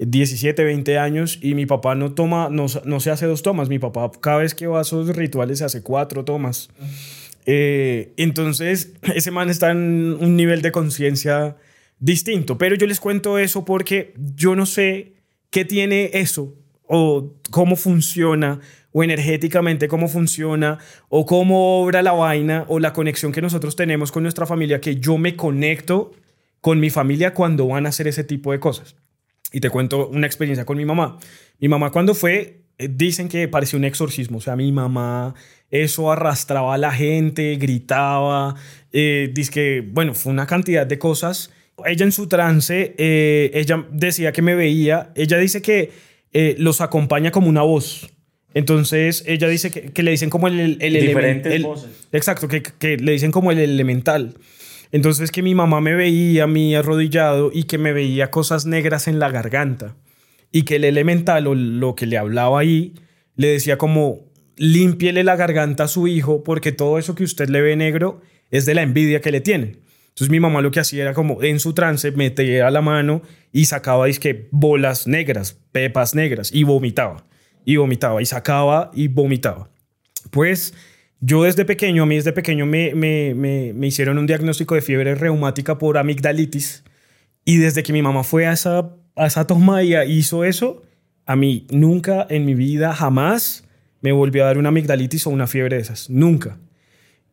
17, 0.00 0.64
20 0.64 0.98
años 0.98 1.38
y 1.40 1.54
mi 1.54 1.66
papá 1.66 1.94
no 1.94 2.14
toma, 2.14 2.48
no, 2.50 2.66
no 2.84 2.98
se 2.98 3.12
hace 3.12 3.26
dos 3.26 3.42
tomas, 3.42 3.68
mi 3.68 3.78
papá 3.78 4.10
cada 4.20 4.38
vez 4.38 4.56
que 4.56 4.66
va 4.66 4.80
a 4.80 4.82
esos 4.82 5.14
rituales 5.14 5.58
se 5.58 5.66
hace 5.66 5.84
cuatro 5.84 6.24
tomas. 6.24 6.68
Eh, 7.46 8.12
entonces, 8.16 8.92
ese 9.14 9.30
man 9.30 9.50
está 9.50 9.70
en 9.70 10.16
un 10.18 10.34
nivel 10.36 10.60
de 10.60 10.72
conciencia 10.72 11.56
distinto, 12.00 12.58
pero 12.58 12.74
yo 12.74 12.88
les 12.88 12.98
cuento 12.98 13.38
eso 13.38 13.64
porque 13.64 14.14
yo 14.34 14.56
no 14.56 14.66
sé 14.66 15.12
qué 15.50 15.64
tiene 15.64 16.10
eso 16.12 16.56
o 16.88 17.34
cómo 17.52 17.76
funciona 17.76 18.58
o 18.92 19.02
energéticamente 19.02 19.88
cómo 19.88 20.08
funciona 20.08 20.78
o 21.08 21.26
cómo 21.26 21.82
obra 21.82 22.02
la 22.02 22.12
vaina 22.12 22.64
o 22.68 22.78
la 22.78 22.92
conexión 22.92 23.32
que 23.32 23.42
nosotros 23.42 23.76
tenemos 23.76 24.12
con 24.12 24.22
nuestra 24.22 24.46
familia, 24.46 24.80
que 24.80 24.96
yo 24.96 25.18
me 25.18 25.36
conecto 25.36 26.12
con 26.60 26.80
mi 26.80 26.90
familia 26.90 27.34
cuando 27.34 27.66
van 27.68 27.86
a 27.86 27.90
hacer 27.90 28.08
ese 28.08 28.24
tipo 28.24 28.52
de 28.52 28.60
cosas. 28.60 28.96
Y 29.52 29.60
te 29.60 29.70
cuento 29.70 30.08
una 30.08 30.26
experiencia 30.26 30.64
con 30.64 30.76
mi 30.76 30.84
mamá. 30.84 31.18
Mi 31.58 31.68
mamá 31.68 31.90
cuando 31.90 32.14
fue, 32.14 32.62
eh, 32.78 32.88
dicen 32.90 33.28
que 33.28 33.48
parecía 33.48 33.78
un 33.78 33.84
exorcismo, 33.84 34.38
o 34.38 34.40
sea, 34.40 34.56
mi 34.56 34.72
mamá 34.72 35.34
eso 35.70 36.10
arrastraba 36.10 36.74
a 36.74 36.78
la 36.78 36.92
gente, 36.92 37.56
gritaba, 37.56 38.54
eh, 38.92 39.30
dice 39.32 39.50
que, 39.50 39.84
bueno, 39.86 40.14
fue 40.14 40.32
una 40.32 40.46
cantidad 40.46 40.86
de 40.86 40.98
cosas. 40.98 41.52
Ella 41.84 42.04
en 42.04 42.12
su 42.12 42.26
trance, 42.26 42.94
eh, 42.98 43.50
ella 43.54 43.86
decía 43.90 44.32
que 44.32 44.42
me 44.42 44.54
veía, 44.54 45.12
ella 45.14 45.38
dice 45.38 45.62
que 45.62 45.92
eh, 46.32 46.56
los 46.58 46.80
acompaña 46.80 47.30
como 47.30 47.48
una 47.48 47.62
voz. 47.62 48.10
Entonces 48.54 49.24
ella 49.26 49.48
dice 49.48 49.70
que, 49.70 50.02
le 50.02 50.10
dicen 50.10 50.30
como 50.30 50.48
el, 50.48 50.78
el, 50.80 50.92
Diferentes 50.94 51.62
voces. 51.62 51.90
Exacto, 52.12 52.48
que, 52.48 52.62
que, 52.62 52.96
le 52.96 53.12
dicen 53.12 53.30
como 53.30 53.52
el 53.52 53.58
elemental. 53.58 54.34
Entonces 54.90 55.30
que 55.30 55.42
mi 55.42 55.54
mamá 55.54 55.80
me 55.80 55.94
veía 55.94 56.44
a 56.44 56.46
mí 56.46 56.74
arrodillado 56.74 57.50
y 57.52 57.64
que 57.64 57.76
me 57.76 57.92
veía 57.92 58.30
cosas 58.30 58.64
negras 58.64 59.06
en 59.06 59.18
la 59.18 59.30
garganta. 59.30 59.96
Y 60.50 60.62
que 60.62 60.76
el 60.76 60.84
elemental 60.84 61.46
o 61.46 61.54
lo 61.54 61.94
que 61.94 62.06
le 62.06 62.16
hablaba 62.16 62.60
ahí 62.60 62.94
le 63.36 63.48
decía 63.48 63.76
como 63.76 64.26
límpiele 64.56 65.24
la 65.24 65.36
garganta 65.36 65.84
a 65.84 65.88
su 65.88 66.08
hijo 66.08 66.42
porque 66.42 66.72
todo 66.72 66.98
eso 66.98 67.14
que 67.14 67.24
usted 67.24 67.48
le 67.50 67.60
ve 67.60 67.76
negro 67.76 68.22
es 68.50 68.64
de 68.64 68.74
la 68.74 68.82
envidia 68.82 69.20
que 69.20 69.30
le 69.30 69.42
tienen. 69.42 69.80
Entonces 70.08 70.30
mi 70.30 70.40
mamá 70.40 70.62
lo 70.62 70.70
que 70.70 70.80
hacía 70.80 71.02
era 71.02 71.12
como 71.12 71.42
en 71.42 71.60
su 71.60 71.74
trance 71.74 72.10
metía 72.12 72.70
la 72.70 72.80
mano 72.80 73.22
y 73.52 73.66
sacaba 73.66 74.10
que 74.10 74.48
bolas 74.50 75.06
negras, 75.06 75.58
pepas 75.70 76.14
negras 76.14 76.50
y 76.50 76.64
vomitaba 76.64 77.28
y 77.68 77.76
vomitaba 77.76 78.22
y 78.22 78.24
sacaba 78.24 78.90
y 78.94 79.08
vomitaba. 79.08 79.68
Pues 80.30 80.72
yo 81.20 81.42
desde 81.42 81.66
pequeño, 81.66 82.04
a 82.04 82.06
mí 82.06 82.16
desde 82.16 82.32
pequeño 82.32 82.64
me, 82.64 82.94
me, 82.94 83.34
me, 83.34 83.74
me 83.74 83.86
hicieron 83.88 84.16
un 84.16 84.26
diagnóstico 84.26 84.74
de 84.74 84.80
fiebre 84.80 85.14
reumática 85.14 85.76
por 85.76 85.98
amigdalitis 85.98 86.82
y 87.44 87.58
desde 87.58 87.82
que 87.82 87.92
mi 87.92 88.00
mamá 88.00 88.24
fue 88.24 88.46
a 88.46 88.52
esa, 88.52 88.96
a 89.16 89.26
esa 89.26 89.46
toma 89.46 89.82
y 89.82 89.94
hizo 90.10 90.44
eso, 90.44 90.82
a 91.26 91.36
mí 91.36 91.66
nunca 91.70 92.26
en 92.30 92.46
mi 92.46 92.54
vida 92.54 92.94
jamás 92.94 93.68
me 94.00 94.12
volvió 94.12 94.44
a 94.44 94.46
dar 94.46 94.56
una 94.56 94.70
amigdalitis 94.70 95.26
o 95.26 95.30
una 95.30 95.46
fiebre 95.46 95.76
de 95.76 95.82
esas. 95.82 96.08
Nunca. 96.08 96.56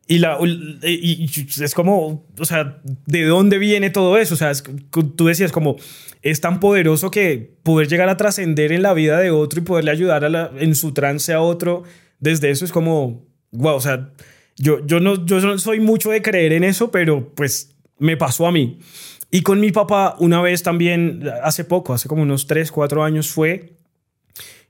Y, 0.08 0.18
la, 0.18 0.38
y, 0.40 1.28
es 1.60 1.74
como, 1.74 2.24
o 2.38 2.44
sea, 2.44 2.80
¿de 3.06 3.24
dónde 3.24 3.58
viene 3.58 3.90
todo 3.90 4.18
eso? 4.18 4.34
O 4.34 4.36
sea, 4.36 4.52
tú 5.16 5.26
decías 5.26 5.50
como, 5.50 5.76
es 6.22 6.40
tan 6.40 6.60
poderoso 6.60 7.10
que 7.10 7.56
poder 7.64 7.88
llegar 7.88 8.08
a 8.08 8.16
trascender 8.16 8.70
en 8.70 8.82
la 8.82 8.94
vida 8.94 9.18
de 9.18 9.32
otro 9.32 9.60
y 9.60 9.64
poderle 9.64 9.90
ayudar 9.90 10.24
a 10.24 10.52
en 10.58 10.76
su 10.76 10.92
trance 10.92 11.32
a 11.32 11.40
otro, 11.40 11.82
desde 12.20 12.50
eso 12.50 12.64
es 12.64 12.70
como, 12.70 13.26
wow, 13.50 13.74
o 13.74 13.80
sea, 13.80 14.12
yo, 14.56 14.84
yo, 14.86 15.00
no, 15.00 15.26
yo 15.26 15.40
no 15.40 15.58
soy 15.58 15.80
mucho 15.80 16.10
de 16.10 16.22
creer 16.22 16.52
en 16.52 16.62
eso, 16.62 16.92
pero 16.92 17.32
pues 17.34 17.76
me 17.98 18.16
pasó 18.16 18.46
a 18.46 18.52
mí. 18.52 18.78
Y 19.30 19.42
con 19.42 19.58
mi 19.58 19.72
papá, 19.72 20.14
una 20.20 20.40
vez 20.40 20.62
también, 20.62 21.28
hace 21.42 21.64
poco, 21.64 21.92
hace 21.92 22.08
como 22.08 22.22
unos 22.22 22.46
3, 22.46 22.70
4 22.70 23.02
años 23.02 23.28
fue, 23.28 23.74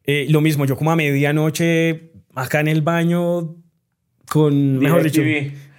eh, 0.05 0.27
lo 0.31 0.41
mismo, 0.41 0.65
yo 0.65 0.77
como 0.77 0.93
a 0.93 0.97
medianoche, 0.97 2.11
acá 2.35 2.61
en 2.61 2.69
el 2.69 2.83
baño, 2.83 3.57
con, 4.29 4.79
mejor 4.79 5.03
dicho, 5.03 5.23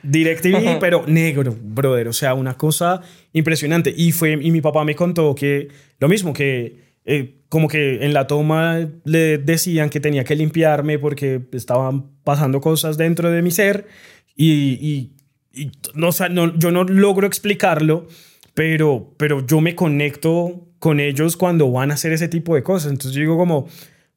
DirecTV, 0.04 0.80
pero 0.80 1.06
negro, 1.08 1.56
brother. 1.60 2.08
O 2.08 2.14
sea, 2.14 2.34
una 2.34 2.56
cosa 2.56 3.02
impresionante. 3.34 3.94
Y, 3.96 4.12
fue, 4.12 4.34
y 4.34 4.52
mi 4.52 4.62
papá 4.62 4.84
me 4.84 4.96
contó 4.96 5.36
que 5.36 5.68
lo 6.00 6.08
mismo, 6.08 6.34
que 6.34 6.88
eh, 7.06 7.36
como 7.50 7.68
que 7.68 8.06
en 8.06 8.14
la 8.14 8.28
toma 8.28 8.88
le 9.06 9.38
decían 9.38 9.90
que 9.90 10.00
tenía 10.00 10.24
que 10.24 10.36
limpiarme 10.36 11.00
porque 11.00 11.42
estaban 11.54 12.12
pasando 12.24 12.62
cosas 12.62 12.98
dentro 12.98 13.32
de 13.32 13.42
mi 13.42 13.52
ser. 13.52 13.88
Y, 14.36 15.12
y, 15.54 15.72
no, 15.96 16.10
no, 16.30 16.58
yo 16.58 16.72
no 16.72 16.84
logro 16.84 17.26
explicarlo, 17.26 18.08
pero, 18.54 19.14
pero 19.18 19.46
yo 19.46 19.62
me 19.62 19.76
conecto 19.76 20.68
con 20.80 21.00
ellos 21.00 21.36
cuando 21.38 21.72
van 21.72 21.92
a 21.92 21.96
hacer 21.96 22.12
ese 22.12 22.28
tipo 22.28 22.56
de 22.56 22.64
cosas. 22.64 22.92
Entonces 22.92 23.14
yo 23.14 23.22
digo 23.22 23.38
como, 23.38 23.60
o 23.60 23.70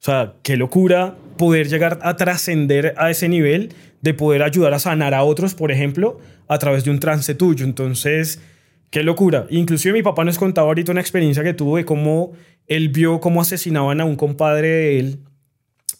sea, 0.03 0.35
qué 0.43 0.57
locura 0.57 1.15
poder 1.37 1.67
llegar 1.67 1.99
a 2.03 2.15
trascender 2.15 2.93
a 2.97 3.09
ese 3.09 3.29
nivel 3.29 3.73
de 4.01 4.13
poder 4.13 4.43
ayudar 4.43 4.73
a 4.73 4.79
sanar 4.79 5.13
a 5.13 5.23
otros, 5.23 5.53
por 5.53 5.71
ejemplo, 5.71 6.19
a 6.47 6.57
través 6.57 6.83
de 6.83 6.91
un 6.91 6.99
trance 6.99 7.35
tuyo. 7.35 7.65
Entonces, 7.65 8.41
qué 8.89 9.03
locura. 9.03 9.47
Inclusive 9.49 9.93
mi 9.93 10.03
papá 10.03 10.23
nos 10.23 10.37
contaba 10.37 10.67
ahorita 10.67 10.91
una 10.91 11.01
experiencia 11.01 11.43
que 11.43 11.53
tuvo 11.53 11.77
de 11.77 11.85
cómo 11.85 12.33
él 12.67 12.89
vio 12.89 13.19
cómo 13.19 13.41
asesinaban 13.41 14.01
a 14.01 14.05
un 14.05 14.15
compadre 14.15 14.67
de 14.67 14.99
él, 14.99 15.19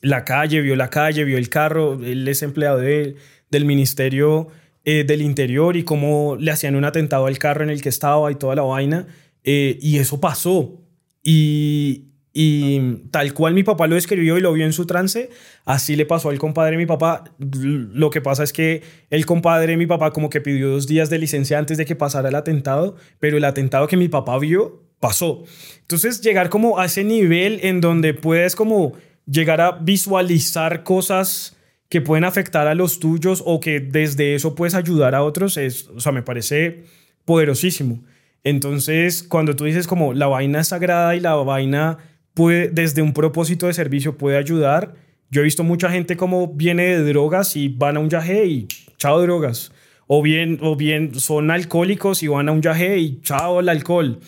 la 0.01 0.25
calle, 0.25 0.61
vio 0.61 0.75
la 0.75 0.89
calle, 0.89 1.23
vio 1.23 1.37
el 1.37 1.49
carro, 1.49 1.93
él 2.03 2.27
es 2.27 2.41
empleado 2.41 2.77
de, 2.77 3.15
del 3.49 3.65
Ministerio 3.65 4.47
eh, 4.83 5.03
del 5.03 5.21
Interior 5.21 5.77
y 5.77 5.83
cómo 5.83 6.37
le 6.39 6.49
hacían 6.49 6.75
un 6.75 6.85
atentado 6.85 7.27
al 7.27 7.37
carro 7.37 7.63
en 7.63 7.69
el 7.69 7.81
que 7.81 7.89
estaba 7.89 8.31
y 8.31 8.35
toda 8.35 8.55
la 8.55 8.63
vaina. 8.63 9.07
Eh, 9.43 9.77
y 9.81 9.97
eso 9.97 10.19
pasó. 10.19 10.81
Y, 11.23 12.10
y 12.33 12.97
tal 13.11 13.33
cual 13.33 13.53
mi 13.53 13.63
papá 13.63 13.87
lo 13.87 13.97
escribió 13.97 14.37
y 14.37 14.41
lo 14.41 14.53
vio 14.53 14.65
en 14.65 14.71
su 14.71 14.85
trance, 14.85 15.29
así 15.65 15.95
le 15.95 16.05
pasó 16.05 16.29
al 16.29 16.39
compadre 16.39 16.71
de 16.71 16.77
mi 16.77 16.85
papá. 16.85 17.25
Lo 17.39 18.09
que 18.09 18.21
pasa 18.21 18.43
es 18.43 18.53
que 18.53 18.83
el 19.09 19.25
compadre 19.25 19.71
de 19.71 19.77
mi 19.77 19.85
papá 19.85 20.11
como 20.11 20.29
que 20.29 20.39
pidió 20.39 20.69
dos 20.69 20.87
días 20.87 21.09
de 21.09 21.17
licencia 21.17 21.59
antes 21.59 21.77
de 21.77 21.85
que 21.85 21.95
pasara 21.95 22.29
el 22.29 22.35
atentado, 22.35 22.95
pero 23.19 23.37
el 23.37 23.43
atentado 23.43 23.87
que 23.87 23.97
mi 23.97 24.07
papá 24.07 24.39
vio 24.39 24.81
pasó. 25.01 25.43
Entonces 25.81 26.21
llegar 26.21 26.49
como 26.49 26.79
a 26.79 26.85
ese 26.85 27.03
nivel 27.03 27.59
en 27.63 27.81
donde 27.81 28.13
puedes 28.13 28.55
como 28.55 28.93
llegar 29.25 29.59
a 29.59 29.71
visualizar 29.71 30.83
cosas 30.83 31.57
que 31.89 31.99
pueden 31.99 32.23
afectar 32.23 32.67
a 32.67 32.75
los 32.75 32.99
tuyos 32.99 33.43
o 33.45 33.59
que 33.59 33.81
desde 33.81 34.35
eso 34.35 34.55
puedes 34.55 34.75
ayudar 34.75 35.15
a 35.15 35.23
otros, 35.23 35.57
es, 35.57 35.89
o 35.89 35.99
sea, 35.99 36.13
me 36.13 36.23
parece 36.23 36.85
poderosísimo. 37.25 38.01
Entonces, 38.45 39.23
cuando 39.23 39.55
tú 39.57 39.65
dices 39.65 39.87
como 39.87 40.13
la 40.13 40.27
vaina 40.27 40.63
sagrada 40.63 41.15
y 41.15 41.19
la 41.19 41.35
vaina 41.35 41.97
puede, 42.33 42.69
desde 42.69 43.01
un 43.01 43.13
propósito 43.13 43.67
de 43.67 43.73
servicio 43.73 44.17
puede 44.17 44.37
ayudar. 44.37 44.95
Yo 45.29 45.41
he 45.41 45.43
visto 45.43 45.63
mucha 45.63 45.89
gente 45.89 46.17
como 46.17 46.47
viene 46.47 46.83
de 46.83 47.03
drogas 47.03 47.55
y 47.55 47.69
van 47.69 47.97
a 47.97 47.99
un 47.99 48.09
yaje 48.09 48.45
y 48.45 48.67
chao 48.97 49.21
drogas. 49.21 49.71
O 50.07 50.21
bien, 50.21 50.59
o 50.61 50.75
bien 50.75 51.15
son 51.15 51.51
alcohólicos 51.51 52.21
y 52.23 52.27
van 52.27 52.49
a 52.49 52.51
un 52.51 52.61
yaje 52.61 52.97
y 52.97 53.21
chao 53.21 53.61
el 53.61 53.69
alcohol. 53.69 54.19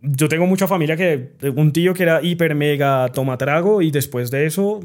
Yo 0.00 0.28
tengo 0.28 0.46
mucha 0.46 0.66
familia 0.66 0.96
que, 0.96 1.32
un 1.54 1.72
tío 1.72 1.94
que 1.94 2.02
era 2.02 2.22
hiper 2.22 2.54
mega 2.54 3.08
toma 3.12 3.36
trago 3.36 3.82
y 3.82 3.90
después 3.90 4.30
de 4.30 4.46
eso, 4.46 4.80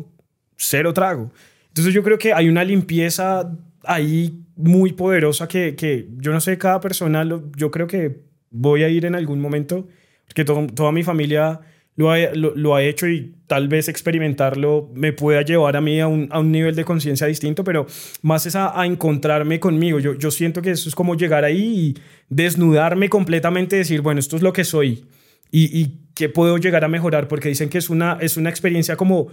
cero 0.57 0.93
trago. 0.93 1.31
Entonces 1.69 1.93
yo 1.93 2.03
creo 2.03 2.17
que 2.17 2.33
hay 2.33 2.49
una 2.49 2.63
limpieza 2.63 3.51
ahí 3.83 4.39
muy 4.55 4.93
poderosa 4.93 5.47
que, 5.47 5.75
que 5.75 6.07
yo 6.17 6.31
no 6.31 6.39
sé, 6.39 6.57
cada 6.57 6.79
persona, 6.79 7.27
yo 7.55 7.71
creo 7.71 7.87
que 7.87 8.21
voy 8.51 8.83
a 8.83 8.89
ir 8.89 9.05
en 9.05 9.15
algún 9.15 9.41
momento, 9.41 9.87
porque 10.27 10.45
toda 10.45 10.91
mi 10.91 11.03
familia 11.03 11.59
lo 11.95 12.11
ha, 12.11 12.17
lo, 12.33 12.75
ha, 12.75 12.83
hecho 12.83 13.07
y 13.07 13.35
tal 13.45 13.67
vez 13.67 13.87
experimentarlo 13.87 14.89
me 14.95 15.13
pueda 15.13 15.43
llevar 15.43 15.75
a 15.75 15.81
mí 15.81 15.99
a 15.99 16.07
un, 16.07 16.27
a 16.31 16.39
un 16.39 16.51
nivel 16.51 16.75
de 16.75 16.85
conciencia 16.85 17.27
distinto, 17.27 17.63
pero 17.63 17.85
más 18.21 18.45
es 18.45 18.55
a, 18.55 18.79
a, 18.79 18.85
encontrarme 18.85 19.59
conmigo. 19.59 19.99
Yo, 19.99 20.15
yo 20.15 20.31
siento 20.31 20.61
que 20.61 20.71
eso 20.71 20.89
es 20.89 20.95
como 20.95 21.15
llegar 21.15 21.43
ahí 21.43 21.61
y 21.61 22.01
desnudarme 22.29 23.09
completamente, 23.09 23.75
decir, 23.75 24.01
bueno, 24.01 24.19
esto 24.19 24.35
es 24.35 24.41
lo 24.41 24.53
que 24.53 24.63
soy 24.63 25.05
y, 25.51 25.79
y 25.79 25.99
qué 26.15 26.29
puedo 26.29 26.57
llegar 26.57 26.83
a 26.83 26.87
mejorar, 26.87 27.27
porque 27.27 27.49
dicen 27.49 27.69
que 27.69 27.77
es 27.77 27.89
una, 27.89 28.17
es 28.19 28.37
una 28.37 28.49
experiencia 28.49 28.95
como 28.95 29.29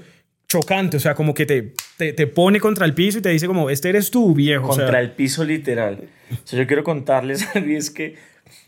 chocante, 0.51 0.97
o 0.97 1.01
sea, 1.01 1.15
como 1.15 1.33
que 1.33 1.47
te, 1.47 1.75
te, 1.97 2.13
te, 2.13 2.27
pone 2.27 2.61
contra 2.61 2.85
el 2.85 2.93
piso 2.93 3.19
y 3.19 3.23
te 3.23 3.31
dice 3.31 3.47
como, 3.47 3.71
este 3.71 3.89
eres 3.89 4.11
tú, 4.11 4.35
viejo. 4.35 4.69
Contra 4.69 5.01
el 5.01 5.13
piso 5.13 5.45
literal. 5.45 6.09
O 6.33 6.47
sea, 6.47 6.59
yo 6.59 6.67
quiero 6.67 6.83
contarles 6.83 7.47
mí 7.65 7.75
es 7.75 7.91
que 7.91 8.17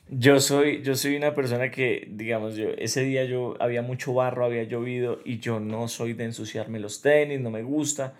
yo 0.09 0.41
soy, 0.41 0.83
yo 0.83 0.95
soy 0.95 1.17
una 1.17 1.35
persona 1.35 1.71
que, 1.71 2.09
digamos, 2.11 2.57
yo, 2.57 2.69
ese 2.79 3.03
día 3.03 3.25
yo 3.25 3.57
había 3.61 3.83
mucho 3.83 4.15
barro, 4.15 4.45
había 4.45 4.65
llovido 4.65 5.21
y 5.25 5.39
yo 5.39 5.61
no 5.61 5.89
soy 5.89 6.13
de 6.13 6.25
ensuciarme 6.25 6.81
los 6.81 7.03
tenis, 7.03 7.41
no 7.41 7.51
me 7.51 7.63
gusta. 7.63 8.15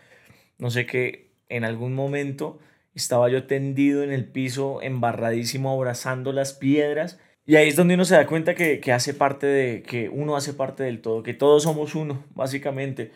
No 0.59 0.71
sé 0.71 0.87
qué, 0.87 1.33
en 1.49 1.65
algún 1.65 1.95
momento 1.95 2.59
estaba 2.95 3.29
yo 3.29 3.47
tendido 3.47 4.03
en 4.03 4.13
el 4.13 4.27
piso, 4.27 4.81
embarradísimo, 4.83 5.73
abrazando 5.73 6.33
las 6.33 6.53
piedras. 6.53 7.19
Y 7.45 7.57
ahí 7.57 7.69
es 7.69 7.77
donde 7.77 7.95
uno 7.95 8.05
se 8.05 8.15
da 8.15 8.27
cuenta 8.27 8.55
que, 8.55 8.81
que 8.81 8.93
hace 8.93 9.15
parte 9.15 9.47
de, 9.47 9.83
que 9.83 10.09
uno 10.09 10.37
hace 10.37 10.55
parte 10.55 10.85
del 10.85 11.01
todo, 11.01 11.23
que 11.23 11.35
todos 11.35 11.65
somos 11.65 11.95
uno, 11.95 12.25
básicamente. 12.35 13.11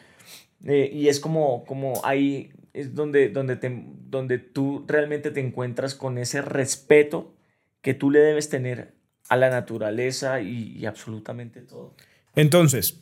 Eh, 0.65 0.91
y 0.93 1.09
es 1.09 1.21
como, 1.21 1.65
como 1.65 2.05
ahí 2.05 2.51
es 2.73 2.95
donde, 2.95 3.29
donde, 3.29 3.57
te, 3.57 3.85
donde 4.09 4.39
tú 4.39 4.85
realmente 4.87 5.31
te 5.31 5.41
encuentras 5.41 5.95
con 5.95 6.19
ese 6.19 6.43
respeto 6.43 7.36
que 7.87 7.95
tú 7.95 8.11
le 8.11 8.19
debes 8.19 8.49
tener 8.49 8.97
a 9.29 9.37
la 9.37 9.49
naturaleza 9.49 10.41
y, 10.41 10.73
y 10.77 10.87
absolutamente 10.87 11.61
todo. 11.61 11.95
Entonces, 12.35 13.01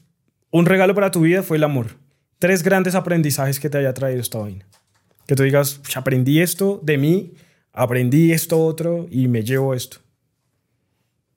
un 0.51 0.67
regalo 0.67 0.95
para 0.95 1.11
tu 1.11 1.23
vida 1.23 1.43
fue 1.43 1.57
el 1.57 1.65
amor. 1.65 1.97
Tres 2.39 2.63
grandes 2.63 2.95
aprendizajes 2.95 3.59
que 3.59 3.71
te 3.71 3.79
haya 3.79 3.95
traído 3.95 4.21
esta 4.21 4.41
vaina. 4.41 4.67
Que 5.27 5.37
tú 5.37 5.43
digas, 5.43 5.81
aprendí 5.97 6.43
esto 6.43 6.81
de 6.83 6.99
mí, 6.99 7.33
aprendí 7.73 8.33
esto 8.33 8.63
otro 8.63 9.07
y 9.11 9.27
me 9.27 9.43
llevo 9.43 9.73
esto. 9.73 10.01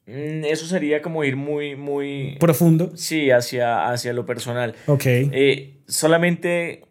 Mm, 0.08 0.44
Eso 0.44 0.66
sería 0.66 1.02
como 1.02 1.24
ir 1.24 1.38
muy, 1.38 1.78
muy... 1.78 2.36
Profundo. 2.42 2.92
Sí, 2.98 3.32
hacia, 3.32 3.90
hacia 3.90 4.12
lo 4.12 4.26
personal. 4.26 4.76
Ok. 4.88 5.06
Eh, 5.06 5.80
solamente 5.88 6.84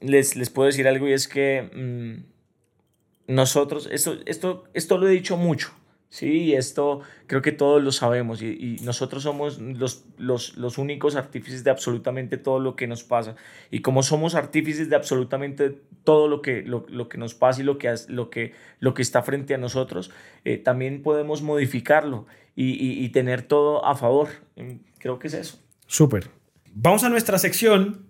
les, 0.00 0.36
les 0.36 0.48
puedo 0.48 0.66
decir 0.66 0.86
algo 0.86 1.08
y 1.08 1.12
es 1.12 1.26
que 1.26 1.62
mm, 1.74 3.32
nosotros, 3.34 3.88
esto, 3.90 4.16
esto, 4.26 4.62
esto 4.74 4.96
lo 4.96 5.08
he 5.08 5.10
dicho 5.10 5.36
mucho, 5.36 5.72
¿sí? 6.14 6.26
Y 6.44 6.54
esto 6.54 7.00
creo 7.26 7.42
que 7.42 7.50
todos 7.50 7.82
lo 7.82 7.90
sabemos 7.90 8.40
y, 8.40 8.46
y 8.46 8.76
nosotros 8.84 9.24
somos 9.24 9.58
los, 9.60 10.04
los, 10.16 10.56
los 10.56 10.78
únicos 10.78 11.16
artífices 11.16 11.64
de 11.64 11.70
absolutamente 11.70 12.36
todo 12.36 12.60
lo 12.60 12.76
que 12.76 12.86
nos 12.86 13.02
pasa. 13.02 13.34
Y 13.72 13.80
como 13.80 14.04
somos 14.04 14.36
artífices 14.36 14.88
de 14.88 14.94
absolutamente 14.94 15.70
todo 16.04 16.28
lo 16.28 16.40
que, 16.40 16.62
lo, 16.62 16.86
lo 16.88 17.08
que 17.08 17.18
nos 17.18 17.34
pasa 17.34 17.62
y 17.62 17.64
lo 17.64 17.78
que, 17.78 17.92
lo 18.06 18.30
que, 18.30 18.52
lo 18.78 18.94
que 18.94 19.02
está 19.02 19.22
frente 19.22 19.54
a 19.54 19.58
nosotros, 19.58 20.12
eh, 20.44 20.56
también 20.58 21.02
podemos 21.02 21.42
modificarlo 21.42 22.26
y, 22.54 22.70
y- 22.74 23.04
y 23.04 23.08
tener 23.08 23.42
todo 23.42 23.84
a 23.84 23.96
favor. 23.96 24.28
Mm, 24.56 24.76
Creo 24.98 25.18
que 25.18 25.26
es 25.26 25.34
eso. 25.34 25.58
Súper. 25.88 26.30
Vamos 26.72 27.02
a 27.04 27.08
nuestra 27.08 27.38
sección 27.38 28.06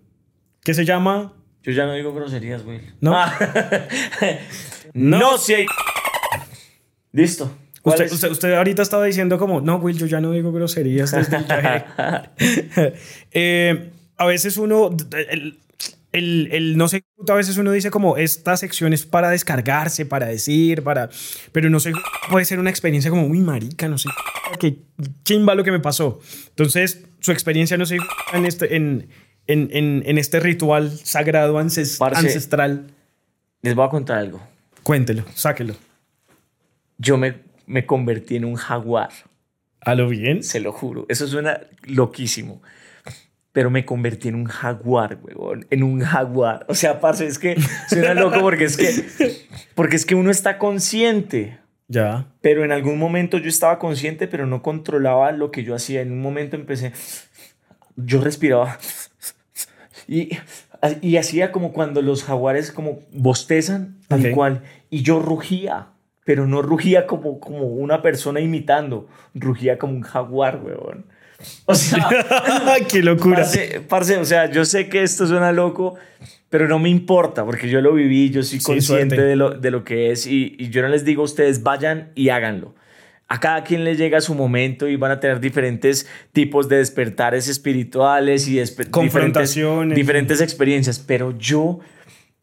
que 0.63 0.73
se 0.75 0.85
llama... 0.85 1.33
Yo 1.63 1.71
ya 1.71 1.85
no 1.87 1.93
digo 1.93 2.13
groserías, 2.13 2.63
güey. 2.63 2.79
¿No? 3.01 3.13
Ah. 3.15 3.33
no, 4.93 5.37
si 5.39 5.53
hay... 5.55 5.65
Listo. 7.11 7.49
¿Cuál 7.85 8.01
Usted, 8.01 8.11
usted, 8.13 8.31
usted 8.31 8.53
ahorita 8.55 8.81
estaba 8.81 9.05
diciendo 9.05 9.37
como, 9.37 9.61
no, 9.61 9.75
Will, 9.75 9.95
yo 9.95 10.07
ya 10.07 10.19
no 10.19 10.31
digo 10.31 10.51
groserías 10.51 11.11
desde 11.11 11.37
el 11.37 11.43
viaje". 11.43 11.85
Eh, 13.31 13.91
a 14.17 14.25
veces 14.25 14.57
uno, 14.57 14.89
el, 15.29 15.59
el, 16.11 16.49
el 16.51 16.77
no 16.77 16.87
sé, 16.87 17.03
a 17.29 17.33
veces 17.35 17.57
uno 17.57 17.71
dice 17.71 17.91
como, 17.91 18.17
esta 18.17 18.57
sección 18.57 18.91
es 18.91 19.05
para 19.05 19.29
descargarse, 19.29 20.07
para 20.07 20.25
decir, 20.25 20.81
para... 20.81 21.11
Pero 21.51 21.69
no 21.69 21.79
sé, 21.79 21.91
puede 22.31 22.45
ser 22.45 22.57
una 22.57 22.71
experiencia 22.71 23.11
como, 23.11 23.27
uy, 23.27 23.37
marica, 23.37 23.87
no 23.87 23.99
sé, 23.99 24.09
qué 24.59 24.77
chimba 25.23 25.53
lo 25.53 25.63
que 25.63 25.71
me 25.71 25.79
pasó. 25.79 26.19
Entonces, 26.49 27.03
su 27.19 27.31
experiencia, 27.31 27.77
no 27.77 27.85
sé, 27.85 27.99
en 28.33 28.47
este, 28.47 28.77
en, 28.77 29.09
en, 29.45 29.69
en, 29.71 30.01
en 30.07 30.17
este 30.17 30.39
ritual 30.39 30.89
sagrado 31.03 31.53
Parce. 31.53 31.99
ancestral. 32.01 32.87
Les 33.61 33.75
voy 33.75 33.85
a 33.85 33.89
contar 33.89 34.17
algo. 34.17 34.41
Cuéntelo, 34.81 35.23
sáquelo. 35.35 35.75
Yo 36.97 37.17
me, 37.17 37.45
me 37.65 37.85
convertí 37.85 38.35
en 38.35 38.45
un 38.45 38.55
jaguar, 38.55 39.11
¿A 39.81 39.95
lo 39.95 40.09
bien? 40.09 40.43
se 40.43 40.59
lo 40.59 40.71
juro. 40.71 41.05
Eso 41.09 41.27
suena 41.27 41.61
loquísimo. 41.83 42.61
Pero 43.51 43.69
me 43.69 43.85
convertí 43.85 44.27
en 44.27 44.35
un 44.35 44.45
jaguar, 44.45 45.17
huevón. 45.21 45.65
En 45.69 45.83
un 45.83 46.01
jaguar. 46.01 46.65
O 46.67 46.75
sea, 46.75 46.99
parce, 46.99 47.25
es 47.25 47.39
que 47.39 47.55
suena 47.87 48.13
loco 48.13 48.41
porque 48.41 48.65
es 48.65 48.75
que, 48.75 49.45
porque 49.75 49.95
es 49.95 50.05
que 50.05 50.15
uno 50.15 50.29
está 50.29 50.57
consciente. 50.57 51.57
Ya. 51.87 52.27
Pero 52.41 52.65
en 52.65 52.71
algún 52.71 52.97
momento 52.99 53.37
yo 53.37 53.47
estaba 53.47 53.79
consciente, 53.79 54.27
pero 54.27 54.45
no 54.45 54.61
controlaba 54.61 55.31
lo 55.31 55.51
que 55.51 55.63
yo 55.63 55.73
hacía. 55.73 56.01
En 56.01 56.11
un 56.11 56.21
momento 56.21 56.55
empecé, 56.55 56.91
yo 57.95 58.19
respiraba 58.21 58.77
y, 60.07 60.37
y 61.01 61.17
hacía 61.17 61.51
como 61.51 61.73
cuando 61.73 62.01
los 62.01 62.23
jaguares 62.23 62.71
como 62.71 62.99
bostezan, 63.11 63.97
tal 64.07 64.31
cual. 64.31 64.63
Y 64.89 65.01
yo 65.01 65.19
rugía, 65.19 65.87
pero 66.25 66.45
no 66.47 66.61
rugía 66.61 67.07
como, 67.07 67.39
como 67.39 67.63
una 67.67 68.01
persona 68.01 68.41
imitando, 68.41 69.07
rugía 69.33 69.77
como 69.77 69.93
un 69.93 70.01
jaguar, 70.01 70.59
weón. 70.61 71.05
O 71.65 71.73
sea, 71.75 72.09
¡Qué 72.89 73.01
locura! 73.01 73.37
parce, 73.37 73.81
parce, 73.87 74.17
o 74.17 74.25
sea, 74.25 74.51
yo 74.51 74.65
sé 74.65 74.89
que 74.89 75.03
esto 75.03 75.25
suena 75.27 75.51
loco, 75.53 75.95
pero 76.49 76.67
no 76.67 76.79
me 76.79 76.89
importa, 76.89 77.45
porque 77.45 77.69
yo 77.69 77.79
lo 77.81 77.93
viví, 77.93 78.29
yo 78.31 78.41
soy 78.43 78.59
consciente 78.59 79.21
de 79.21 79.35
lo, 79.35 79.51
de 79.51 79.71
lo 79.71 79.83
que 79.83 80.11
es 80.11 80.25
y, 80.27 80.55
y 80.59 80.69
yo 80.69 80.81
no 80.81 80.87
les 80.89 81.05
digo 81.05 81.21
a 81.21 81.25
ustedes, 81.25 81.61
vayan 81.63 82.11
y 82.15 82.29
háganlo. 82.29 82.73
A 83.27 83.39
cada 83.39 83.63
quien 83.63 83.83
le 83.83 83.95
llega 83.95 84.21
su 84.21 84.35
momento 84.35 84.87
y 84.87 84.95
van 84.97 85.11
a 85.11 85.19
tener 85.19 85.39
diferentes 85.39 86.07
tipos 86.31 86.69
de 86.69 86.77
despertares 86.77 87.47
espirituales 87.47 88.47
y 88.47 88.57
despe- 88.57 88.89
Confrontaciones. 88.91 89.95
Diferentes, 89.95 89.95
diferentes 89.95 90.41
experiencias, 90.41 90.99
pero 90.99 91.35
yo, 91.37 91.79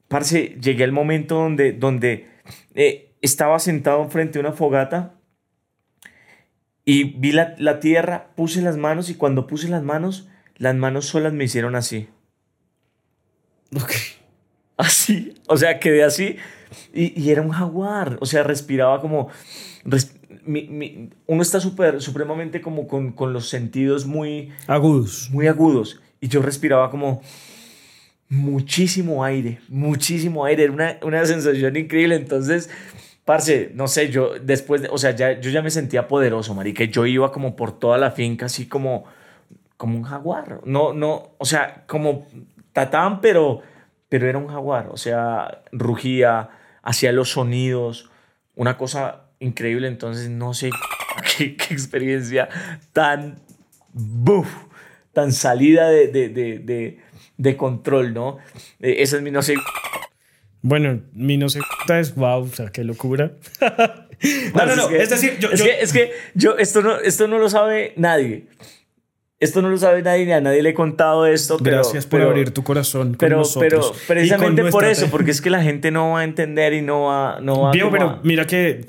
parce, 0.09 0.57
llegué 0.61 0.83
al 0.85 0.91
momento 0.93 1.37
donde, 1.37 1.73
donde 1.73 2.27
eh, 2.75 3.12
estaba 3.23 3.59
sentado 3.59 4.07
frente 4.11 4.39
a 4.39 4.41
una 4.43 4.53
fogata 4.53 5.15
y 6.85 7.05
vi 7.19 7.33
la, 7.33 7.55
la 7.59 7.81
tierra, 7.81 8.33
puse 8.37 8.61
las 8.61 8.77
manos 8.77 9.09
y 9.09 9.15
cuando 9.15 9.47
puse 9.47 9.69
las 9.69 9.83
manos, 9.83 10.29
las 10.57 10.75
manos 10.75 11.07
solas 11.07 11.33
me 11.33 11.45
hicieron 11.45 11.75
así. 11.77 12.09
Ok. 13.75 13.93
Así. 14.77 15.35
O 15.47 15.57
sea, 15.57 15.79
quedé 15.79 16.03
así 16.03 16.37
y, 16.93 17.21
y 17.21 17.31
era 17.31 17.43
un 17.43 17.51
jaguar. 17.51 18.17
O 18.21 18.27
sea, 18.27 18.43
respiraba 18.43 19.01
como... 19.01 19.29
res- 19.85 20.17
mi- 20.45 20.67
mi- 20.67 21.11
uno 21.27 21.43
está 21.43 21.61
súper, 21.61 22.01
supremamente 22.03 22.61
como 22.61 22.89
con, 22.89 23.13
con 23.13 23.33
los 23.33 23.49
sentidos 23.49 24.07
muy, 24.07 24.51
Agudos. 24.67 25.29
muy 25.31 25.47
agudos 25.47 26.01
y 26.21 26.27
yo 26.29 26.43
respiraba 26.43 26.91
como 26.91 27.23
muchísimo 28.29 29.23
aire, 29.25 29.61
muchísimo 29.69 30.45
aire, 30.47 30.65
era 30.65 30.73
una, 30.73 30.99
una 31.03 31.25
sensación 31.27 31.77
increíble, 31.77 32.17
entonces, 32.17 32.71
parce, 33.25 33.71
no 33.75 33.87
sé, 33.89 34.11
yo 34.11 34.33
después, 34.41 34.83
de, 34.83 34.89
o 34.89 34.99
sea, 34.99 35.13
ya, 35.13 35.41
yo 35.41 35.51
ya 35.51 35.63
me 35.63 35.71
sentía 35.71 36.09
poderoso, 36.09 36.55
marica, 36.55 36.85
yo 36.85 37.07
iba 37.07 37.31
como 37.31 37.55
por 37.55 37.79
toda 37.79 37.99
la 37.99 38.11
finca, 38.11 38.47
así 38.47 38.67
como, 38.67 39.05
como 39.77 39.97
un 39.97 40.03
jaguar, 40.03 40.61
no, 40.65 40.93
no, 40.93 41.35
o 41.39 41.45
sea, 41.45 41.85
como 41.87 42.27
tatán, 42.73 43.21
pero, 43.21 43.61
pero 44.09 44.29
era 44.29 44.39
un 44.39 44.49
jaguar, 44.49 44.89
o 44.91 44.97
sea, 44.97 45.63
rugía, 45.71 46.51
hacía 46.83 47.13
los 47.13 47.31
sonidos, 47.31 48.11
una 48.57 48.77
cosa 48.77 49.27
increíble, 49.39 49.89
entonces, 49.89 50.29
no 50.29 50.53
sé 50.53 50.71
qué, 51.37 51.57
experiencia 51.71 52.49
tan, 52.93 53.37
buf, 53.93 54.49
tan 55.13 55.33
salida 55.33 55.89
de, 55.89 56.09
de, 56.09 56.29
de, 56.29 56.59
de, 56.59 56.99
de 57.37 57.57
control, 57.57 58.15
¿no? 58.15 58.39
Eh, 58.81 58.97
esa 58.99 59.17
es 59.17 59.23
mi, 59.23 59.31
no 59.31 59.43
sé, 59.43 59.55
Bueno, 60.63 61.01
mi 61.13 61.37
no 61.37 61.49
sé 61.49 61.61
es 61.99 62.15
wow, 62.15 62.43
o 62.45 62.49
sea, 62.49 62.71
qué 62.71 62.85
locura. 62.85 63.33
no, 64.55 64.67
no, 64.67 64.77
no. 64.77 64.89
Es 64.91 65.11
decir, 65.11 65.37
yo. 65.39 65.51
es, 65.51 65.59
yo- 65.59 65.65
que, 65.67 65.81
es 65.81 65.93
que 65.93 66.11
yo, 66.35 66.57
esto 66.57 66.83
no, 66.83 66.97
esto 66.99 67.27
no 67.29 67.39
lo 67.39 67.49
sabe 67.51 67.93
nadie. 67.97 68.47
Esto 69.41 69.61
no 69.61 69.71
lo 69.71 69.77
sabe 69.77 70.03
nadie, 70.03 70.25
ni 70.25 70.31
a 70.31 70.41
nadie 70.41 70.63
le 70.63 70.69
he 70.71 70.75
contado 70.75 71.27
esto. 71.27 71.57
Pero, 71.59 71.79
gracias 71.79 72.07
por 72.07 72.21
pero- 72.21 72.31
abrir 72.31 72.53
tu 72.53 72.63
corazón. 72.63 73.09
Con 73.09 73.17
Pero, 73.19 73.43
pero 73.59 73.79
nosotros 73.79 74.03
precisamente 74.07 74.63
con 74.63 74.71
por 74.71 74.85
eso, 74.85 75.09
porque 75.11 75.33
es 75.33 75.41
que 75.41 75.51
la 75.51 75.61
gente 75.63 75.91
no 75.91 76.13
va 76.13 76.21
a 76.21 76.25
entender 76.25 76.73
y 76.75 76.81
no 76.83 77.03
va, 77.07 77.41
no 77.41 77.63
va 77.63 77.73
como 77.73 77.91
pero 77.91 78.09
a- 78.09 78.21
mira 78.23 78.47
que 78.47 78.87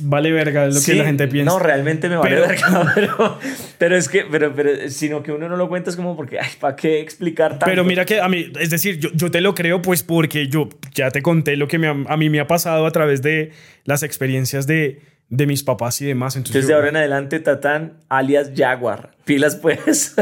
vale 0.00 0.32
verga 0.32 0.66
lo 0.66 0.72
Sí, 0.72 0.92
que 0.92 0.98
la 0.98 1.04
gente 1.04 1.28
piensa. 1.28 1.52
No, 1.52 1.58
realmente 1.58 2.08
me 2.08 2.16
vale 2.16 2.36
Pero- 2.36 2.48
verga, 2.48 2.92
pero, 2.94 3.38
pero 3.78 3.96
es 3.96 4.08
que, 4.08 4.24
pero, 4.30 4.54
pero, 4.54 4.88
sino 4.90 5.22
que 5.22 5.32
uno 5.32 5.48
no 5.48 5.56
lo 5.56 5.68
cuenta 5.68 5.90
es 5.90 5.96
como 5.96 6.16
porque, 6.16 6.38
ay, 6.40 6.48
¿para 6.60 6.74
qué 6.76 7.00
explicar 7.00 7.50
tanto? 7.52 7.66
Pero 7.66 7.84
mira 7.84 8.04
que 8.04 8.20
a 8.20 8.28
mí, 8.28 8.50
es 8.58 8.70
decir, 8.70 8.98
yo, 8.98 9.10
yo 9.14 9.30
te 9.30 9.40
lo 9.40 9.54
creo 9.54 9.82
pues 9.82 10.02
porque 10.02 10.48
yo 10.48 10.68
ya 10.94 11.10
te 11.10 11.22
conté 11.22 11.56
lo 11.56 11.68
que 11.68 11.78
me 11.78 11.88
a 11.88 12.16
mí 12.16 12.30
me 12.30 12.40
ha 12.40 12.46
pasado 12.46 12.86
a 12.86 12.90
través 12.90 13.22
de 13.22 13.52
las 13.84 14.02
experiencias 14.02 14.66
de, 14.66 15.02
de 15.28 15.46
mis 15.46 15.62
papás 15.62 16.00
y 16.02 16.06
demás. 16.06 16.36
Entonces, 16.36 16.56
Entonces 16.62 16.68
de 16.68 16.72
yo- 16.72 16.76
ahora 16.76 16.88
en 16.90 16.96
adelante, 16.96 17.40
Tatán, 17.40 17.98
alias 18.08 18.50
Jaguar. 18.56 19.10
Pilas 19.24 19.56
pues. 19.56 20.14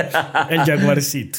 el 0.51 0.59
jaguarcito. 0.61 1.39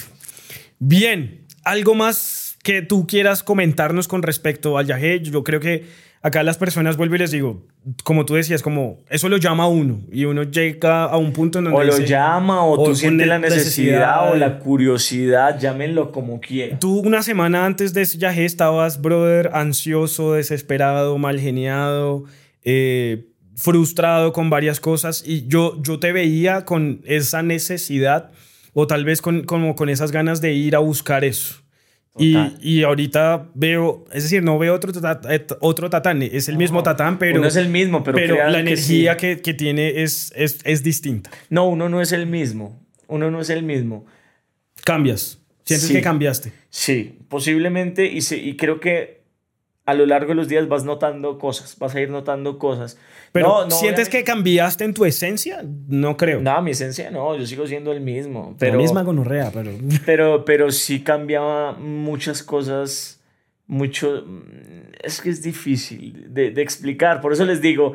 Bien, 0.79 1.45
algo 1.63 1.95
más 1.95 2.57
que 2.63 2.81
tú 2.81 3.07
quieras 3.07 3.43
comentarnos 3.43 4.07
con 4.07 4.21
respecto 4.23 4.77
al 4.77 4.85
viaje. 4.85 5.19
Yo 5.21 5.43
creo 5.43 5.59
que 5.59 5.85
acá 6.23 6.41
las 6.41 6.57
personas 6.57 6.95
vuelvo 6.97 7.15
y 7.15 7.19
les 7.19 7.31
digo, 7.31 7.67
como 8.03 8.25
tú 8.25 8.33
decías, 8.35 8.63
como 8.63 9.01
eso 9.09 9.27
lo 9.27 9.37
llama 9.37 9.65
a 9.65 9.67
uno 9.67 10.01
y 10.09 10.23
uno 10.23 10.43
llega 10.43 11.03
a 11.03 11.17
un 11.17 11.33
punto 11.33 11.59
en 11.59 11.65
donde 11.65 11.79
o 11.79 11.83
lo 11.83 11.99
llama, 11.99 12.63
o, 12.63 12.79
o 12.79 12.83
tú 12.85 12.95
sientes 12.95 13.27
la 13.27 13.39
necesidad, 13.39 14.21
o 14.21 14.33
necesidad. 14.33 14.49
la 14.49 14.59
curiosidad, 14.59 15.59
llámenlo 15.59 16.11
como 16.13 16.39
quieran. 16.39 16.79
Tú 16.79 16.99
una 16.99 17.21
semana 17.21 17.65
antes 17.65 17.93
de 17.93 18.03
ese 18.03 18.17
viaje 18.17 18.45
estabas, 18.45 19.01
brother, 19.01 19.51
ansioso, 19.53 20.33
desesperado, 20.33 21.17
mal 21.17 21.39
geniado, 21.39 22.23
eh, 22.63 23.25
frustrado 23.57 24.31
con 24.31 24.49
varias 24.49 24.79
cosas 24.79 25.23
y 25.27 25.45
yo, 25.47 25.77
yo 25.83 25.99
te 25.99 26.13
veía 26.13 26.63
con 26.63 27.01
esa 27.03 27.43
necesidad 27.43 28.31
o 28.73 28.87
tal 28.87 29.03
vez 29.03 29.21
con, 29.21 29.43
como 29.43 29.75
con 29.75 29.89
esas 29.89 30.11
ganas 30.11 30.39
de 30.39 30.53
ir 30.53 30.75
a 30.77 30.79
buscar 30.79 31.25
eso. 31.25 31.62
Y, 32.15 32.37
y, 32.61 32.83
ahorita 32.83 33.49
veo, 33.55 34.05
es 34.11 34.23
decir, 34.23 34.43
no 34.43 34.59
veo 34.59 34.75
otro, 34.75 34.91
otro 35.61 35.89
tatán, 35.89 36.21
es 36.21 36.47
el 36.47 36.57
mismo 36.57 36.83
tatán, 36.83 37.17
pero... 37.17 37.39
Uno 37.39 37.47
es 37.47 37.55
el 37.55 37.69
mismo, 37.69 38.03
pero, 38.03 38.15
pero 38.15 38.35
la 38.35 38.59
energía 38.59 39.17
que, 39.17 39.41
que, 39.41 39.55
tiene 39.55 40.03
es, 40.03 40.31
es, 40.35 40.59
es, 40.63 40.83
distinta. 40.83 41.31
No, 41.49 41.67
uno 41.67 41.89
no 41.89 42.01
es 42.01 42.11
el 42.11 42.27
mismo, 42.27 42.79
uno 43.07 43.31
no 43.31 43.41
es 43.41 43.49
el 43.49 43.63
mismo. 43.63 44.05
Cambias, 44.83 45.39
sientes 45.63 45.89
que 45.89 46.01
cambiaste. 46.01 46.53
Sí, 46.69 47.17
posiblemente, 47.29 48.05
y, 48.05 48.19
y 48.31 48.57
creo 48.57 48.79
que 48.79 49.22
a 49.85 49.93
lo 49.93 50.05
largo 50.05 50.29
de 50.29 50.35
los 50.35 50.47
días 50.47 50.67
vas 50.67 50.85
notando 50.85 51.37
cosas, 51.37 51.77
vas 51.77 51.93
a 51.95 52.01
ir 52.01 52.09
notando 52.09 52.57
cosas. 52.57 52.97
Pero 53.33 53.69
¿sientes 53.69 54.07
que 54.07 54.23
cambiaste 54.23 54.85
en 54.85 54.93
tu 54.93 55.03
esencia? 55.05 55.63
No 55.87 56.15
creo. 56.15 56.39
No, 56.39 56.61
mi 56.61 56.71
esencia 56.71 57.11
no, 57.11 57.35
yo 57.37 57.45
sigo 57.45 57.67
siendo 57.67 57.91
el 57.91 57.99
mismo. 57.99 58.55
Pero, 58.59 58.73
la 58.73 58.77
misma 58.77 59.03
gonorrea, 59.03 59.51
pero... 59.53 59.71
pero... 60.05 60.45
Pero 60.45 60.71
sí 60.71 61.01
cambiaba 61.01 61.73
muchas 61.73 62.43
cosas, 62.43 63.21
mucho... 63.67 64.25
Es 65.03 65.19
que 65.19 65.29
es 65.29 65.41
difícil 65.41 66.33
de, 66.33 66.51
de 66.51 66.61
explicar, 66.61 67.19
por 67.19 67.33
eso 67.33 67.43
les 67.43 67.59
digo, 67.59 67.91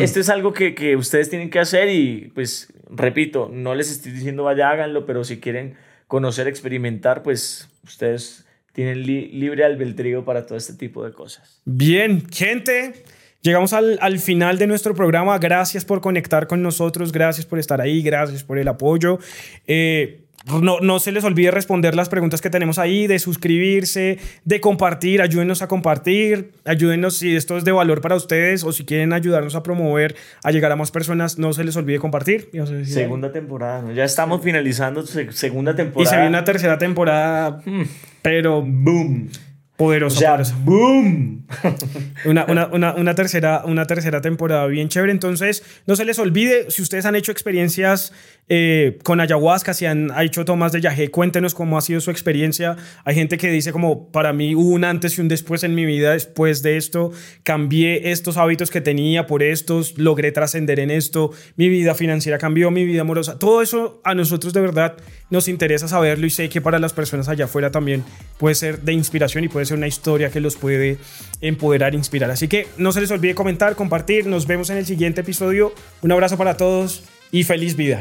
esto 0.00 0.20
es, 0.20 0.30
algo 0.30 0.54
que, 0.54 0.74
que 0.74 0.96
ustedes 0.96 1.28
tienen 1.28 1.50
que 1.50 1.58
hacer 1.58 1.90
y 1.90 2.32
pues, 2.34 2.72
repito, 2.88 3.50
no 3.52 3.74
les 3.74 3.90
estoy 3.90 4.12
diciendo 4.12 4.44
vaya, 4.44 4.70
háganlo, 4.70 5.04
pero 5.04 5.22
si 5.24 5.38
quieren 5.38 5.74
conocer, 6.06 6.48
experimentar, 6.48 7.22
pues 7.22 7.68
ustedes 7.82 8.43
tienen 8.74 9.06
libre 9.06 9.64
albedrío 9.64 10.24
para 10.24 10.44
todo 10.44 10.58
este 10.58 10.74
tipo 10.74 11.04
de 11.04 11.12
cosas. 11.12 11.62
Bien, 11.64 12.28
gente. 12.28 13.04
Llegamos 13.40 13.72
al, 13.72 13.98
al, 14.00 14.18
final 14.18 14.58
de 14.58 14.66
nuestro 14.66 14.94
programa. 14.94 15.38
Gracias 15.38 15.84
por 15.84 16.00
conectar 16.00 16.46
con 16.46 16.62
nosotros, 16.62 17.12
gracias 17.12 17.46
por 17.46 17.58
estar 17.58 17.80
ahí, 17.80 18.02
gracias 18.02 18.42
por 18.42 18.58
el 18.58 18.66
apoyo. 18.66 19.18
Eh, 19.66 20.23
no, 20.60 20.80
no, 20.80 20.98
se 21.00 21.10
les 21.10 21.24
olvide 21.24 21.50
responder 21.50 21.94
las 21.94 22.10
preguntas 22.10 22.42
que 22.42 22.50
tenemos 22.50 22.78
ahí, 22.78 23.06
de 23.06 23.18
suscribirse, 23.18 24.18
de 24.44 24.60
compartir, 24.60 25.22
ayúdenos 25.22 25.62
a 25.62 25.68
compartir, 25.68 26.52
ayúdenos 26.66 27.16
si 27.16 27.34
esto 27.34 27.56
es 27.56 27.64
de 27.64 27.72
valor 27.72 28.02
para 28.02 28.14
ustedes 28.14 28.62
o 28.62 28.72
si 28.72 28.84
quieren 28.84 29.14
ayudarnos 29.14 29.54
a 29.54 29.62
promover, 29.62 30.14
a 30.42 30.50
llegar 30.50 30.70
a 30.70 30.76
más 30.76 30.90
personas, 30.90 31.38
no 31.38 31.54
se 31.54 31.64
les 31.64 31.76
olvide 31.76 31.98
compartir. 31.98 32.50
segunda 32.84 33.32
temporada, 33.32 33.90
ya 33.94 34.04
estamos 34.04 34.42
finalizando 34.42 35.06
segunda 35.06 35.74
temporada. 35.74 36.02
Y 36.02 36.06
se 36.06 36.16
viene 36.16 36.28
una 36.28 36.44
tercera 36.44 36.76
temporada, 36.76 37.62
hmm. 37.64 37.82
pero 38.20 38.60
boom. 38.60 39.30
Poderosa, 39.76 40.40
¡Boom! 40.62 41.46
una, 42.26 42.44
una, 42.48 42.66
una, 42.68 42.94
una, 42.94 43.14
tercera, 43.16 43.64
una 43.64 43.86
tercera 43.86 44.20
temporada 44.20 44.68
bien 44.68 44.88
chévere. 44.88 45.10
Entonces, 45.10 45.64
no 45.86 45.96
se 45.96 46.04
les 46.04 46.20
olvide, 46.20 46.70
si 46.70 46.80
ustedes 46.80 47.06
han 47.06 47.16
hecho 47.16 47.32
experiencias 47.32 48.12
eh, 48.48 48.98
con 49.02 49.20
ayahuasca, 49.20 49.74
si 49.74 49.86
han 49.86 50.12
hecho 50.20 50.44
tomas 50.44 50.70
de 50.70 50.80
yagé, 50.80 51.10
cuéntenos 51.10 51.56
cómo 51.56 51.76
ha 51.76 51.80
sido 51.80 52.00
su 52.00 52.12
experiencia. 52.12 52.76
Hay 53.04 53.16
gente 53.16 53.36
que 53.36 53.50
dice 53.50 53.72
como, 53.72 54.12
para 54.12 54.32
mí 54.32 54.54
hubo 54.54 54.70
un 54.70 54.84
antes 54.84 55.18
y 55.18 55.22
un 55.22 55.26
después 55.26 55.64
en 55.64 55.74
mi 55.74 55.84
vida 55.84 56.12
después 56.12 56.62
de 56.62 56.76
esto, 56.76 57.10
cambié 57.42 58.12
estos 58.12 58.36
hábitos 58.36 58.70
que 58.70 58.80
tenía 58.80 59.26
por 59.26 59.42
estos, 59.42 59.98
logré 59.98 60.30
trascender 60.30 60.78
en 60.78 60.92
esto, 60.92 61.32
mi 61.56 61.68
vida 61.68 61.96
financiera 61.96 62.38
cambió, 62.38 62.70
mi 62.70 62.84
vida 62.84 63.00
amorosa. 63.00 63.40
Todo 63.40 63.60
eso 63.60 64.00
a 64.04 64.14
nosotros 64.14 64.52
de 64.52 64.60
verdad 64.60 64.96
nos 65.30 65.48
interesa 65.48 65.88
saberlo 65.88 66.26
y 66.26 66.30
sé 66.30 66.48
que 66.48 66.60
para 66.60 66.78
las 66.78 66.92
personas 66.92 67.28
allá 67.28 67.46
afuera 67.46 67.70
también 67.70 68.04
puede 68.38 68.54
ser 68.54 68.80
de 68.80 68.92
inspiración 68.92 69.44
y 69.44 69.48
puede 69.48 69.66
ser 69.66 69.76
una 69.76 69.86
historia 69.86 70.30
que 70.30 70.40
los 70.40 70.56
puede 70.56 70.98
empoderar, 71.40 71.94
inspirar. 71.94 72.30
Así 72.30 72.48
que 72.48 72.68
no 72.76 72.92
se 72.92 73.00
les 73.00 73.10
olvide 73.10 73.34
comentar, 73.34 73.76
compartir. 73.76 74.26
Nos 74.26 74.46
vemos 74.46 74.70
en 74.70 74.76
el 74.76 74.86
siguiente 74.86 75.22
episodio. 75.22 75.74
Un 76.02 76.12
abrazo 76.12 76.36
para 76.36 76.56
todos 76.56 77.04
y 77.32 77.44
feliz 77.44 77.76
vida. 77.76 78.00